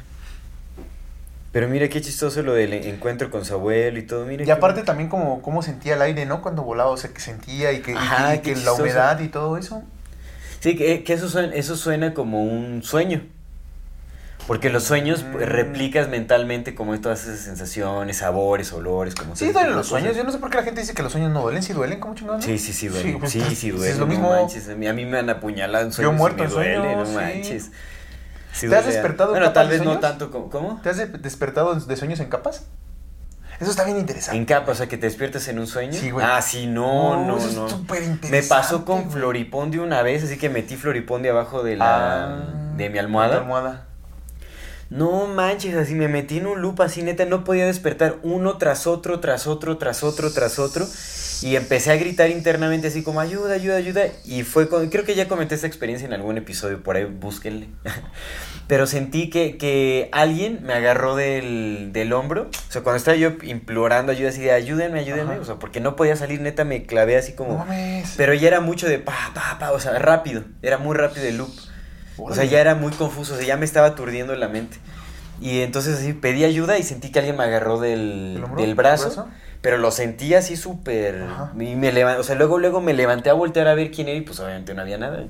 Pero 1.52 1.68
mira 1.68 1.88
qué 1.88 2.00
chistoso 2.00 2.42
lo 2.42 2.52
del 2.54 2.72
encuentro 2.72 3.30
con 3.30 3.44
su 3.44 3.54
abuelo 3.54 3.96
y 3.98 4.02
todo, 4.02 4.26
mira. 4.26 4.44
Y 4.44 4.50
aparte 4.50 4.82
también 4.82 5.08
como 5.08 5.40
cómo 5.40 5.62
sentía 5.62 5.94
el 5.94 6.02
aire, 6.02 6.26
¿no? 6.26 6.42
Cuando 6.42 6.62
volaba, 6.64 6.90
o 6.90 6.96
sea, 6.96 7.10
que 7.12 7.20
sentía 7.20 7.70
y 7.72 7.80
que, 7.80 7.92
y 7.92 7.96
Ajá, 7.96 8.30
que- 8.32 8.50
y 8.50 8.54
qué 8.54 8.54
que 8.60 8.64
la 8.64 8.72
humedad 8.72 9.20
y 9.20 9.28
todo 9.28 9.56
eso. 9.56 9.84
Sí, 10.58 10.74
que, 10.76 11.04
que 11.04 11.12
eso, 11.12 11.28
suena, 11.28 11.54
eso 11.54 11.76
suena 11.76 12.12
como 12.12 12.42
un 12.42 12.82
sueño. 12.82 13.22
Porque 14.46 14.68
los 14.68 14.84
sueños 14.84 15.22
Mm. 15.24 15.32
pues, 15.32 15.48
replicas 15.48 16.08
mentalmente 16.08 16.74
como 16.74 16.98
todas 17.00 17.22
esas 17.24 17.38
sensaciones, 17.40 18.18
sabores, 18.18 18.72
olores, 18.74 19.14
como 19.14 19.34
Sí, 19.36 19.50
duelen 19.52 19.74
los 19.74 19.86
sueños. 19.88 20.08
cosas. 20.10 20.18
Yo 20.18 20.24
no 20.24 20.32
sé 20.32 20.38
por 20.38 20.50
qué 20.50 20.58
la 20.58 20.62
gente 20.64 20.80
dice 20.82 20.92
que 20.92 21.02
los 21.02 21.12
sueños 21.12 21.32
no 21.32 21.40
duelen. 21.42 21.62
Sí 21.62 21.72
duelen, 21.72 21.98
¿cómo 21.98 22.14
chingados? 22.14 22.44
Sí, 22.44 22.58
sí, 22.58 22.72
sí 22.74 22.88
duele. 22.88 23.16
pues, 23.18 23.32
Sí, 23.32 23.40
sí, 23.40 23.70
pues, 23.70 23.76
duele. 23.80 23.92
Es 23.92 23.98
lo 23.98 24.04
no 24.06 24.10
mismo. 24.12 24.30
manches, 24.30 24.68
a 24.68 24.74
mí, 24.74 24.86
a 24.86 24.92
mí 24.92 25.06
me 25.06 25.18
han 25.18 25.30
apuñalado 25.30 25.86
en 25.86 25.92
sueños 25.92 26.14
y 26.14 26.16
muerto 26.18 26.38
me 26.42 26.44
en 26.44 26.50
duele, 26.50 26.76
sueños, 26.76 26.98
no 26.98 27.06
sí. 27.06 27.14
manches. 27.14 27.70
Sí 28.52 28.68
¿Te 28.68 28.76
has 28.76 28.84
duele. 28.84 28.92
despertado 28.92 29.30
en 29.30 29.32
Bueno, 29.40 29.46
capas 29.46 29.54
tal 29.54 29.68
de 29.70 29.78
vez 29.78 29.84
no 29.86 29.98
tanto 29.98 30.30
como... 30.30 30.50
¿Cómo? 30.50 30.80
¿Te 30.82 30.90
has 30.90 30.96
de- 30.98 31.06
despertado 31.06 31.74
de 31.74 31.96
sueños 31.96 32.20
en 32.20 32.28
capas? 32.28 32.66
Eso 33.60 33.70
está 33.70 33.84
bien 33.84 33.98
interesante. 33.98 34.36
En 34.36 34.44
capa, 34.44 34.72
o 34.72 34.74
sea, 34.74 34.88
que 34.88 34.96
te 34.98 35.06
despiertas 35.06 35.48
en 35.48 35.58
un 35.58 35.66
sueño. 35.66 35.92
Sí, 35.94 36.10
güey. 36.10 36.26
Ah, 36.28 36.42
sí, 36.42 36.66
no, 36.66 37.16
No, 37.16 37.26
no, 37.26 37.38
eso 37.38 37.64
es 37.66 37.72
súper 37.72 38.00
Me 38.00 38.06
interesante, 38.08 38.48
pasó 38.48 38.84
con. 38.84 39.10
Floripondio 39.10 39.82
una 39.82 40.02
vez, 40.02 40.22
así 40.24 40.36
que 40.36 40.50
metí 40.50 40.76
Floripondio 40.76 41.30
abajo 41.32 41.62
de 41.62 41.76
la... 41.76 42.24
Ah, 42.34 42.44
de 42.76 42.90
mi 42.90 42.98
almohada. 42.98 43.86
No 44.94 45.26
manches, 45.26 45.74
así 45.74 45.96
me 45.96 46.06
metí 46.06 46.38
en 46.38 46.46
un 46.46 46.62
loop 46.62 46.80
así, 46.80 47.02
neta, 47.02 47.24
no 47.24 47.42
podía 47.42 47.66
despertar 47.66 48.18
uno 48.22 48.58
tras 48.58 48.86
otro, 48.86 49.18
tras 49.18 49.48
otro, 49.48 49.76
tras 49.76 50.04
otro, 50.04 50.32
tras 50.32 50.60
otro. 50.60 50.86
Y 51.42 51.56
empecé 51.56 51.90
a 51.90 51.96
gritar 51.96 52.30
internamente 52.30 52.86
así 52.86 53.02
como 53.02 53.18
ayuda, 53.18 53.54
ayuda, 53.54 53.74
ayuda. 53.74 54.04
Y 54.24 54.44
fue 54.44 54.68
con, 54.68 54.88
creo 54.90 55.04
que 55.04 55.16
ya 55.16 55.26
comenté 55.26 55.56
esta 55.56 55.66
experiencia 55.66 56.06
en 56.06 56.12
algún 56.12 56.38
episodio, 56.38 56.80
por 56.80 56.94
ahí 56.94 57.06
búsquenle. 57.06 57.70
Pero 58.68 58.86
sentí 58.86 59.30
que, 59.30 59.56
que 59.56 60.10
alguien 60.12 60.60
me 60.62 60.74
agarró 60.74 61.16
del, 61.16 61.90
del 61.92 62.12
hombro. 62.12 62.42
O 62.42 62.72
sea, 62.72 62.82
cuando 62.82 62.98
estaba 62.98 63.16
yo 63.16 63.32
implorando 63.42 64.12
ayuda 64.12 64.28
así 64.28 64.42
de 64.42 64.52
ayúdenme, 64.52 65.00
ayúdenme. 65.00 65.32
Ajá. 65.32 65.40
O 65.40 65.44
sea, 65.44 65.54
porque 65.56 65.80
no 65.80 65.96
podía 65.96 66.14
salir, 66.14 66.40
neta, 66.40 66.64
me 66.64 66.86
clavé 66.86 67.16
así 67.16 67.32
como... 67.32 67.66
Pero 68.16 68.32
ya 68.32 68.46
era 68.46 68.60
mucho 68.60 68.88
de 68.88 69.00
pa, 69.00 69.32
pa, 69.34 69.58
pa, 69.58 69.72
o 69.72 69.80
sea, 69.80 69.98
rápido. 69.98 70.44
Era 70.62 70.78
muy 70.78 70.96
rápido 70.96 71.26
el 71.26 71.38
loop. 71.38 71.50
O 72.18 72.34
sea, 72.34 72.44
ya 72.44 72.60
era 72.60 72.74
muy 72.74 72.92
confuso, 72.92 73.34
o 73.34 73.36
sea, 73.36 73.46
ya 73.46 73.56
me 73.56 73.64
estaba 73.64 73.88
aturdiendo 73.88 74.34
la 74.36 74.48
mente. 74.48 74.76
Y 75.40 75.60
entonces 75.62 75.98
así 75.98 76.12
pedí 76.12 76.44
ayuda 76.44 76.78
y 76.78 76.82
sentí 76.84 77.10
que 77.10 77.18
alguien 77.18 77.36
me 77.36 77.44
agarró 77.44 77.80
del, 77.80 78.44
del 78.56 78.74
brazo, 78.74 79.28
pero 79.60 79.78
lo 79.78 79.90
sentí 79.90 80.34
así 80.34 80.56
súper... 80.56 81.24
Y 81.58 81.74
me 81.74 81.90
levanté, 81.92 82.20
o 82.20 82.24
sea, 82.24 82.36
luego, 82.36 82.58
luego 82.58 82.80
me 82.80 82.92
levanté 82.94 83.30
a 83.30 83.32
voltear 83.32 83.66
a 83.68 83.74
ver 83.74 83.90
quién 83.90 84.08
era 84.08 84.16
y 84.16 84.20
pues 84.20 84.38
obviamente 84.40 84.74
no 84.74 84.82
había 84.82 84.96
nada. 84.98 85.24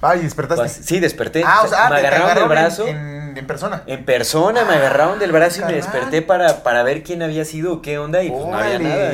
Ay, 0.00 0.20
despertaste. 0.20 0.62
Pues, 0.62 0.72
sí, 0.86 1.00
desperté. 1.00 1.42
ah, 1.46 1.62
o 1.64 1.68
sea, 1.68 1.88
me 1.90 1.96
te- 1.96 2.02
te 2.02 2.06
agarraron 2.08 2.38
del 2.38 2.48
brazo. 2.48 2.86
En, 2.88 3.34
en 3.36 3.46
persona. 3.46 3.82
En 3.86 4.04
persona 4.04 4.64
me 4.64 4.74
agarraron 4.74 5.18
del 5.18 5.32
brazo 5.32 5.56
y 5.60 5.64
me 5.64 5.72
carnal. 5.72 5.80
desperté 5.82 6.22
para, 6.22 6.62
para 6.62 6.82
ver 6.82 7.02
quién 7.02 7.22
había 7.22 7.44
sido 7.44 7.72
o 7.74 7.82
qué 7.82 7.98
onda 7.98 8.22
y 8.22 8.30
pues 8.30 8.44
no 8.46 8.56
había 8.56 8.78
nada. 8.78 9.12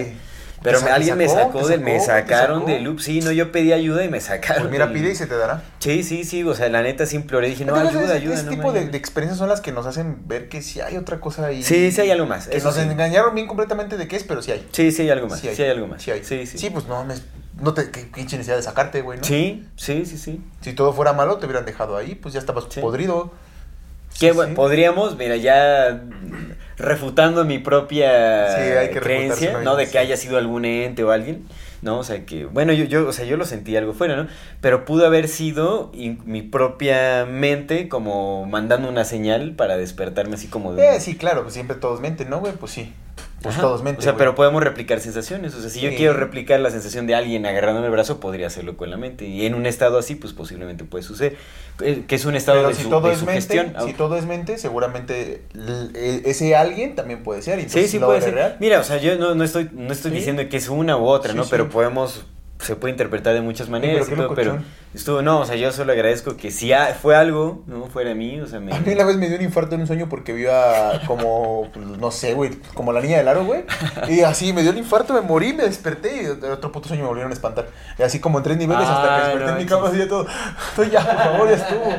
Pero 0.62 0.81
me- 0.81 0.90
alguien 0.90 1.16
me 1.16 1.29
sacó, 1.29 1.59
sacó 1.61 1.68
del, 1.68 1.81
me 1.81 2.01
sacaron 2.01 2.61
sacó. 2.61 2.71
del 2.73 2.83
loop, 2.85 3.01
sí, 3.01 3.21
no, 3.21 3.31
yo 3.33 3.53
pedí 3.53 3.73
ayuda 3.73 4.05
y 4.05 4.09
me 4.09 4.21
sacaron. 4.21 4.62
Pues 4.64 4.73
mira, 4.73 4.92
pide 4.92 5.12
y 5.12 5.14
se 5.14 5.27
te 5.27 5.37
dará. 5.37 5.62
Sí, 5.79 6.03
sí, 6.03 6.25
sí, 6.25 6.42
o 6.42 6.55
sea, 6.55 6.68
la 6.68 6.83
neta 6.83 7.07
sí 7.07 7.16
imploré, 7.16 7.49
dije, 7.49 7.64
no, 7.64 7.77
Entonces, 7.77 7.97
ayuda, 7.97 8.14
ese, 8.16 8.23
ayuda. 8.23 8.35
ese 8.35 8.42
no 8.44 8.51
me 8.51 8.57
tipo 8.57 8.73
de, 8.73 8.87
de 8.88 8.99
experiencias 8.99 9.38
son 9.38 9.49
las 9.49 9.61
que 9.61 9.71
nos 9.73 9.87
hacen 9.87 10.27
ver 10.27 10.49
que 10.49 10.61
sí 10.62 10.81
hay 10.81 10.97
otra 10.97 11.21
cosa 11.21 11.47
ahí. 11.47 11.62
Sí, 11.62 11.92
sí 11.92 12.01
hay 12.01 12.11
algo 12.11 12.27
más. 12.27 12.49
Que 12.49 12.57
eso 12.57 12.66
nos 12.68 12.75
sí. 12.77 12.81
engañaron 12.83 13.35
bien 13.35 13.47
completamente 13.47 13.97
de 13.97 14.09
qué 14.09 14.16
es, 14.16 14.25
pero 14.25 14.42
sí 14.42 14.51
hay. 14.53 14.66
Sí, 14.73 14.90
sí 14.92 15.03
hay 15.03 15.11
algo 15.11 15.29
más. 15.29 15.40
Sí 15.40 15.49
Sí 15.55 15.62
hay, 15.62 15.68
hay. 15.68 15.75
algo 15.77 15.87
más. 15.87 16.03
Sí 16.03 16.11
hay. 16.11 16.25
Sí, 16.25 16.47
sí. 16.47 16.71
pues 16.71 16.87
no, 16.87 17.05
me, 17.05 17.14
no 17.62 17.75
te, 17.75 17.90
qué 17.90 18.01
pinche 18.12 18.37
necesidad 18.37 18.57
de 18.57 18.62
sacarte, 18.62 19.03
güey, 19.03 19.18
¿no? 19.18 19.25
Sí, 19.25 19.66
sí, 19.77 20.05
sí, 20.07 20.18
sí. 20.18 20.40
Si 20.61 20.73
todo 20.73 20.92
fuera 20.92 21.12
malo, 21.12 21.37
te 21.38 21.47
hubieran 21.47 21.64
dejado 21.66 21.97
ahí, 21.97 22.14
pues 22.16 22.35
ya 22.35 22.40
estabas 22.40 22.64
podrido. 22.64 23.33
Sí, 24.12 24.31
bueno, 24.33 24.55
podríamos, 24.57 25.16
mira, 25.16 25.37
ya 25.37 26.01
refutando 26.78 27.44
mi 27.44 27.58
propia 27.58 28.54
Sí, 28.54 28.62
hay 28.62 28.90
que 28.90 29.00
creencia, 29.00 29.60
¿no? 29.62 29.76
De 29.76 29.88
que 29.88 29.98
haya 29.98 30.16
sido 30.16 30.38
algún 30.38 30.64
ente 30.64 31.04
o 31.04 31.10
alguien, 31.10 31.46
¿no? 31.82 31.98
O 31.98 32.04
sea, 32.04 32.24
que, 32.24 32.46
bueno, 32.46 32.72
yo, 32.72 32.84
yo, 32.84 33.08
o 33.08 33.12
sea, 33.12 33.24
yo 33.24 33.36
lo 33.36 33.44
sentí 33.44 33.76
algo 33.76 33.94
fuera, 33.94 34.16
¿no? 34.16 34.28
Pero 34.60 34.84
pudo 34.84 35.06
haber 35.06 35.28
sido 35.28 35.90
mi 35.94 36.42
propia 36.42 37.26
mente 37.26 37.88
como 37.88 38.46
mandando 38.46 38.88
una 38.88 39.04
señal 39.04 39.52
para 39.52 39.76
despertarme 39.76 40.34
así 40.34 40.46
como 40.46 40.74
de... 40.74 40.96
Eh, 40.96 41.00
sí, 41.00 41.16
claro, 41.16 41.42
pues 41.42 41.54
siempre 41.54 41.76
todos 41.76 42.00
menten, 42.00 42.30
¿no, 42.30 42.40
güey? 42.40 42.52
Pues 42.52 42.72
sí. 42.72 42.92
Pues 43.42 43.55
Ajá. 43.55 43.62
todos 43.62 43.83
menten. 43.85 44.01
O 44.01 44.03
sea, 44.03 44.16
pero 44.16 44.35
podemos 44.35 44.62
replicar 44.64 44.98
sensaciones. 45.01 45.55
O 45.55 45.61
sea, 45.61 45.70
si 45.70 45.81
yo 45.81 45.90
quiero 45.94 46.12
replicar 46.12 46.59
la 46.59 46.70
sensación 46.70 47.07
de 47.07 47.14
alguien 47.14 47.46
agarrándome 47.46 47.87
el 47.87 47.92
brazo, 47.92 48.18
podría 48.18 48.48
hacerlo 48.48 48.77
con 48.77 48.90
la 48.90 48.96
mente. 48.96 49.27
Y 49.27 49.46
en 49.46 49.55
un 49.55 49.64
estado 49.66 49.96
así, 49.98 50.16
pues 50.16 50.33
posiblemente 50.33 50.83
puede 50.85 51.05
suceder. 51.05 51.37
Eh, 51.81 52.03
Que 52.09 52.16
es 52.16 52.24
un 52.24 52.35
estado 52.35 52.59
Pero 52.59 52.68
de, 52.70 52.74
si 52.74 52.83
su, 52.83 52.88
todo 52.90 53.07
de 53.07 53.12
es 53.14 53.20
sugestión. 53.20 53.66
mente, 53.66 53.85
si 53.85 53.92
todo 53.94 54.16
es 54.16 54.24
mente, 54.27 54.59
seguramente 54.59 55.44
e- 55.94 56.22
ese 56.24 56.57
alguien 56.57 56.96
también 56.96 57.22
puede 57.22 57.42
ser. 57.42 57.61
y 57.61 57.68
Sí, 57.68 57.87
sí 57.87 57.98
puede 58.01 58.18
de 58.18 58.24
ser. 58.24 58.35
real. 58.35 58.57
Mira, 58.59 58.81
o 58.81 58.85
sea, 58.85 58.96
yo 58.98 59.16
no, 59.16 59.37
no 59.37 59.44
estoy, 59.44 59.70
no 59.72 59.92
estoy 59.92 60.11
Sí. 60.11 60.16
diciendo 60.16 60.48
que 60.48 60.57
es 60.57 60.68
una 60.68 60.96
u 60.96 61.05
otra, 61.07 61.31
Sí, 61.33 61.37
¿no? 61.38 61.44
Pero 61.48 61.68
podemos, 61.68 62.24
se 62.61 62.75
puede 62.77 62.92
interpretar 62.92 63.35
de 63.35 63.40
muchas 63.40 63.68
maneras, 63.68 64.07
pero 64.09 64.29
todo, 64.35 64.59
estuvo, 64.94 65.23
no, 65.23 65.40
o 65.40 65.44
sea, 65.44 65.55
yo 65.55 65.71
solo 65.71 65.92
agradezco 65.92 66.37
que 66.37 66.51
si 66.51 66.73
ha- 66.73 66.94
fue 66.94 67.14
algo, 67.14 67.62
no 67.66 67.87
fuera 67.87 68.14
mí, 68.14 68.40
o 68.40 68.47
sea, 68.47 68.59
me... 68.59 68.75
A 68.75 68.81
mí 68.81 68.92
una 68.92 69.05
vez 69.05 69.16
me 69.16 69.29
dio 69.29 69.37
un 69.38 69.44
infarto 69.44 69.77
en 69.77 69.83
un 69.83 69.87
sueño 69.87 70.09
porque 70.09 70.33
vi 70.33 70.47
a 70.47 71.03
como, 71.07 71.68
pues, 71.73 71.87
no 71.87 72.11
sé, 72.11 72.35
güey, 72.35 72.51
como 72.75 72.92
la 72.92 73.01
niña 73.01 73.18
del 73.18 73.29
aro, 73.29 73.44
güey. 73.44 73.64
Y 74.09 74.23
así 74.23 74.53
me 74.53 74.62
dio 74.62 74.73
el 74.73 74.79
infarto, 74.79 75.14
me 75.14 75.21
morí, 75.21 75.53
me 75.53 75.62
desperté 75.62 76.23
y 76.23 76.27
otro 76.27 76.73
puto 76.73 76.88
sueño 76.88 77.03
me 77.03 77.09
volvieron 77.09 77.31
a 77.31 77.35
espantar. 77.35 77.68
Y 77.97 78.03
así 78.03 78.18
como 78.18 78.38
en 78.38 78.44
tres 78.44 78.57
niveles 78.57 78.88
hasta 78.88 79.05
Ah, 79.14 79.18
que 79.18 79.23
desperté 79.27 79.44
no 79.47 79.53
en 79.59 79.64
mi 79.64 79.66
cama 79.68 79.88
así 79.88 79.97
de 79.99 80.07
todo. 80.07 80.27
Estoy 80.71 80.90
ya, 80.90 81.05
por 81.05 81.16
favor, 81.16 81.49
ya 81.49 81.55
estuvo. 81.57 81.94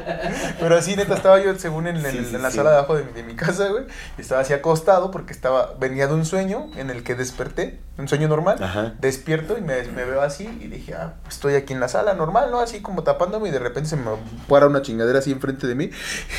Pero 0.59 0.75
así, 0.75 0.95
neta, 0.97 1.15
estaba 1.15 1.39
yo 1.41 1.55
según 1.55 1.87
en, 1.87 1.95
el- 1.97 2.11
Sí, 2.11 2.25
sí, 2.29 2.35
en 2.35 2.41
la 2.41 2.51
sala 2.51 2.71
de 2.71 2.77
abajo 2.79 2.95
de, 2.97 3.03
mi- 3.05 3.11
de 3.13 3.23
mi 3.23 3.35
casa, 3.35 3.67
güey. 3.69 3.85
Estaba 4.17 4.41
así 4.41 4.51
acostado 4.53 5.09
porque 5.11 5.31
estaba, 5.31 5.73
venía 5.79 6.07
de 6.07 6.15
un 6.15 6.25
sueño 6.25 6.67
en 6.75 6.89
el 6.89 7.03
que 7.03 7.15
desperté, 7.15 7.79
un 7.97 8.07
sueño 8.09 8.27
normal. 8.27 8.61
Ajá. 8.61 8.95
Despierto 8.99 9.57
y 9.57 9.61
me, 9.61 9.83
me 9.83 10.03
veo 10.03 10.21
así 10.21 10.48
y 10.59 10.67
dije, 10.67 10.93
ah, 10.95 11.13
estoy 11.27 11.55
aquí 11.55 11.73
en 11.73 11.79
la 11.79 11.87
sala 11.87 12.13
normal, 12.13 12.49
¿no? 12.51 12.59
Así 12.59 12.81
como 12.81 13.03
tapándome 13.03 13.49
y 13.49 13.51
de 13.51 13.59
repente 13.59 13.89
se 13.89 13.95
me 13.95 14.03
para 14.47 14.67
una 14.67 14.81
chingadera 14.81 15.19
así 15.19 15.31
enfrente 15.31 15.67
de 15.67 15.75
mí. 15.75 15.89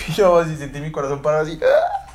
Y 0.09 0.13
yo 0.17 0.39
así 0.39 0.57
sentí 0.57 0.81
mi 0.81 0.91
corazón 0.93 1.23
parar 1.23 1.43
así. 1.43 1.59
¡ah! 1.63 2.07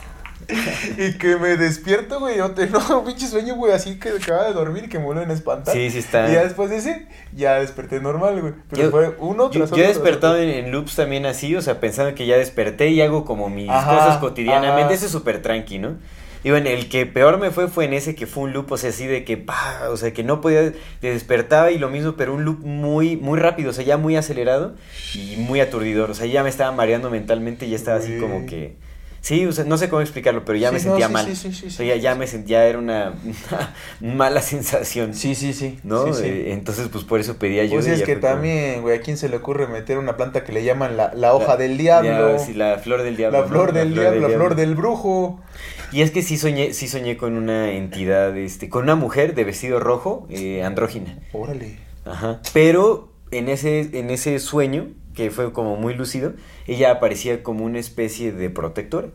Y 0.98 1.14
que 1.18 1.38
me 1.38 1.58
despierto, 1.58 2.20
güey. 2.20 2.38
Yo 2.38 2.52
te, 2.52 2.68
no, 2.70 3.04
pinche 3.04 3.26
sueño, 3.28 3.56
güey, 3.56 3.74
así 3.74 3.98
que 4.00 4.10
acaba 4.10 4.46
de 4.46 4.54
dormir 4.54 4.84
y 4.84 4.90
que 4.90 5.00
me 5.00 5.06
vuelven 5.06 5.32
a 5.32 5.34
espantar. 5.34 5.74
Sí, 5.74 5.90
sí 5.90 6.00
está. 6.00 6.30
Y 6.30 6.34
ya 6.34 6.44
después 6.44 6.70
de 6.70 6.78
ese, 6.78 7.08
ya 7.36 7.56
desperté 7.56 8.00
normal, 8.00 8.40
güey. 8.42 8.54
Pero 8.70 8.84
Yo- 8.84 8.92
fue 8.92 9.16
uno 9.20 9.46
Yo, 9.50 9.60
tras 9.62 9.72
otro. 9.72 9.78
yo 9.78 9.84
he 9.84 9.88
despertado 9.88 10.38
en, 10.38 10.50
en 10.50 10.72
loops 10.72 10.96
también 10.96 11.26
así, 11.26 11.56
o 11.56 11.62
sea, 11.64 11.80
pensando 11.80 12.14
que 12.14 12.28
ya 12.28 12.38
desperté 12.38 12.90
y 12.90 13.02
hago 13.02 13.26
como 13.26 13.50
mis 13.50 13.70
Ajá, 13.70 13.92
cosas 13.96 14.18
cotidianamente. 14.18 14.84
ajá. 14.84 14.94
Ese 14.94 15.06
es 15.08 15.12
súper 15.12 15.42
tranqui, 15.42 15.80
¿no? 15.80 15.96
Y 16.46 16.52
bueno, 16.52 16.70
el 16.70 16.90
que 16.90 17.08
peor 17.08 17.40
me 17.40 17.50
fue 17.50 17.68
fue 17.68 17.86
en 17.86 17.94
ese 17.94 18.14
que 18.14 18.28
fue 18.28 18.44
un 18.44 18.54
loop, 18.54 18.72
o 18.72 18.78
sea, 18.78 18.92
así 18.92 19.08
de 19.08 19.24
que, 19.24 19.36
pa, 19.36 19.90
o 19.90 19.98
sea, 19.98 20.14
que 20.14 20.24
no 20.24 20.42
podía, 20.42 20.74
te 21.00 21.10
despertaba 21.10 21.72
y 21.72 21.80
lo 21.80 21.90
mismo, 21.90 22.14
pero 22.18 22.36
un 22.36 22.46
loop 22.46 22.60
muy, 22.64 23.18
muy 23.18 23.40
rápido, 23.40 23.72
o 23.72 23.74
sea, 23.74 23.84
ya 23.84 23.98
muy 23.98 24.16
acelerado 24.16 24.76
y 25.16 25.38
muy 25.38 25.60
aturdidor, 25.60 26.12
o 26.12 26.14
sea, 26.14 26.28
ya 26.28 26.44
me 26.44 26.50
estaba 26.50 26.72
mareando 26.72 27.10
mentalmente 27.10 27.66
y 27.66 27.72
ya 27.72 27.76
estaba 27.76 27.98
así 27.98 28.20
como 28.20 28.46
que, 28.46 28.76
sí, 29.26 29.44
o 29.48 29.52
sea, 29.52 29.66
no 29.66 29.76
sé 29.80 29.90
cómo 29.90 30.02
explicarlo, 30.02 30.46
pero 30.46 30.60
ya 30.60 30.70
Sí, 30.70 30.76
me 30.76 30.80
no, 30.80 30.84
sentía 30.84 31.08
sí, 31.08 31.14
mal, 31.14 31.26
sí, 31.26 31.36
sí, 31.36 31.52
sí, 31.52 31.66
o 31.66 31.70
sea, 31.72 31.86
ya, 31.88 31.96
ya 31.96 32.14
me 32.14 32.28
sentía, 32.28 32.64
era 32.66 32.78
una, 32.78 33.16
mala 34.00 34.42
sensación, 34.42 35.16
Sí, 35.16 35.34
sí, 35.34 35.54
sí. 35.54 35.80
¿no? 35.84 36.06
Eh, 36.16 36.54
entonces, 36.54 36.90
pues 36.92 37.04
por 37.04 37.20
eso 37.20 37.38
pedí 37.38 37.60
ayuda. 37.60 37.78
Pues 37.82 37.88
es 37.88 38.04
que 38.04 38.18
también, 38.18 38.84
güey, 38.84 39.00
¿a 39.00 39.02
quién 39.02 39.18
se 39.18 39.28
le 39.28 39.38
ocurre 39.38 39.66
meter 39.68 39.98
una 39.98 40.16
planta 40.16 40.44
que 40.44 40.52
le 40.52 40.64
llaman 40.64 40.96
la, 40.96 41.12
la 41.16 41.34
hoja 41.34 41.58
del 41.58 41.78
diablo? 41.78 42.34
Ya, 42.34 42.40
sí, 42.40 42.54
la 42.54 42.78
flor 42.78 43.02
del 43.02 43.18
diablo. 43.18 43.40
la 43.40 43.44
¿no? 43.46 43.50
flor 43.50 43.74
del 43.74 43.94
diablo, 43.96 44.28
la 44.28 44.36
flor 44.36 44.56
del 44.56 44.76
brujo. 44.76 45.42
Y 45.92 46.02
es 46.02 46.12
que 46.12 46.22
sí 46.22 46.38
soñé, 46.38 46.74
sí 46.74 46.88
soñé 46.88 47.18
con 47.18 47.36
una 47.36 47.72
entidad, 47.72 48.38
este, 48.38 48.70
con 48.70 48.84
una 48.84 48.96
mujer 48.96 49.34
de 49.34 49.44
vestido 49.44 49.80
rojo, 49.80 50.28
eh, 50.30 50.64
andrógina. 50.64 51.18
Órale. 51.34 51.80
Ajá. 52.06 52.42
Pero 52.54 53.15
en 53.38 53.50
ese, 53.50 53.90
en 54.00 54.10
ese 54.10 54.40
sueño, 54.40 54.88
que 55.14 55.32
fue 55.32 55.52
como 55.54 55.76
muy 55.78 55.94
lúcido, 55.94 56.34
ella 56.68 56.92
aparecía 56.92 57.42
como 57.44 57.64
una 57.66 57.80
especie 57.80 58.32
de 58.32 58.50
protectora. 58.50 59.08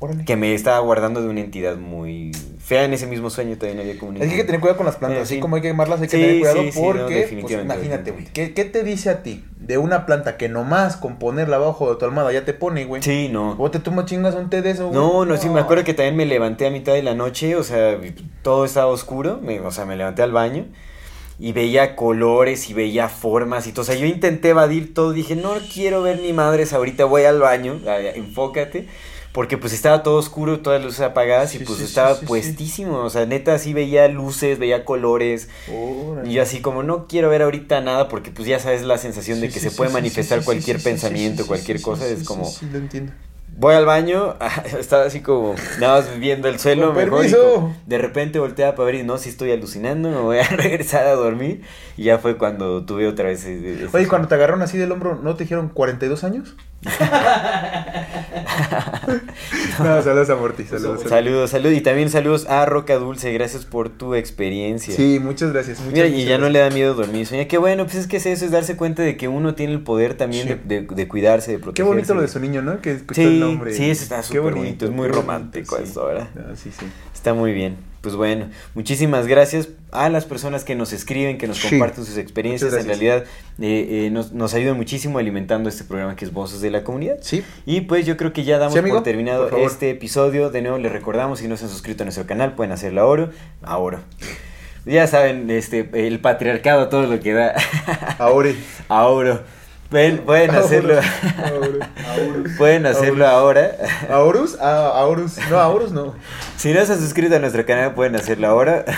Órale. 0.00 0.24
Que 0.24 0.36
me 0.36 0.54
estaba 0.54 0.78
guardando 0.78 1.20
de 1.20 1.28
una 1.28 1.40
entidad 1.40 1.76
muy 1.76 2.30
fea. 2.64 2.84
En 2.84 2.92
ese 2.92 3.08
mismo 3.08 3.30
sueño 3.30 3.56
también 3.58 3.80
había 3.80 3.98
como 3.98 4.10
una 4.12 4.20
Es 4.20 4.26
que 4.26 4.30
hay 4.34 4.36
que 4.42 4.44
tener 4.44 4.60
cuidado 4.60 4.76
con 4.76 4.86
las 4.86 4.94
plantas, 4.94 5.22
así 5.22 5.34
sí. 5.34 5.40
como 5.40 5.56
hay 5.56 5.62
que 5.62 5.68
quemarlas, 5.68 6.00
hay 6.00 6.06
que 6.06 6.16
Sí, 6.16 6.22
tener 6.22 6.38
cuidado 6.38 6.62
sí, 6.62 6.70
no, 6.76 6.80
porque, 6.86 7.38
pues, 7.40 7.52
imagínate, 7.64 8.10
güey. 8.12 8.24
¿qué, 8.26 8.54
¿qué 8.54 8.64
te 8.64 8.84
dice 8.84 9.10
a 9.10 9.24
ti 9.24 9.44
de 9.58 9.76
una 9.76 10.06
planta 10.06 10.36
que 10.36 10.48
nomás 10.48 10.96
con 10.96 11.18
ponerla 11.18 11.56
abajo 11.56 11.90
de 11.92 11.98
tu 11.98 12.04
almohada 12.04 12.32
ya 12.32 12.44
te 12.44 12.54
pone, 12.54 12.84
güey? 12.84 13.02
Sí, 13.02 13.28
no. 13.28 13.56
O 13.58 13.72
te 13.72 13.80
tomas 13.80 14.04
chingas 14.04 14.36
un 14.36 14.50
té 14.50 14.62
de 14.62 14.70
eso, 14.70 14.86
güey. 14.86 14.94
No, 15.00 15.24
no, 15.24 15.36
sí, 15.36 15.48
me 15.48 15.58
acuerdo 15.58 15.82
que 15.82 15.94
también 15.94 16.14
me 16.14 16.26
levanté 16.26 16.68
a 16.68 16.70
mitad 16.70 16.92
de 16.92 17.02
la 17.02 17.16
noche, 17.16 17.56
o 17.56 17.64
sea, 17.64 17.98
todo 18.42 18.64
estaba 18.66 18.86
oscuro, 18.86 19.40
me- 19.42 19.58
o 19.58 19.72
sea, 19.72 19.84
me 19.84 19.96
levanté 19.96 20.22
al 20.22 20.30
baño 20.30 20.66
y 21.38 21.52
veía 21.52 21.94
colores 21.94 22.68
y 22.68 22.74
veía 22.74 23.08
formas 23.08 23.66
y 23.66 23.72
todo, 23.72 23.82
o 23.82 23.84
sea, 23.84 23.94
yo 23.94 24.06
intenté 24.06 24.50
evadir 24.50 24.92
todo, 24.92 25.12
dije, 25.12 25.36
no 25.36 25.54
quiero 25.72 26.02
ver 26.02 26.20
ni 26.20 26.32
madres, 26.32 26.72
ahorita 26.72 27.04
voy 27.04 27.24
al 27.24 27.38
baño, 27.40 27.80
enfócate, 28.14 28.88
porque 29.32 29.56
pues 29.56 29.72
estaba 29.72 30.02
todo 30.02 30.16
oscuro, 30.16 30.60
todas 30.60 30.80
las 30.80 30.86
luces 30.86 31.02
apagadas 31.02 31.54
y 31.54 31.60
pues 31.60 31.78
sí, 31.78 31.84
estaba 31.84 32.16
sí, 32.16 32.26
puestísimo, 32.26 32.98
o 32.98 33.10
sea, 33.10 33.24
neta, 33.24 33.58
sí 33.58 33.72
veía 33.72 34.08
luces, 34.08 34.58
veía 34.58 34.84
colores. 34.84 35.48
Órale. 35.72 36.28
y 36.28 36.34
yo 36.34 36.42
así 36.42 36.60
como, 36.60 36.82
no 36.82 37.06
quiero 37.06 37.28
ver 37.28 37.42
ahorita 37.42 37.80
nada 37.80 38.08
porque 38.08 38.32
pues 38.32 38.48
ya 38.48 38.58
sabes 38.58 38.82
la 38.82 38.98
sensación 38.98 39.40
de 39.40 39.48
que 39.48 39.60
se 39.60 39.70
puede 39.70 39.92
manifestar 39.92 40.42
cualquier 40.42 40.82
pensamiento, 40.82 41.46
cualquier 41.46 41.80
cosa, 41.80 42.08
es 42.08 42.24
como... 42.24 42.46
Sí, 42.46 42.66
lo 42.72 42.78
entiendo. 42.78 43.12
Voy 43.60 43.74
al 43.74 43.86
baño, 43.86 44.36
estaba 44.78 45.02
así 45.04 45.20
como 45.20 45.56
nada 45.80 45.98
más 46.00 46.20
viendo 46.20 46.46
el 46.48 46.60
suelo 46.60 46.92
mejor 46.92 47.26
y 47.26 47.32
como- 47.32 47.74
de 47.86 47.98
repente 47.98 48.38
volteaba 48.38 48.76
para 48.76 48.86
ver 48.86 48.94
y 48.94 49.02
no, 49.02 49.18
si 49.18 49.30
estoy 49.30 49.50
alucinando, 49.50 50.10
me 50.10 50.16
voy 50.20 50.38
a 50.38 50.44
regresar 50.48 51.06
a 51.06 51.14
dormir 51.14 51.62
y 51.96 52.04
ya 52.04 52.18
fue 52.18 52.36
cuando 52.38 52.84
tuve 52.84 53.08
otra 53.08 53.24
vez 53.26 53.40
ese- 53.40 53.58
ese 53.58 53.82
Oye, 53.82 53.88
sueño. 53.90 54.08
cuando 54.08 54.28
te 54.28 54.36
agarraron 54.36 54.62
así 54.62 54.78
del 54.78 54.92
hombro, 54.92 55.18
¿no 55.20 55.34
te 55.34 55.42
dijeron 55.42 55.70
42 55.70 56.22
años? 56.22 56.54
No, 59.82 60.02
saludos 60.02 60.30
a 60.30 60.36
Morty, 60.36 60.64
saludos. 60.64 61.04
a- 61.04 61.08
Saludos, 61.08 61.50
saludos. 61.50 61.76
Y 61.76 61.80
también 61.80 62.10
saludos 62.10 62.46
a 62.48 62.66
Roca 62.66 62.96
Dulce. 62.96 63.32
Gracias 63.32 63.64
por 63.64 63.88
tu 63.88 64.14
experiencia. 64.14 64.94
Sí, 64.94 65.18
muchas 65.22 65.52
gracias. 65.52 65.78
Muchas, 65.80 65.92
Mira, 65.94 66.06
y 66.08 66.24
ya 66.24 66.38
no 66.38 66.48
le 66.48 66.58
da 66.58 66.70
miedo 66.70 66.94
dormir. 66.94 67.26
Sueña, 67.26 67.46
qué 67.46 67.58
bueno, 67.58 67.84
pues 67.84 67.96
es 67.96 68.06
que 68.06 68.18
es 68.18 68.26
eso, 68.26 68.44
es 68.44 68.50
darse 68.50 68.76
cuenta 68.76 69.02
de 69.02 69.16
que 69.16 69.28
uno 69.28 69.54
tiene 69.54 69.72
el 69.72 69.80
poder 69.82 70.14
también 70.14 70.46
Sí. 70.48 70.54
de, 70.64 70.80
de- 70.82 70.86
de 70.94 71.08
cuidarse, 71.08 71.52
de 71.52 71.56
Qué 71.58 71.62
protegerse. 71.62 71.88
bonito 71.88 72.14
lo 72.14 72.22
de 72.22 72.28
su 72.28 72.40
niño, 72.40 72.62
¿no? 72.62 72.80
Que 72.80 72.92
escuchó 72.92 73.20
Sí, 73.22 73.26
el 73.26 73.40
nombre. 73.40 73.72
sí, 73.74 73.90
eso 73.90 74.02
está 74.02 74.16
Qué 74.18 74.22
súper 74.24 74.54
bonito, 74.54 74.84
es 74.84 74.90
muy 74.90 75.08
qué 75.08 75.14
romántico 75.14 75.76
sí. 75.76 75.82
eso, 75.84 76.06
¿verdad? 76.06 76.28
No, 76.34 76.54
sí, 76.56 76.70
sí. 76.78 76.86
Está 77.14 77.34
muy 77.34 77.52
bien. 77.52 77.76
Pues 78.00 78.14
bueno, 78.14 78.48
muchísimas 78.74 79.26
gracias 79.26 79.70
a 79.90 80.08
las 80.08 80.24
personas 80.24 80.62
que 80.62 80.76
nos 80.76 80.92
escriben, 80.92 81.36
que 81.36 81.48
nos 81.48 81.58
Sí. 81.58 81.68
comparten 81.70 82.04
sus 82.04 82.16
experiencias. 82.16 82.72
En 82.74 82.86
realidad 82.86 83.24
eh, 83.60 84.04
eh, 84.06 84.10
nos, 84.10 84.32
nos 84.32 84.54
ayudan 84.54 84.76
muchísimo 84.76 85.18
alimentando 85.18 85.68
este 85.68 85.82
programa 85.82 86.14
que 86.14 86.24
es 86.24 86.32
Voces 86.32 86.60
de 86.60 86.70
la 86.70 86.84
Comunidad. 86.84 87.16
Sí. 87.22 87.42
Y 87.66 87.80
pues 87.82 88.06
yo 88.06 88.16
creo 88.16 88.32
que 88.32 88.44
ya 88.44 88.58
damos 88.58 88.74
Sí, 88.74 88.78
amigo, 88.78 88.96
por 88.96 89.02
terminado 89.04 89.48
por 89.48 89.58
este 89.60 89.90
episodio. 89.90 90.50
De 90.50 90.62
nuevo 90.62 90.78
les 90.78 90.92
recordamos, 90.92 91.40
si 91.40 91.48
no 91.48 91.56
se 91.56 91.64
han 91.64 91.70
suscrito 91.70 92.04
a 92.04 92.06
nuestro 92.06 92.26
canal, 92.26 92.54
pueden 92.54 92.72
hacerlo 92.72 93.00
ahora. 93.00 93.30
Ahora. 93.62 94.00
Ya 94.86 95.06
saben, 95.06 95.50
este, 95.50 95.88
el 96.06 96.20
patriarcado, 96.20 96.88
todo 96.88 97.02
lo 97.06 97.20
que 97.20 97.32
da. 97.34 97.54
Ahora. 98.18 98.50
ahora. 98.88 99.42
Pueden, 99.90 100.18
pueden 100.26 100.50
hacerlo. 100.50 100.94
Ahora. 100.94 101.90
pueden 102.58 102.86
hacerlo 102.86 103.26
ahora. 103.26 103.70
Aurus, 104.10 104.56
ah, 104.60 104.92
Aurus, 104.94 105.38
no, 105.50 105.58
Aurus 105.58 105.92
no. 105.92 106.14
Si 106.56 106.72
no 106.72 106.84
se 106.84 106.92
han 106.92 107.00
suscrito 107.00 107.36
a 107.36 107.38
nuestro 107.38 107.64
canal, 107.64 107.94
pueden 107.94 108.16
hacerlo 108.16 108.48
ahora. 108.48 108.84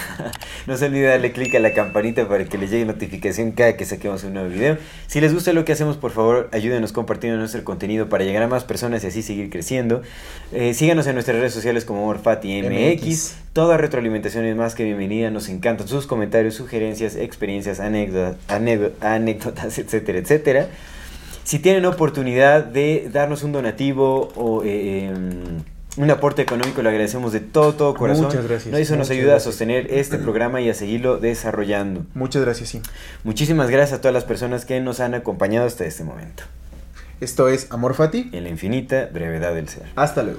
No 0.66 0.76
se 0.76 0.84
olviden 0.86 1.08
darle 1.08 1.32
clic 1.32 1.54
a 1.54 1.58
la 1.58 1.72
campanita 1.72 2.28
para 2.28 2.44
que 2.44 2.58
les 2.58 2.70
llegue 2.70 2.84
notificación 2.84 3.52
cada 3.52 3.76
que 3.76 3.86
saquemos 3.86 4.22
un 4.24 4.34
nuevo 4.34 4.50
video. 4.50 4.76
Si 5.06 5.20
les 5.20 5.32
gusta 5.32 5.54
lo 5.54 5.64
que 5.64 5.72
hacemos, 5.72 5.96
por 5.96 6.12
favor, 6.12 6.48
ayúdenos 6.52 6.92
compartiendo 6.92 7.38
nuestro 7.38 7.64
contenido 7.64 8.08
para 8.08 8.24
llegar 8.24 8.42
a 8.42 8.46
más 8.46 8.62
personas 8.64 9.02
y 9.02 9.06
así 9.06 9.22
seguir 9.22 9.48
creciendo. 9.50 10.02
Eh, 10.52 10.74
síganos 10.74 11.06
en 11.06 11.14
nuestras 11.14 11.38
redes 11.38 11.54
sociales 11.54 11.86
como 11.86 12.04
MorFatiMX. 12.04 13.02
MX. 13.02 13.34
Toda 13.54 13.78
retroalimentación 13.78 14.44
es 14.44 14.54
más 14.54 14.74
que 14.74 14.84
bienvenida. 14.84 15.30
Nos 15.30 15.48
encantan 15.48 15.88
sus 15.88 16.06
comentarios, 16.06 16.54
sugerencias, 16.54 17.16
experiencias, 17.16 17.80
anécdotas, 17.80 18.36
anécdotas 19.00 19.78
etcétera, 19.78 20.18
etcétera. 20.18 20.68
Si 21.50 21.58
tienen 21.58 21.84
oportunidad 21.84 22.62
de 22.62 23.10
darnos 23.12 23.42
un 23.42 23.50
donativo 23.50 24.28
o 24.36 24.62
eh, 24.62 25.08
em, 25.08 25.64
un 25.96 26.08
aporte 26.08 26.42
económico, 26.42 26.80
lo 26.80 26.90
agradecemos 26.90 27.32
de 27.32 27.40
todo, 27.40 27.74
todo 27.74 27.94
corazón. 27.96 28.26
Muchas 28.26 28.46
gracias, 28.46 28.70
No, 28.72 28.78
Eso 28.78 28.94
nos 28.94 29.10
ayuda 29.10 29.32
gracias. 29.32 29.48
a 29.48 29.50
sostener 29.50 29.92
este 29.92 30.18
programa 30.18 30.60
y 30.60 30.70
a 30.70 30.74
seguirlo 30.74 31.18
desarrollando. 31.18 32.06
Muchas 32.14 32.42
gracias, 32.42 32.68
sí. 32.68 32.80
Muchísimas 33.24 33.68
gracias 33.68 33.98
a 33.98 34.00
todas 34.00 34.14
las 34.14 34.22
personas 34.22 34.64
que 34.64 34.78
nos 34.78 35.00
han 35.00 35.12
acompañado 35.14 35.66
hasta 35.66 35.84
este 35.86 36.04
momento. 36.04 36.44
Esto 37.20 37.48
es 37.48 37.66
Amor 37.72 37.94
Fati. 37.94 38.30
En 38.30 38.44
la 38.44 38.50
infinita 38.50 39.08
brevedad 39.12 39.52
del 39.52 39.68
ser. 39.68 39.86
Hasta 39.96 40.22
luego. 40.22 40.38